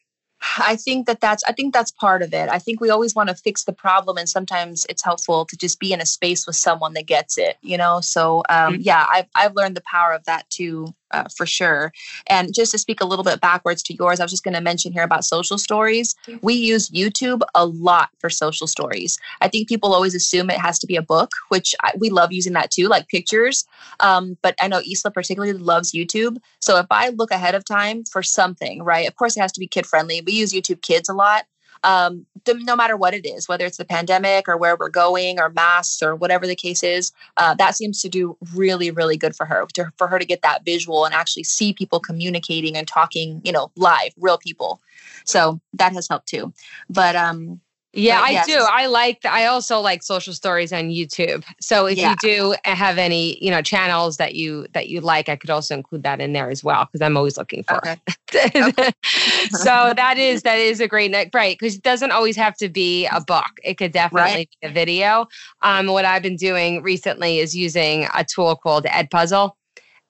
I 0.57 0.75
think 0.75 1.07
that 1.07 1.21
that's 1.21 1.43
I 1.47 1.53
think 1.53 1.73
that's 1.73 1.91
part 1.91 2.21
of 2.21 2.33
it. 2.33 2.49
I 2.49 2.59
think 2.59 2.81
we 2.81 2.89
always 2.89 3.15
want 3.15 3.29
to 3.29 3.35
fix 3.35 3.63
the 3.63 3.73
problem, 3.73 4.17
and 4.17 4.27
sometimes 4.27 4.85
it's 4.89 5.03
helpful 5.03 5.45
to 5.45 5.55
just 5.55 5.79
be 5.79 5.93
in 5.93 6.01
a 6.01 6.05
space 6.05 6.45
with 6.45 6.55
someone 6.55 6.93
that 6.93 7.05
gets 7.05 7.37
it. 7.37 7.57
You 7.61 7.77
know, 7.77 8.01
so 8.01 8.39
um, 8.49 8.73
mm-hmm. 8.73 8.81
yeah, 8.81 9.05
I've 9.09 9.27
I've 9.35 9.55
learned 9.55 9.77
the 9.77 9.83
power 9.89 10.11
of 10.11 10.25
that 10.25 10.49
too 10.49 10.93
uh, 11.13 11.25
for 11.35 11.45
sure. 11.45 11.93
And 12.27 12.53
just 12.53 12.71
to 12.71 12.77
speak 12.77 12.99
a 12.99 13.05
little 13.05 13.23
bit 13.23 13.39
backwards 13.39 13.81
to 13.83 13.93
yours, 13.93 14.19
I 14.19 14.23
was 14.23 14.31
just 14.31 14.43
going 14.43 14.55
to 14.55 14.61
mention 14.61 14.91
here 14.91 15.03
about 15.03 15.23
social 15.23 15.57
stories. 15.57 16.15
We 16.41 16.55
use 16.55 16.89
YouTube 16.89 17.41
a 17.55 17.65
lot 17.65 18.09
for 18.19 18.29
social 18.29 18.67
stories. 18.67 19.17
I 19.41 19.47
think 19.47 19.69
people 19.69 19.93
always 19.93 20.15
assume 20.15 20.49
it 20.49 20.59
has 20.59 20.79
to 20.79 20.87
be 20.87 20.95
a 20.95 21.01
book, 21.01 21.31
which 21.49 21.75
I, 21.81 21.91
we 21.97 22.09
love 22.09 22.33
using 22.33 22.53
that 22.53 22.71
too, 22.71 22.87
like 22.87 23.07
pictures. 23.07 23.65
Um, 23.99 24.37
but 24.41 24.55
I 24.61 24.67
know 24.67 24.79
Isla 24.79 25.11
particularly 25.13 25.53
loves 25.53 25.91
YouTube. 25.91 26.37
So 26.59 26.77
if 26.77 26.87
I 26.89 27.09
look 27.09 27.31
ahead 27.31 27.55
of 27.55 27.63
time 27.63 28.03
for 28.05 28.23
something, 28.23 28.83
right, 28.83 29.07
of 29.07 29.15
course 29.15 29.37
it 29.37 29.41
has 29.41 29.51
to 29.53 29.59
be 29.59 29.67
kid 29.67 29.85
friendly. 29.85 30.21
We 30.25 30.33
use 30.33 30.51
YouTube 30.51 30.81
Kids 30.81 31.07
a 31.07 31.13
lot 31.13 31.45
um, 31.83 32.25
no 32.47 32.75
matter 32.75 32.97
what 32.97 33.13
it 33.13 33.25
is, 33.25 33.47
whether 33.47 33.65
it's 33.65 33.77
the 33.77 33.85
pandemic 33.85 34.47
or 34.47 34.57
where 34.57 34.75
we're 34.75 34.89
going 34.89 35.39
or 35.39 35.49
masks 35.49 36.01
or 36.01 36.15
whatever 36.15 36.47
the 36.47 36.55
case 36.55 36.83
is, 36.83 37.11
uh, 37.37 37.53
that 37.55 37.75
seems 37.75 38.01
to 38.01 38.09
do 38.09 38.37
really, 38.53 38.91
really 38.91 39.17
good 39.17 39.35
for 39.35 39.45
her, 39.45 39.65
to, 39.73 39.91
for 39.97 40.07
her 40.07 40.19
to 40.19 40.25
get 40.25 40.41
that 40.41 40.65
visual 40.65 41.05
and 41.05 41.13
actually 41.13 41.43
see 41.43 41.73
people 41.73 41.99
communicating 41.99 42.75
and 42.77 42.87
talking, 42.87 43.41
you 43.43 43.51
know, 43.51 43.71
live, 43.75 44.13
real 44.17 44.37
people. 44.37 44.81
So 45.25 45.59
that 45.73 45.93
has 45.93 46.07
helped 46.07 46.27
too. 46.27 46.53
But 46.89 47.15
um, 47.15 47.59
yeah, 47.93 48.21
I 48.21 48.31
yes. 48.31 48.47
do. 48.47 48.57
I 48.57 48.87
like. 48.87 49.23
I 49.23 49.45
also 49.45 49.79
like 49.79 50.01
social 50.01 50.33
stories 50.33 50.73
on 50.73 50.89
YouTube. 50.89 51.43
So 51.61 51.85
if 51.85 51.97
yeah. 51.97 52.11
you 52.11 52.15
do 52.21 52.55
have 52.65 52.97
any, 52.97 53.43
you 53.43 53.51
know, 53.51 53.61
channels 53.61 54.17
that 54.17 54.33
you 54.33 54.65
that 54.73 54.89
you 54.89 54.99
like, 54.99 55.29
I 55.29 55.35
could 55.35 55.51
also 55.51 55.75
include 55.75 56.01
that 56.01 56.19
in 56.19 56.33
there 56.33 56.49
as 56.49 56.63
well 56.63 56.85
because 56.85 57.05
I'm 57.05 57.15
always 57.15 57.37
looking 57.37 57.63
for. 57.63 57.77
Okay. 57.77 57.97
okay. 58.33 58.91
so 59.51 59.93
that 59.95 60.17
is 60.17 60.41
that 60.41 60.57
is 60.57 60.81
a 60.81 60.87
great 60.87 61.13
right 61.33 61.57
because 61.59 61.75
it 61.75 61.83
doesn't 61.83 62.11
always 62.11 62.35
have 62.35 62.57
to 62.57 62.67
be 62.67 63.05
a 63.07 63.21
book. 63.21 63.51
It 63.63 63.75
could 63.77 63.91
definitely 63.91 64.31
right. 64.31 64.49
be 64.61 64.67
a 64.67 64.71
video. 64.71 65.27
Um, 65.61 65.87
what 65.87 66.03
I've 66.03 66.23
been 66.23 66.35
doing 66.35 66.81
recently 66.81 67.39
is 67.39 67.55
using 67.55 68.07
a 68.15 68.25
tool 68.25 68.55
called 68.55 68.85
Edpuzzle 68.85 69.51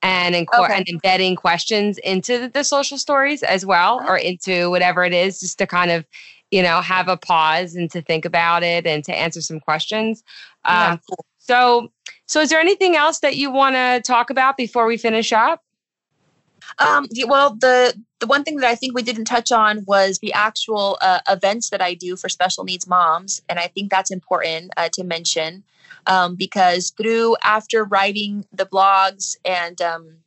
and, 0.01 0.36
inco- 0.36 0.65
okay. 0.65 0.77
and 0.77 0.88
embedding 0.88 1.36
questions 1.36 1.97
into 1.99 2.47
the 2.47 2.63
social 2.63 2.97
stories 2.97 3.43
as 3.43 3.65
well 3.65 4.01
or 4.07 4.17
into 4.17 4.69
whatever 4.69 5.03
it 5.03 5.13
is 5.13 5.39
just 5.39 5.57
to 5.57 5.67
kind 5.67 5.91
of 5.91 6.05
you 6.54 6.62
know, 6.62 6.82
have 6.82 7.08
a 7.08 7.18
pause 7.18 7.74
and 7.74 7.89
to 7.89 7.99
think 7.99 8.26
about 8.26 8.62
it 8.62 8.86
and 8.86 9.04
to 9.04 9.12
answer 9.12 9.41
some 9.41 9.60
questions. 9.60 10.24
Um, 10.66 10.76
yeah, 10.76 10.97
cool. 11.10 11.26
So, 11.39 11.91
so 12.28 12.41
is 12.41 12.51
there 12.51 12.60
anything 12.60 12.95
else 12.95 13.20
that 13.22 13.36
you 13.36 13.49
want 13.49 13.74
to 13.74 14.01
talk 14.06 14.30
about 14.30 14.56
before 14.56 14.86
we 14.86 14.95
finish 14.95 15.34
up? 15.34 15.64
Um, 16.78 17.08
well, 17.26 17.56
the 17.56 17.99
the 18.20 18.28
one 18.28 18.43
thing 18.43 18.58
that 18.58 18.70
I 18.70 18.76
think 18.76 18.93
we 18.93 19.01
didn't 19.01 19.26
touch 19.26 19.51
on 19.51 19.84
was 19.88 20.20
the 20.20 20.32
actual 20.32 20.99
uh, 21.01 21.22
events 21.28 21.72
that 21.72 21.82
I 21.82 21.95
do 21.95 22.16
for 22.16 22.30
special 22.30 22.64
needs 22.64 22.88
moms, 22.88 23.41
and 23.49 23.58
I 23.58 23.68
think 23.68 23.89
that's 23.89 24.12
important 24.12 24.72
uh, 24.78 24.89
to 24.93 25.04
mention 25.04 25.64
um, 26.06 26.36
because 26.36 26.91
through 26.91 27.36
after 27.43 27.84
writing 27.84 28.45
the 28.54 28.66
blogs 28.66 29.36
and 29.43 29.82
um, 29.82 30.18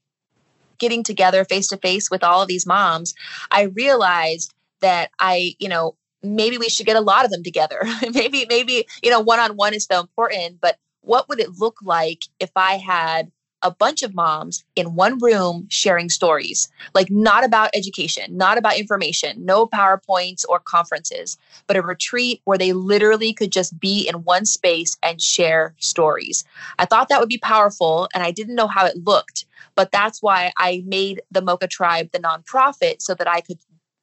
getting 0.79 1.05
together 1.05 1.45
face 1.45 1.69
to 1.69 1.77
face 1.77 2.11
with 2.11 2.25
all 2.25 2.43
of 2.43 2.49
these 2.49 2.67
moms, 2.67 3.15
I 3.53 3.63
realized 3.63 4.53
that 4.81 5.11
I, 5.19 5.55
you 5.59 5.69
know, 5.69 5.95
maybe 6.23 6.59
we 6.59 6.69
should 6.69 6.87
get 6.87 6.97
a 6.97 7.01
lot 7.01 7.25
of 7.25 7.31
them 7.31 7.43
together. 7.43 7.83
maybe, 8.13 8.47
maybe, 8.49 8.87
you 9.03 9.11
know, 9.11 9.21
one 9.21 9.41
on 9.41 9.57
one 9.57 9.75
is 9.75 9.85
so 9.85 10.01
important, 10.01 10.61
but 10.61 10.79
what 11.01 11.29
would 11.29 11.41
it 11.41 11.59
look 11.59 11.79
like 11.83 12.25
if 12.41 12.51
I 12.57 12.77
had 12.77 13.31
a 13.63 13.71
bunch 13.71 14.03
of 14.03 14.15
moms 14.15 14.65
in 14.77 14.95
one 14.95 15.19
room 15.19 15.67
sharing 15.71 16.09
stories, 16.09 16.69
like 16.95 17.11
not 17.11 17.45
about 17.45 17.71
education, 17.75 18.37
not 18.37 18.59
about 18.59 18.79
information, 18.79 19.45
no 19.45 19.67
PowerPoints 19.67 20.45
or 20.49 20.61
conferences, 20.61 21.39
but 21.67 21.77
a 21.77 21.83
retreat 21.83 22.41
where 22.45 22.59
they 22.59 22.73
literally 22.73 23.33
could 23.33 23.51
just 23.51 23.79
be 23.81 24.07
in 24.07 24.25
one 24.25 24.45
space 24.45 24.97
and 25.03 25.21
share 25.21 25.75
stories. 25.79 26.45
I 26.79 26.85
thought 26.85 27.09
that 27.09 27.19
would 27.19 27.29
be 27.29 27.39
powerful 27.39 28.09
and 28.15 28.23
I 28.23 28.31
didn't 28.31 28.55
know 28.55 28.69
how 28.69 28.87
it 28.87 29.05
looked, 29.05 29.47
but 29.75 29.91
that's 29.91 30.23
why 30.23 30.53
I 30.59 30.83
made 30.87 31.23
the 31.31 31.43
Mocha 31.43 31.67
Tribe 31.67 32.11
the 32.13 32.19
nonprofit 32.19 33.01
so 33.01 33.15
that 33.15 33.29
I 33.29 33.41
could 33.41 33.59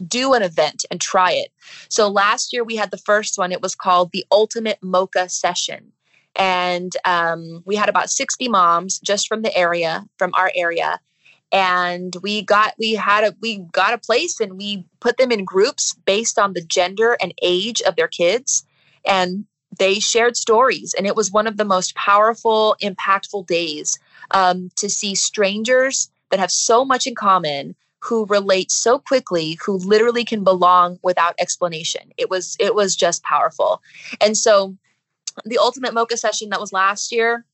do 0.07 0.33
an 0.33 0.41
event 0.41 0.85
and 0.91 0.99
try 0.99 1.31
it. 1.31 1.51
So 1.89 2.07
last 2.07 2.53
year 2.53 2.63
we 2.63 2.75
had 2.75 2.91
the 2.91 2.97
first 2.97 3.37
one. 3.37 3.51
It 3.51 3.61
was 3.61 3.75
called 3.75 4.11
the 4.11 4.25
Ultimate 4.31 4.79
Mocha 4.81 5.29
Session. 5.29 5.91
And 6.35 6.91
um, 7.05 7.63
we 7.65 7.75
had 7.75 7.89
about 7.89 8.09
60 8.09 8.47
moms 8.49 8.99
just 8.99 9.27
from 9.27 9.41
the 9.43 9.55
area, 9.55 10.05
from 10.17 10.31
our 10.33 10.51
area. 10.55 10.99
And 11.51 12.15
we 12.23 12.41
got 12.41 12.73
we 12.79 12.93
had 12.93 13.23
a 13.23 13.35
we 13.39 13.59
got 13.71 13.93
a 13.93 13.99
place 13.99 14.39
and 14.39 14.57
we 14.57 14.85
put 14.99 15.17
them 15.17 15.31
in 15.31 15.45
groups 15.45 15.93
based 16.05 16.39
on 16.39 16.53
the 16.53 16.63
gender 16.63 17.15
and 17.21 17.31
age 17.43 17.81
of 17.81 17.95
their 17.95 18.07
kids. 18.07 18.65
And 19.05 19.45
they 19.77 19.99
shared 19.99 20.35
stories. 20.35 20.93
And 20.95 21.05
it 21.05 21.15
was 21.15 21.31
one 21.31 21.47
of 21.47 21.57
the 21.57 21.65
most 21.65 21.95
powerful, 21.95 22.75
impactful 22.81 23.47
days 23.47 23.99
um, 24.31 24.69
to 24.77 24.89
see 24.89 25.15
strangers 25.15 26.09
that 26.31 26.39
have 26.39 26.51
so 26.51 26.83
much 26.83 27.05
in 27.05 27.15
common 27.15 27.75
who 28.03 28.25
relate 28.25 28.71
so 28.71 28.99
quickly 28.99 29.57
who 29.65 29.77
literally 29.77 30.25
can 30.25 30.43
belong 30.43 30.99
without 31.03 31.35
explanation. 31.39 32.11
It 32.17 32.29
was 32.29 32.57
it 32.59 32.75
was 32.75 32.95
just 32.95 33.23
powerful. 33.23 33.81
And 34.21 34.37
so 34.37 34.75
the 35.45 35.57
ultimate 35.57 35.93
mocha 35.93 36.17
session 36.17 36.49
that 36.49 36.59
was 36.59 36.73
last 36.73 37.11
year 37.11 37.45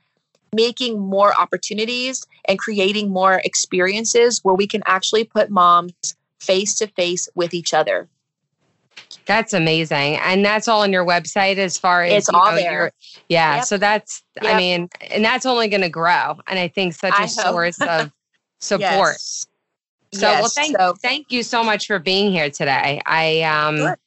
making 0.55 1.01
more 1.01 1.33
opportunities 1.39 2.27
and 2.47 2.59
creating 2.59 3.11
more 3.11 3.41
experiences 3.45 4.41
where 4.43 4.55
we 4.55 4.67
can 4.67 4.83
actually 4.85 5.25
put 5.25 5.51
moms 5.51 6.15
face 6.43 6.75
to 6.75 6.87
face 6.89 7.29
with 7.35 7.55
each 7.55 7.73
other. 7.73 8.09
That's 9.27 9.53
amazing. 9.53 10.17
And 10.17 10.45
that's 10.45 10.69
all 10.69 10.83
on 10.83 10.93
your 10.93 11.05
website 11.05 11.57
as 11.57 11.79
far 11.79 12.03
as 12.03 12.13
it's 12.13 12.29
all 12.29 12.51
know, 12.51 12.57
there. 12.57 12.93
Yeah. 13.29 13.57
Yep. 13.57 13.65
So 13.65 13.79
that's, 13.79 14.23
yep. 14.43 14.53
I 14.53 14.57
mean, 14.57 14.89
and 15.11 15.25
that's 15.25 15.47
only 15.47 15.69
going 15.69 15.83
to 15.83 15.89
grow. 15.89 16.39
And 16.49 16.59
I 16.59 16.69
think 16.69 16.95
such 16.95 17.15
a 17.19 17.29
source 17.29 17.81
of 17.81 18.11
support. 18.59 19.15
Yes. 19.15 19.47
So, 20.13 20.29
yes. 20.29 20.43
well, 20.43 20.51
thank, 20.51 20.77
so, 20.77 20.95
thank 21.01 21.33
you 21.33 21.43
so 21.43 21.63
much 21.63 21.87
for 21.87 21.99
being 21.99 22.33
here 22.33 22.51
today. 22.51 23.01
I, 23.07 23.43
um, 23.43 23.77
sure. 23.77 23.99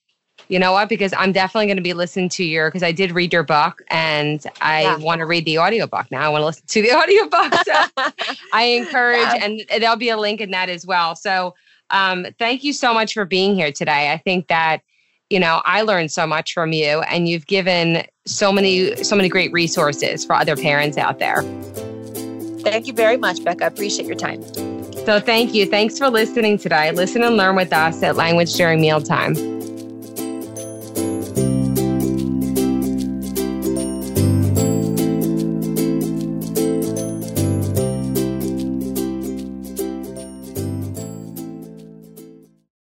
you 0.50 0.60
know 0.60 0.74
what? 0.74 0.90
Because 0.90 1.14
I'm 1.18 1.32
definitely 1.32 1.66
going 1.66 1.78
to 1.78 1.84
be 1.84 1.94
listening 1.94 2.30
to 2.30 2.44
your, 2.44 2.70
because 2.70 2.84
I 2.84 2.92
did 2.92 3.12
read 3.12 3.34
your 3.34 3.44
book 3.44 3.82
and 3.90 4.46
I 4.62 4.84
yeah. 4.84 4.98
want 4.98 5.20
to 5.20 5.26
read 5.26 5.46
the 5.46 5.58
audiobook 5.58 6.12
now. 6.12 6.22
I 6.22 6.30
want 6.30 6.42
to 6.42 6.46
listen 6.46 6.64
to 6.68 6.82
the 6.82 6.94
audiobook. 6.96 7.54
So 7.66 8.34
I 8.54 8.64
encourage, 8.64 9.20
yeah. 9.20 9.46
and 9.46 9.62
there'll 9.80 9.96
be 9.96 10.10
a 10.10 10.18
link 10.18 10.42
in 10.42 10.52
that 10.52 10.70
as 10.70 10.86
well. 10.86 11.16
So, 11.16 11.56
um, 11.90 12.26
thank 12.40 12.64
you 12.64 12.74
so 12.74 12.94
much 12.94 13.14
for 13.14 13.26
being 13.26 13.56
here 13.56 13.72
today. 13.72 14.12
I 14.12 14.18
think 14.18 14.48
that 14.48 14.82
you 15.30 15.40
know 15.40 15.62
I 15.66 15.82
learned 15.82 16.12
so 16.12 16.26
much 16.28 16.54
from 16.54 16.72
you, 16.72 17.02
and 17.02 17.28
you've 17.28 17.48
given 17.48 18.04
so 18.26 18.52
many 18.52 18.96
so 19.04 19.16
many 19.16 19.30
great 19.30 19.52
resources 19.52 20.26
for 20.26 20.36
other 20.36 20.56
parents 20.56 20.98
out 20.98 21.20
there. 21.20 21.42
Thank 22.62 22.88
you 22.88 22.94
very 22.94 23.18
much, 23.18 23.44
Becca. 23.44 23.66
I 23.66 23.68
appreciate 23.68 24.08
your 24.08 24.16
time. 24.16 24.42
So 25.06 25.20
thank 25.20 25.54
you. 25.54 25.68
Thanks 25.68 26.00
for 26.00 26.10
listening 26.10 26.58
today. 26.58 26.92
Listen 26.92 27.22
and 27.22 27.38
learn 27.38 27.56
with 27.56 27.72
us 27.72 28.02
at 28.02 28.16
Language 28.16 28.54
During 28.54 28.82
Mealtime. 28.82 29.55